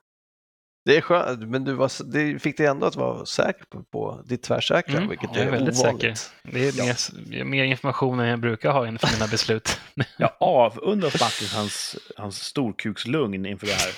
[0.85, 4.23] Det är skönt, men du var, det fick dig ändå att vara säker på, på
[4.27, 6.19] ditt tvärsäkra, Mm, vilket jag är är väldigt ovanligt.
[6.19, 6.53] säker.
[6.53, 9.81] Det är mer, mer information än jag brukar ha inför mina beslut.
[10.19, 13.91] Jag avundas Martin hans, hans storkukslugn inför det här.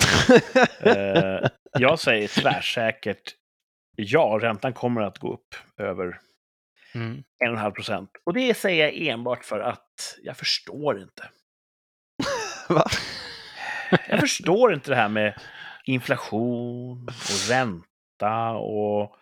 [1.42, 1.48] Eh,
[1.78, 3.34] jag säger tvärsäkert
[3.96, 6.20] ja, räntan kommer att gå upp över
[6.94, 7.22] Mm.
[7.46, 8.10] 1,5 procent.
[8.24, 11.28] Och det säger jag enbart för att jag förstår inte.
[12.68, 12.84] Va?
[14.08, 15.34] Jag förstår inte det här med
[15.86, 19.16] inflation och ränta och...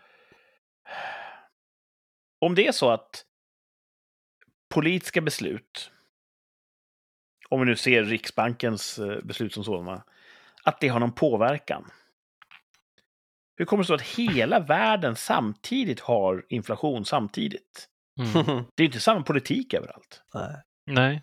[2.41, 3.25] Om det är så att
[4.75, 5.91] politiska beslut,
[7.49, 10.05] om vi nu ser Riksbankens eh, beslut som sådana,
[10.65, 11.91] att det har någon påverkan.
[13.57, 17.89] Hur kommer det så att hela världen samtidigt har inflation samtidigt?
[18.21, 18.65] Mm.
[18.75, 20.23] Det är inte samma politik överallt.
[20.35, 20.63] Nej.
[20.87, 21.23] Nej.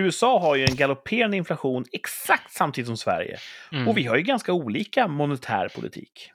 [0.00, 3.38] USA har ju en galopperande inflation exakt samtidigt som Sverige.
[3.72, 3.88] Mm.
[3.88, 6.30] Och vi har ju ganska olika monetär politik.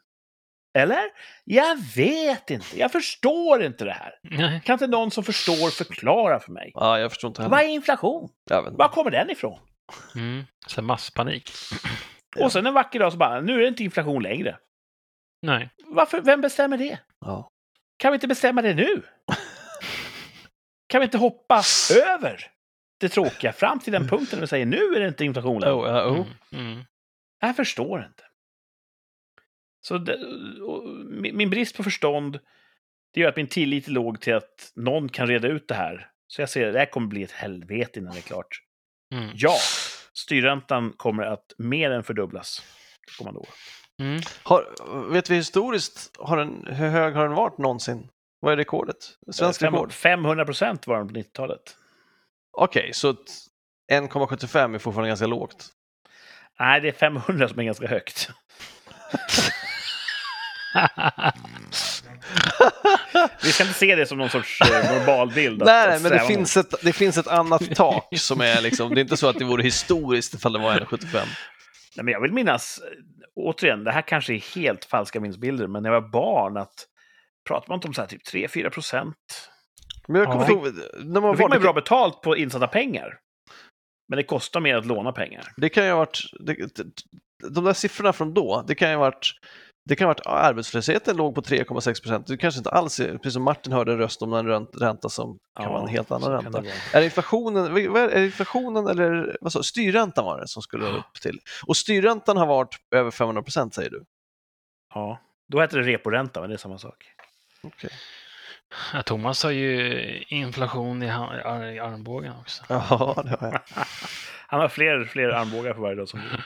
[0.77, 1.03] Eller?
[1.43, 2.79] Jag vet inte.
[2.79, 4.13] Jag förstår inte det här.
[4.21, 4.61] Nej.
[4.65, 6.71] Kan inte någon som förstår förklara för mig?
[6.73, 7.69] Ja, jag förstår inte Vad heller.
[7.69, 8.29] är inflation?
[8.49, 8.77] Jag vet inte.
[8.77, 9.59] Var kommer den ifrån?
[10.15, 10.43] Mm.
[10.67, 11.51] Så masspanik.
[12.39, 14.57] Och sen en vacker dag så bara, nu är det inte inflation längre.
[15.41, 15.69] Nej.
[15.85, 16.21] Varför?
[16.21, 16.99] Vem bestämmer det?
[17.19, 17.49] Ja.
[17.97, 19.01] Kan vi inte bestämma det nu?
[20.87, 21.61] Kan vi inte hoppa
[22.07, 22.51] över
[22.97, 25.75] det tråkiga fram till den punkten där vi säger nu är det inte inflation längre?
[25.75, 26.27] Oh, ja, oh.
[26.51, 26.71] Mm.
[26.71, 26.83] Mm.
[27.39, 28.23] Jag förstår inte.
[29.81, 30.17] Så det,
[30.61, 32.39] och min min brist på förstånd
[33.13, 36.09] det gör att min tillit är låg till att någon kan reda ut det här.
[36.27, 38.61] Så jag ser att det här kommer bli ett helvete innan det är klart.
[39.13, 39.29] Mm.
[39.35, 39.55] Ja,
[40.13, 42.61] styrräntan kommer att mer än fördubblas
[43.17, 43.47] kommande år.
[43.99, 44.21] Mm.
[44.43, 44.65] Har,
[45.11, 48.09] vet vi historiskt, har den, hur hög har den varit någonsin?
[48.39, 48.97] Vad är rekordet?
[49.31, 49.91] Svensk rekord?
[49.91, 51.77] 500 procent var den på 90-talet.
[52.57, 53.17] Okej, så ett
[53.91, 55.67] 1,75 är fortfarande ganska lågt.
[56.59, 58.29] Nej, det är 500 som är ganska högt.
[63.43, 65.63] Vi ska inte se det som någon sorts eh, normalbild.
[65.65, 68.99] Nej, nej, men det finns, ett, det finns ett annat tak som är liksom, det
[68.99, 71.13] är inte så att det vore historiskt ifall det var 1,75.
[71.95, 72.87] Nej, men jag vill minnas, eh,
[73.35, 76.87] återigen, det här kanske är helt falska minnesbilder, men när jag var barn att
[77.47, 79.49] pratar man inte om så här typ 3-4 procent?
[80.07, 80.31] Men jag Ja.
[80.33, 83.19] kommer ihåg, när man Då fick man var ju bra betalt på insatta pengar.
[84.09, 85.53] Men det kostar mer att låna pengar.
[85.57, 86.55] Det kan ju ha varit, det,
[87.49, 89.31] de där siffrorna från då, det kan ju ha varit,
[89.89, 92.27] det kan ha varit, ja, arbetslösheten låg på 3,6 procent.
[92.27, 95.09] Det kanske inte alls är, precis som Martin hörde en röst om en ränt- ränta
[95.09, 96.61] som kan vara en helt annan ränta.
[96.61, 96.69] det.
[96.93, 101.39] Är det inflationen, är inflationen eller vad sa, styrräntan var det som skulle upp till?
[101.67, 104.03] Och styrräntan har varit över 500 procent säger du?
[104.93, 105.19] Ja,
[105.51, 107.05] då heter det reporänta, men det är samma sak.
[107.63, 107.89] Okej.
[108.93, 112.63] Ja, Thomas har ju inflation i, ha- i armbågen också.
[112.69, 113.61] Ja, det har jag.
[114.47, 116.39] Han har fler, fler armbågar för varje dag som går.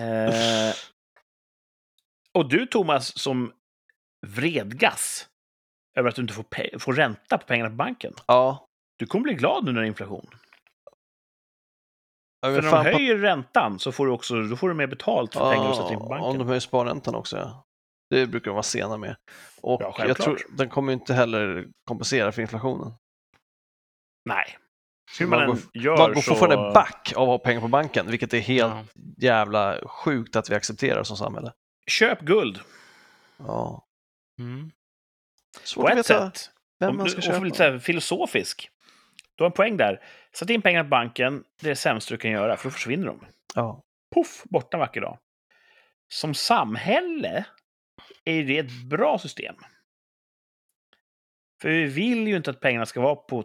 [0.00, 0.74] eh,
[2.34, 3.52] och du, Thomas, som
[4.26, 5.28] vredgas
[5.98, 8.14] över att du inte får, får ränta på pengarna på banken.
[8.26, 8.66] Ja.
[8.98, 10.30] Du kommer bli glad nu när det är inflation.
[12.40, 14.86] Jag För när de på- höjer räntan så får du också då får du mer
[14.86, 16.30] betalt för pengar du sätter in på Ja, banken.
[16.30, 17.64] Om de höjer sparräntan också, ja.
[18.10, 19.16] Det brukar de vara sena med.
[19.60, 22.92] Och Ja, jag tror den kommer inte heller kompensera för inflationen.
[24.24, 24.58] Nej.
[25.18, 26.30] Hur Man man, går- gör Man går så...
[26.34, 28.84] fortfarande back av att ha pengar på banken, vilket är helt Ja.
[29.16, 31.52] jävla sjukt att vi accepterar som samhälle.
[31.86, 32.60] Köp guld.
[33.38, 33.84] Ja.
[34.38, 34.70] Mm.
[35.62, 36.50] Svårt På att veta sätt.
[36.80, 37.72] vem man du ska och lite så köpa.
[37.72, 38.70] här filosofisk.
[39.34, 40.02] Du har en poäng där.
[40.32, 41.44] Sätt in pengarna på banken.
[41.60, 43.20] Det är det sämsta du kan göra, för då försvinner de.
[43.54, 43.82] Ja.
[44.14, 45.18] Puff, borta en vacker dag.
[46.08, 47.44] Som samhälle
[48.24, 49.56] är det ett bra system.
[51.62, 53.44] För vi vill ju inte att pengarna ska vara på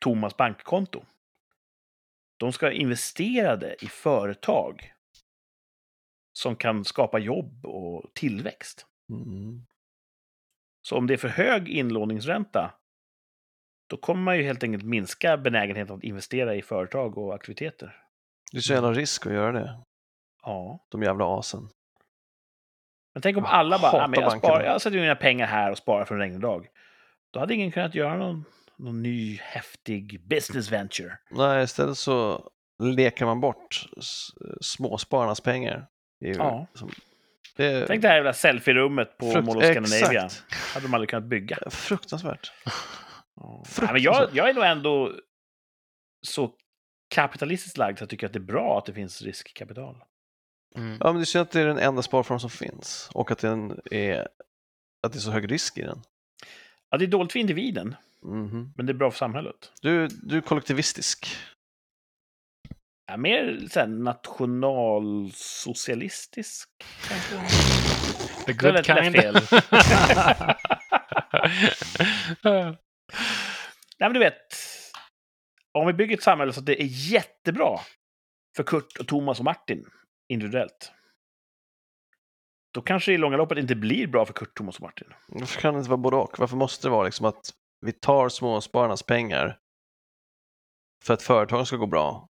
[0.00, 1.04] Thomas bankkonto.
[2.36, 4.92] De ska investerade i företag
[6.32, 8.86] som kan skapa jobb och tillväxt.
[9.10, 9.66] Mm.
[10.82, 12.74] Så om det är för hög inlåningsränta,
[13.86, 18.02] då kommer man ju helt enkelt minska benägenheten att investera i företag och aktiviteter.
[18.52, 19.80] Det är så jävla risk att göra det.
[20.42, 20.86] Ja.
[20.90, 21.68] De jävla asen.
[23.16, 25.14] Men tänk om Jag alla bara, ja, men jag, bankerna." spar, jag sätter in mina
[25.14, 26.66] pengar här och sparar för en regnig dag.
[27.32, 28.44] Då hade ingen kunnat göra någon,
[28.78, 31.18] någon ny häftig business venture.
[31.30, 32.48] Nej, istället så
[32.82, 33.86] leker man bort
[34.60, 35.86] småspararnas pengar.
[36.20, 36.66] Det Ja.
[36.74, 36.90] som,
[37.56, 40.24] det är Tänk det här jävla selfie-rummet på frukt- Mall of Scandinavia.
[40.24, 40.44] Exakt.
[40.74, 41.58] hade de aldrig kunnat bygga.
[41.70, 42.52] Fruktansvärt.
[43.36, 43.64] Ja.
[43.80, 44.36] Nej, men jag, Fruktansvärt.
[44.36, 45.12] jag är nog ändå
[46.26, 46.52] så
[47.14, 49.96] kapitalistiskt lagd så jag tycker att det är bra att det finns riskkapital.
[50.76, 50.96] Mm.
[51.00, 53.38] Ja, men det är synd att det är den enda sparform som finns och att,
[53.38, 54.28] den är,
[55.06, 56.02] att det är så hög risk i den.
[56.90, 58.72] Ja, det är dåligt för individen, Mhm.
[58.76, 59.72] men det är bra för samhället.
[59.80, 61.36] Du, du är kollektivistisk.
[63.06, 66.68] Ja, mer så här, nationalsocialistisk,
[67.08, 67.36] kanske.
[68.46, 69.16] The good kind.
[69.16, 69.36] fel.
[73.98, 74.36] Nej, men du vet,
[75.72, 77.80] om vi bygger ett samhälle så att det är jättebra
[78.56, 79.84] för Kurt och Thomas och Martin
[80.28, 80.92] individuellt.
[82.72, 85.08] Då kanske det i långa loppet inte blir bra för Kurt, Thomas och Martin.
[85.28, 86.38] Varför kan det inte vara både och?
[86.38, 87.50] Varför måste det vara liksom att
[87.80, 89.58] vi tar småspararnas pengar
[91.04, 92.28] för att företagen ska gå bra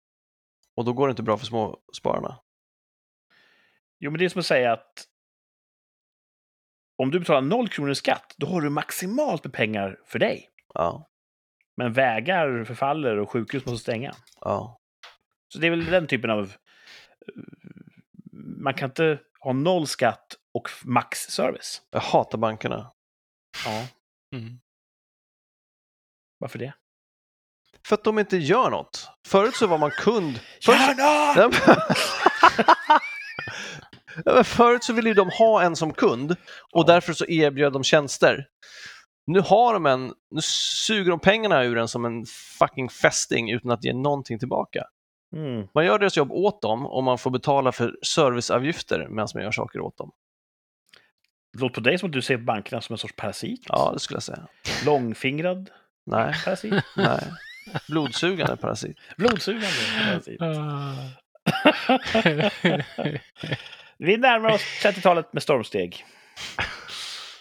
[0.76, 2.40] och då går det inte bra för småspararna?
[4.00, 5.06] Jo, men det är som att säga att
[6.98, 10.50] om du betalar noll kronor i skatt, då har du maximalt med pengar för dig.
[10.74, 11.10] Ja,
[11.78, 14.14] Men vägar förfaller och sjukhus måste stänga.
[14.42, 14.76] ja.
[15.48, 16.54] Så det är väl den typen av...
[18.58, 21.82] Man kan inte ha noll skatt och max service.
[21.92, 22.92] Jag hatar bankerna.
[23.66, 23.88] Ja,
[24.38, 24.60] Mm.
[26.40, 26.74] varför det?
[27.88, 29.10] För att de inte gör något.
[29.28, 30.40] Förut så var man kund.
[30.66, 31.50] Förut, Ja,
[34.26, 36.38] men Förut så ville ju de ha en som kund och
[36.72, 36.84] Ja.
[36.84, 38.48] därför så erbjöd de tjänster.
[39.28, 40.42] Nu har de en, nu
[40.88, 42.26] suger de pengarna ur en som en
[42.60, 44.86] fucking fästing utan att ge någonting tillbaka.
[45.36, 45.68] Mm.
[45.74, 49.52] Man gör deras jobb åt dem och man får betala för serviceavgifter medan man gör
[49.52, 50.12] saker åt dem.
[51.54, 53.62] Det låter på dig som att du ser bankerna som en sorts parasit.
[53.68, 54.48] Ja, det skulle jag säga.
[54.86, 55.70] Långfingrad
[56.06, 56.84] Nej, parasit.
[56.98, 57.20] nej.
[57.90, 58.98] Blodsugande parasit.
[59.18, 59.68] Blodsugande
[60.00, 60.42] parasit.
[63.98, 66.06] Vi närmar oss 30-talet med stormsteg.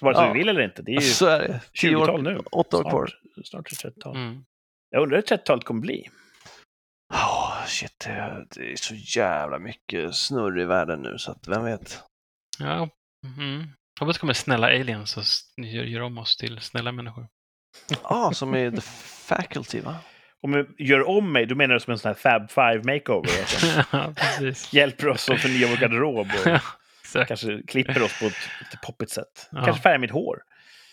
[0.01, 0.33] Vare sig Ja.
[0.33, 0.83] vi vill eller inte.
[0.83, 1.61] Det är ju Så är det.
[1.81, 2.41] Tio 20-tal år, nu.
[2.53, 3.11] åtta år kvar.
[3.35, 4.17] Snart, snart är det 30-tal.
[4.17, 4.45] Mm.
[4.91, 6.09] Jag undrar hur 30-talet kommer bli.
[7.79, 8.11] Shit, det
[8.73, 12.03] är så jävla mycket snurr i världen nu så att vem vet.
[12.59, 12.89] Ja.
[13.39, 13.67] Mm.
[14.01, 15.25] Hoppas det kommer snälla aliens och
[15.65, 17.29] gör, gör om oss till snälla människor.
[17.91, 19.97] Ja, ah, som i The Faculty va?
[20.43, 23.31] Om jag gör om mig, då menar du som en sån här Fab Five makeover.
[23.41, 23.85] Alltså.
[23.93, 24.73] ja, precis.
[24.73, 26.47] Hjälper oss att förnya vår garderob och
[27.03, 27.29] Exakt.
[27.29, 29.49] kanske klipper oss på ett lite poppigt sätt.
[29.51, 29.65] Ja.
[29.65, 30.39] Kanske färgar mitt hår.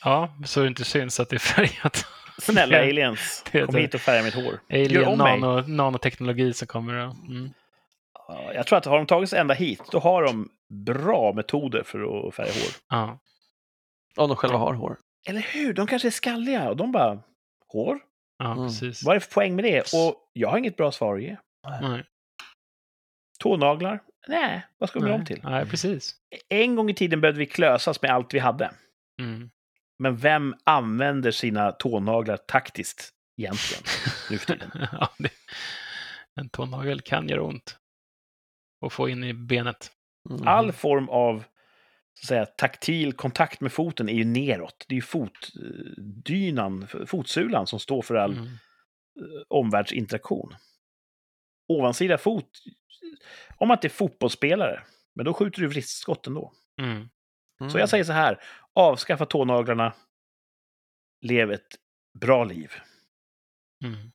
[0.03, 2.05] Ja, så det inte syns att det är färgat.
[2.41, 4.59] Snälla aliens, kom hit och färga mitt hår.
[4.69, 5.39] Gör Alien mig.
[5.39, 6.93] nano, nanoteknologi som kommer.
[6.93, 7.49] Mm.
[8.27, 10.49] Ja, Jag tror att har de tagit sig ända hit, då har de
[10.85, 12.71] bra metoder för att färga hår.
[12.89, 13.19] Ja.
[14.17, 14.97] Om de själva har hår.
[15.27, 15.73] Eller hur?
[15.73, 17.19] De kanske är skalliga och de bara,
[17.67, 17.99] hår?
[18.37, 18.67] Ja, Mm.
[18.67, 19.03] precis.
[19.03, 19.79] Vad är det för poäng med det?
[19.93, 21.37] Och jag har inget bra svar att ge.
[21.81, 22.03] Nej.
[23.39, 23.99] Tånaglar?
[24.27, 25.39] Nej, vad ska vi med dem till?
[25.43, 26.15] Nej, precis.
[26.49, 28.71] En gång i tiden behövde vi klösas med allt vi hade.
[29.21, 29.49] Mm.
[29.99, 33.83] Men vem använder sina tånaglar taktiskt egentligen
[34.29, 34.87] nu för tiden?
[34.91, 35.29] ja, det,
[36.35, 37.77] en tånagel kan göra ont.
[38.81, 39.91] Och få in i benet.
[40.29, 40.47] Mm.
[40.47, 41.43] All form av
[42.13, 44.85] så att säga, taktil kontakt med foten är ju neråt.
[44.87, 48.45] Det är ju fotdynan, fotsulan, som står för all Mm.
[48.45, 48.51] eh,
[49.47, 50.55] omvärldsinteraktion.
[51.67, 52.49] Ovansida fot,
[53.57, 54.83] om man inte är fotbollsspelare,
[55.15, 56.53] men då skjuter du vristskott ändå.
[56.81, 57.09] Mm.
[57.71, 58.43] Så jag säger så här,
[58.75, 59.93] avskaffa tånaglarna,
[61.21, 61.67] lev ett
[62.19, 62.71] bra liv.
[63.83, 64.11] Mm.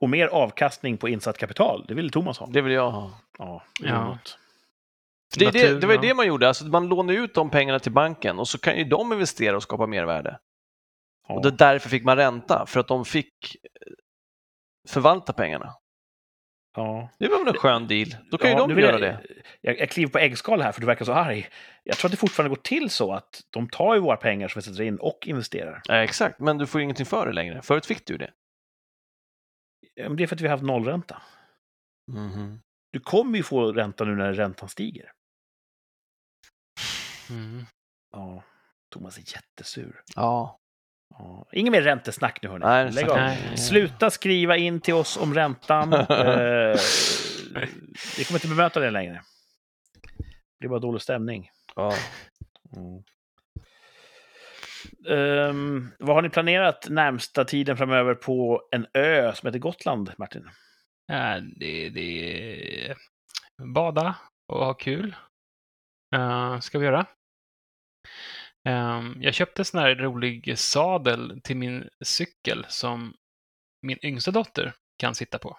[0.00, 2.46] Och mer avkastning på insatt kapital, det vill Thomas ha.
[2.46, 3.20] Det vill jag ha.
[3.38, 4.18] Ja, Ja.
[5.38, 6.08] Det, är det, det var ju ja.
[6.08, 8.84] det man gjorde, alltså man lånade ut de pengarna till banken och så kan ju
[8.84, 10.38] de investera och skapa mervärde.
[11.28, 11.34] ja.
[11.34, 13.92] Och det, därför fick man ränta, för att de fick eh,
[14.88, 15.74] förvalta pengarna.
[16.74, 17.08] Ja.
[17.18, 18.08] Det var väl en skön deal?
[18.30, 19.26] Då kan Ja, ju de göra jag, det.
[19.60, 21.48] Jag, jag kliver på äggskal här för du verkar så arg.
[21.84, 24.60] Jag tror att det fortfarande går till så att de tar ju våra pengar som
[24.60, 25.82] vi sätter in och investerar.
[25.84, 27.62] Ja, exakt, men du får ju ingenting för det längre.
[27.62, 28.30] Förut fick du det.
[29.94, 31.22] Ja, men Det är för att vi har haft nollränta.
[32.12, 32.60] Mhm.
[32.92, 35.12] Du kommer ju få ränta nu när räntan stiger.
[37.30, 37.66] Mm.
[38.12, 38.42] Ja,
[38.94, 40.02] Thomas är jättesur.
[40.16, 40.58] Ja.
[41.18, 41.46] Ja.
[41.52, 42.64] Ingen mer räntesnack nu hörni.
[42.64, 43.16] Nej, Lägg av.
[43.16, 43.56] Nej.
[43.56, 45.92] Sluta skriva in till oss om räntan.
[45.92, 46.76] eh,
[48.18, 49.22] vi kommer inte bemöta det längre.
[50.60, 51.50] blir bara dålig stämning.
[51.76, 51.94] Ja.
[52.76, 53.02] Mm.
[55.08, 60.50] Ehm, vad har ni planerat närmsta tiden framöver på en ö som heter Gotland, Martin?
[61.06, 62.96] Ja, det, det är
[63.74, 64.14] bada
[64.52, 65.16] och ha kul.
[66.16, 67.06] Uh, ska vi göra.
[68.68, 73.14] Um, jag köpte en sån här rolig sadel till min cykel som
[73.82, 75.58] min yngsta dotter kan sitta på.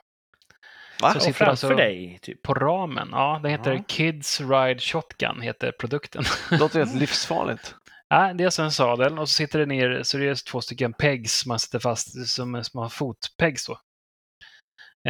[1.01, 1.11] Va?
[1.11, 2.41] Så Och sitter framför alltså dig, typ.
[2.41, 3.09] på ramen.
[3.11, 3.83] Ja, den heter Ja.
[3.87, 6.23] Kids Ride Shotgun, heter produkten.
[6.49, 7.75] Det låter helt livsfarligt.
[8.07, 10.61] Ja, det är alltså en sadel och så sitter det ner, så det är två
[10.61, 13.79] stycken pegs man sätter fast som små fotpegs då.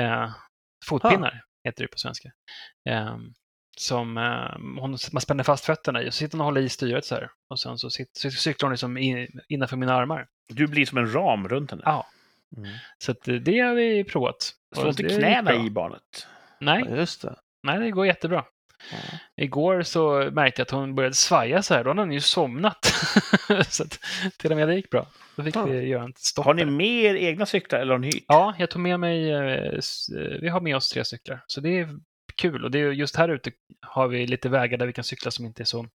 [0.02, 0.32] Eh,
[0.86, 2.30] fotpinnar heter det på svenska.
[2.90, 3.18] Eh,
[3.78, 6.70] som eh, hon, man spänner fast fötterna i och så sitter hon och håller i
[6.70, 7.30] styret så här.
[7.50, 10.28] Och sen så, sitter, så cyklar hon liksom in, innanför mina armar.
[10.54, 11.84] Du blir som en ram runt henne.
[11.86, 12.08] Ja.
[12.58, 12.70] Mm.
[12.98, 14.52] Så att eh, det har vi provat.
[14.76, 16.28] Slå Och inte knäna i barnet.
[16.60, 17.36] Nej, Ja, just det.
[17.64, 18.46] nej, det går jättebra.
[18.92, 18.98] Ja.
[19.44, 21.84] Igår så märkte jag att hon började svaja så här.
[21.84, 22.86] Då hade hon ju somnat.
[23.70, 24.00] så att
[24.38, 25.08] till och med det gick bra.
[25.36, 25.66] Då fick Ja.
[25.66, 26.46] vi göra en stopp.
[26.46, 28.24] Har ni med er egna cyklar eller har ni hyrt?
[28.28, 29.80] Ja, jag tog med mig, eh, eh,
[30.42, 31.44] vi har med oss tre cyklar.
[31.48, 31.90] Så det är
[32.42, 32.64] kul.
[32.64, 33.52] Och det är just här ute
[33.82, 35.88] har vi lite vägar där vi kan cykla som inte är så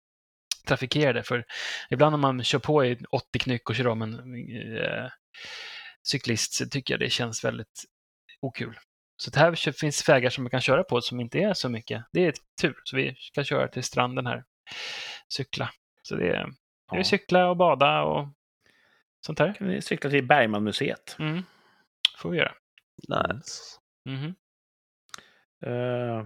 [0.67, 1.23] trafikerade.
[1.23, 1.45] För
[1.91, 4.15] ibland om man kör på i 80 knyck och kör om en
[4.79, 5.11] eh,
[6.09, 7.85] cyklist så tycker jag det känns väldigt
[8.41, 8.79] okul.
[9.17, 12.05] Så det här finns vägar som man kan köra på som inte är så mycket.
[12.13, 12.75] Det är tur.
[12.85, 14.45] Så vi ska köra till stranden här.
[15.29, 15.71] Cykla.
[16.03, 16.45] Så det är,
[16.91, 17.05] det är Ja.
[17.05, 18.29] cykla och bada och
[19.27, 19.55] sånt här.
[19.55, 21.17] Kan ni cykla till Bergmanmuseet?
[21.19, 21.43] Mm.
[22.19, 22.53] får vi göra.
[23.09, 23.63] Nice.
[24.09, 24.35] Mhm.
[25.67, 26.25] Uh,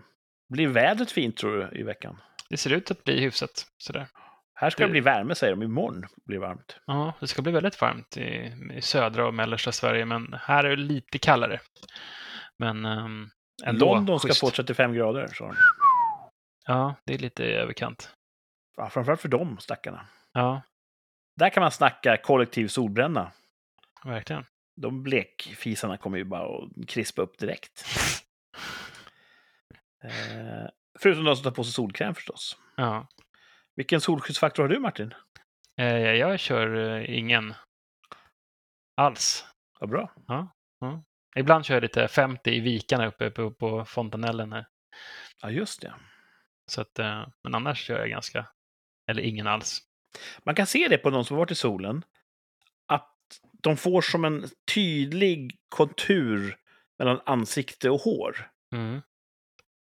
[0.49, 2.21] blir vädret fint tror du i veckan?
[2.51, 4.07] Det ser ut att bli hyfsat sådär.
[4.55, 6.77] Här ska det Det- bli värme säger de, imorgon blir det varmt.
[6.87, 10.71] Ja, det ska bli väldigt varmt i, i södra och mellersta Sverige, men här är
[10.77, 11.61] det lite kallare.
[12.59, 13.31] Men um,
[13.65, 14.41] ändå London ska schysst.
[14.41, 15.57] få 35 grader, sa de.
[16.67, 18.15] Ja, det är lite i överkant.
[18.77, 20.07] Ja, framförallt för dem, stackarna.
[20.33, 20.63] Ja,
[21.37, 23.33] Där kan man snacka kollektiv solbränna.
[24.05, 24.45] verkligen.
[24.77, 27.85] De blekfisarna kommer ju bara att krispa upp direkt.
[30.05, 30.69] Eh,
[30.99, 32.57] förutom de som tar på sig solkräm förstås.
[32.77, 33.09] Ja.
[33.77, 35.15] Vilken solskyddsfaktor har du Martin?
[35.77, 37.55] Eh, jag kör eh, ingen
[38.97, 39.45] alls.
[39.81, 40.13] Vad bra.
[41.37, 44.67] Ibland kör jag lite 50 i vikarna uppe på, på fontanellen här.
[45.43, 45.95] Ja, just det.
[46.67, 48.47] Så att, eh, men annars kör jag ganska,
[49.11, 49.81] eller ingen alls.
[50.45, 52.05] Man kan se det på de som har varit i solen.
[52.87, 53.15] Att
[53.53, 54.45] de får som en
[54.75, 56.57] tydlig kontur
[56.99, 58.51] mellan ansikte och hår.
[58.73, 59.03] Mm.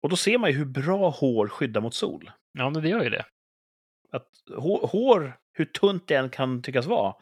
[0.03, 2.31] Och då ser man ju hur bra hår skyddar mot sol.
[2.53, 3.25] Ja, men det gör ju det.
[4.13, 7.15] Att hår, hår, hur tunt det än kan tyckas vara,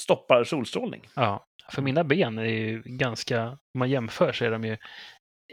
[0.00, 1.08] stoppar solstrålning.
[1.14, 4.76] Ja, för mina ben är ju ganska, om man jämför så är de ju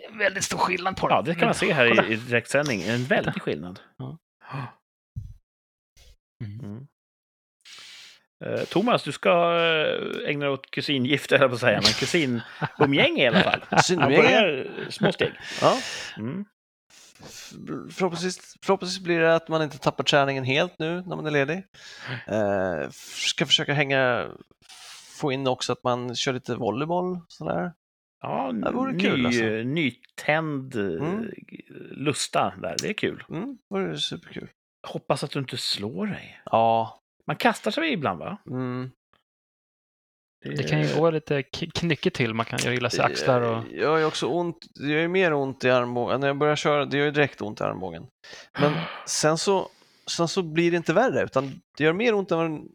[0.09, 1.15] en väldigt stor skillnad på dem.
[1.17, 2.81] Ja, det kan man se här i, i direktsändning.
[2.81, 3.79] En väldig skillnad.
[3.97, 4.17] Ja.
[6.43, 6.87] Mm.
[8.45, 13.23] Eh, Thomas, du ska eh, ägna dig åt kusingifte, eller på att säga, men kusinumgänge
[13.23, 13.61] i alla fall.
[13.97, 15.31] Börjar små steg.
[15.61, 15.77] Ja.
[16.17, 16.45] Mm.
[17.91, 21.63] Förhoppningsvis, förhoppningsvis blir det att man inte tappar träningen helt nu när man är ledig.
[22.27, 24.27] Eh, ska försöka hänga,
[25.19, 27.19] få in också att man kör lite volleyboll.
[27.27, 27.71] Sådär.
[28.21, 29.43] Ja, Det vore ny, kul, alltså.
[29.43, 31.29] nytänd eh, Mm.
[31.91, 32.75] lusta där.
[32.81, 33.23] Det är kul.
[33.29, 34.49] Mm, det vore superkul.
[34.87, 36.41] Hoppas att du inte slår dig.
[36.45, 36.99] Ja.
[37.27, 38.37] Man kastar sig ibland, va?
[38.49, 38.91] Mm.
[40.45, 42.33] Det kan ju gå lite knyckigt till.
[42.33, 43.63] Man kan göra illa sig axlar och...
[43.63, 46.19] Det gör ju också ont, det gör ju mer ont i armbågen.
[46.19, 48.07] När jag börjar köra, det gör ju direkt ont i armbågen.
[48.59, 48.73] Men
[49.07, 49.69] sen så,
[50.11, 52.69] sen så blir det inte värre, utan det gör mer ont än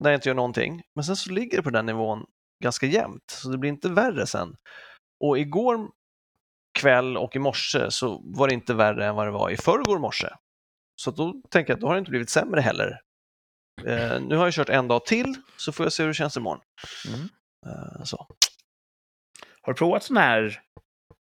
[0.00, 0.82] när jag inte gör någonting.
[0.94, 2.26] Men sen så ligger det på den nivån
[2.64, 4.56] ganska jämnt, så det blir inte värre sen.
[5.24, 5.88] Och igår
[6.78, 9.98] kväll och i morse så var det inte värre än vad det var i förrgår
[9.98, 10.28] morse.
[11.00, 13.00] Så då tänker jag att då har det inte blivit sämre heller.
[13.86, 16.36] Eh, nu har jag kört en dag till, så får jag se hur det känns
[16.36, 16.60] imorgon.
[17.08, 17.28] Mm.
[17.66, 18.26] Eh, så.
[19.62, 20.60] Har du provat sån här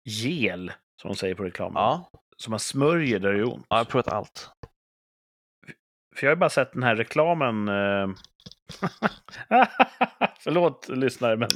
[0.05, 0.73] gel,
[1.03, 1.83] som de säger på reklamen?
[1.83, 3.67] Ja, Som man smörjer där det gör ont?
[3.69, 4.51] ja, jag har provat allt.
[6.17, 7.69] För jag har ju bara sett den här reklamen.
[7.69, 8.09] Eh...
[10.41, 11.49] Förlåt lyssnare, men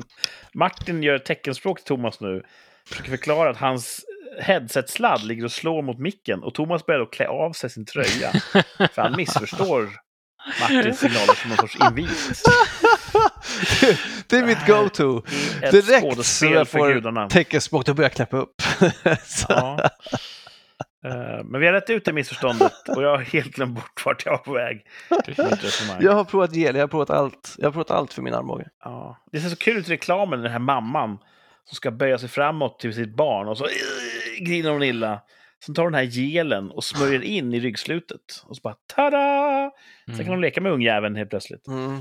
[0.55, 2.43] Martin gör teckenspråk till Thomas nu.
[2.89, 4.05] Försöker förklara att hans
[4.40, 8.32] headset-sladd ligger och slår mot micken och Thomas börjar då klä av sig sin tröja.
[8.93, 9.89] För han missförstår
[10.60, 12.42] Martins signaler som någon sorts invit.
[14.26, 15.22] det är mitt go-to.
[15.70, 18.62] Direkt så jag för får teckenspråk, då börjar jag knäppa upp.
[19.48, 19.90] Ja.
[21.04, 24.26] Eh, Men vi har rätt ut det missförståndet och jag har helt glömt bort vart
[24.26, 24.86] jag var på väg.
[26.00, 27.54] Jag har provat gel, jag har provat allt.
[27.58, 28.68] Jag har provat allt för min armbåge.
[28.84, 29.18] Ja.
[29.32, 31.18] Det ser så kul ut i reklamen, den här mamman
[31.64, 33.70] som ska böja sig framåt till sitt barn och så eh,
[34.44, 35.20] griner hon illa.
[35.66, 38.20] Sen tar den här gelen och smörjer in i ryggslutet.
[38.45, 39.70] Och så bara tada!
[40.07, 40.31] Sen kan Mm.
[40.31, 41.66] hon leka med ungjäveln helt plötsligt.
[41.69, 42.01] Mm.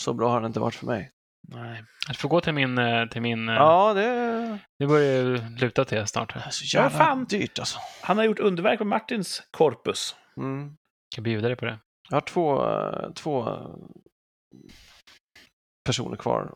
[0.00, 1.10] Så bra har det inte varit för mig.
[1.48, 1.84] Nej.
[2.08, 2.78] Jag får gå till min...
[2.78, 6.34] eh, Till min eh, Ja, det Det börjar ju luta till snart.
[6.34, 7.24] det är så Ja, jävla fan.
[7.24, 7.78] dyrt alltså.
[8.02, 10.16] Han har gjort underverk med Martins korpus.
[10.36, 10.62] Mm.
[10.62, 11.78] Jag kan bjuda dig på det.
[12.08, 13.58] Jag har två, eh, två
[15.86, 16.54] personer kvar.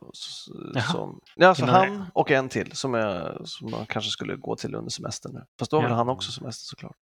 [0.93, 4.57] Som, ja, alltså Innan han och en till som, jag, som man kanske skulle gå
[4.57, 5.44] till under semestern nu.
[5.59, 5.89] Fast då har Ja.
[5.89, 6.97] väl han också semester såklart.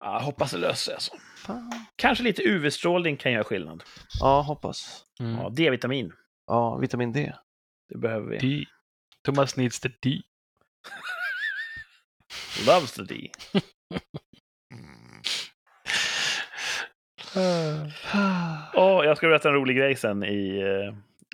[0.00, 0.94] Ja, hoppas det löser sig.
[0.94, 1.12] Alltså.
[1.96, 3.82] Kanske lite UV-strålning kan göra skillnad.
[4.20, 5.04] Ja, hoppas.
[5.20, 5.32] Mm.
[5.38, 6.12] Ja, D-vitamin.
[6.46, 7.32] Ja, vitamin D.
[7.88, 8.38] Det behöver vi.
[8.38, 8.64] D.
[9.24, 10.22] Thomas needs the D.
[12.66, 13.30] Loves the D.
[18.74, 20.58] Åh, jag ska berätta en rolig grej sen i,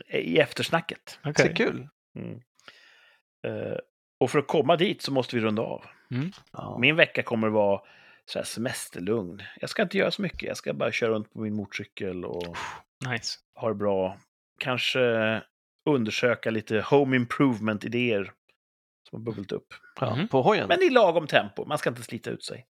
[0.09, 1.19] eh, i eftersnacket.
[1.24, 1.49] Okej.
[1.49, 1.89] Så kul.
[2.16, 2.41] Mm.
[3.47, 3.77] Eh,
[4.20, 5.85] och för att komma dit så måste vi runda av.
[6.53, 6.79] Ja.
[6.81, 7.81] Min vecka kommer att vara
[8.24, 9.43] så här semesterlugn.
[9.61, 10.43] Jag ska inte göra så mycket.
[10.43, 12.57] Jag ska bara köra runt på min motorcykel och
[13.09, 13.39] Nice.
[13.55, 14.16] ha det bra.
[14.59, 15.01] Kanske
[15.91, 18.33] undersöka lite home improvement-idéer
[19.11, 19.66] som har bubblat upp.
[20.01, 20.29] Ja, Mhm.
[20.29, 20.69] På hojen?
[20.69, 21.65] Men i lagom tempo.
[21.65, 22.66] Man ska inte slita ut sig.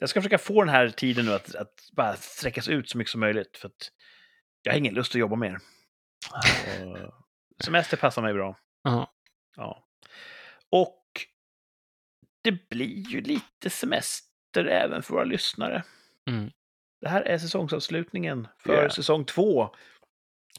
[0.00, 3.10] Jag ska försöka få den här tiden nu att, att bara sträckas ut så mycket
[3.10, 3.56] som möjligt.
[3.56, 3.92] För att
[4.62, 5.58] jag har ingen lust att jobba mer.
[7.58, 8.58] Och semester passar mig bra.
[8.82, 9.12] Ja.
[9.56, 9.84] Ja.
[10.70, 11.04] Och
[12.42, 15.84] det blir ju lite semester även för våra lyssnare.
[16.30, 16.50] Mm.
[17.00, 18.90] Det här är säsongsavslutningen för Yeah.
[18.90, 19.74] säsong två.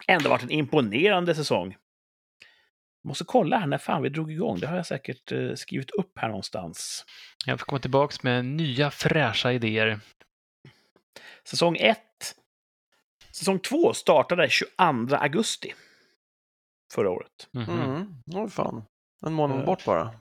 [0.08, 1.78] Ändå varit en imponerande säsong.
[3.04, 4.60] Måste kolla här när fan vi drog igång.
[4.60, 7.06] Det har jag säkert eh, skrivit upp här någonstans.
[7.46, 10.00] Jag får komma tillbaka med nya fräscha idéer.
[11.44, 12.00] Säsong 1.
[13.32, 15.74] Säsong 2 startade 22 augusti
[16.94, 17.48] förra året.
[17.52, 17.80] Mhm.
[17.80, 18.16] Mm.
[18.36, 18.84] Åh fan.
[19.26, 20.14] En månad Eh, bort bara.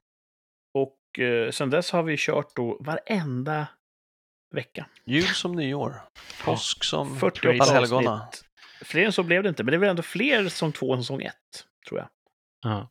[0.75, 3.67] Och eh, sen dess har vi kört då varenda
[4.55, 4.87] vecka.
[5.05, 6.03] Jul som nyår.
[6.45, 8.29] Påsk som 48 allhelgona.
[8.81, 11.03] Fler än så blev det inte, men det är väl ändå fler säsong 2 än
[11.03, 11.35] säsong 1,
[11.89, 12.09] tror jag.
[12.63, 12.91] Ja.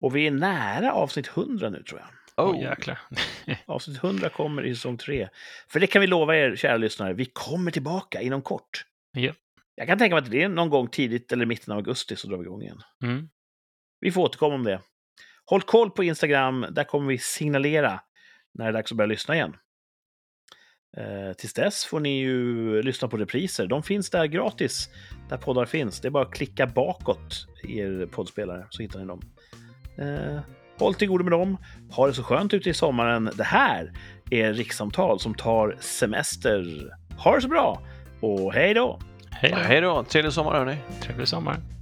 [0.00, 2.08] Och vi är nära avsnitt 100 nu, tror jag.
[2.46, 2.98] Oh, jäklar.
[3.66, 5.28] Avsnitt 100 kommer i säsong 3.
[5.68, 8.84] För det kan vi lova er, kära lyssnare, vi kommer tillbaka inom kort.
[9.12, 9.32] Ja.
[9.74, 12.28] Jag kan tänka mig att det är någon gång tidigt eller mitten av augusti så
[12.28, 12.82] drar vi igång igen.
[13.02, 13.28] Mm.
[14.00, 14.80] Vi får återkomma om det.
[15.44, 18.00] Håll koll på Instagram, där kommer vi signalera
[18.54, 19.56] när det är dags att börja lyssna igen.
[20.96, 23.66] Eh, tills dess får ni ju lyssna på repriser.
[23.66, 24.88] De finns där gratis,
[25.28, 26.00] där poddar finns.
[26.00, 29.20] Det är bara att klicka bakåt i er poddspelare så hittar ni dem.
[29.98, 30.40] Eh,
[30.78, 31.56] håll till godo med dem.
[31.90, 33.30] Ha det så skönt ute i sommaren.
[33.34, 33.92] Det här
[34.30, 36.64] är Rikssamtal som tar semester.
[37.18, 37.82] Ha det så bra
[38.20, 38.98] och hej då!
[39.30, 39.56] Hej då.
[39.56, 40.76] Hej då, trevlig sommar hörni.
[41.00, 41.75] Trevlig sommar.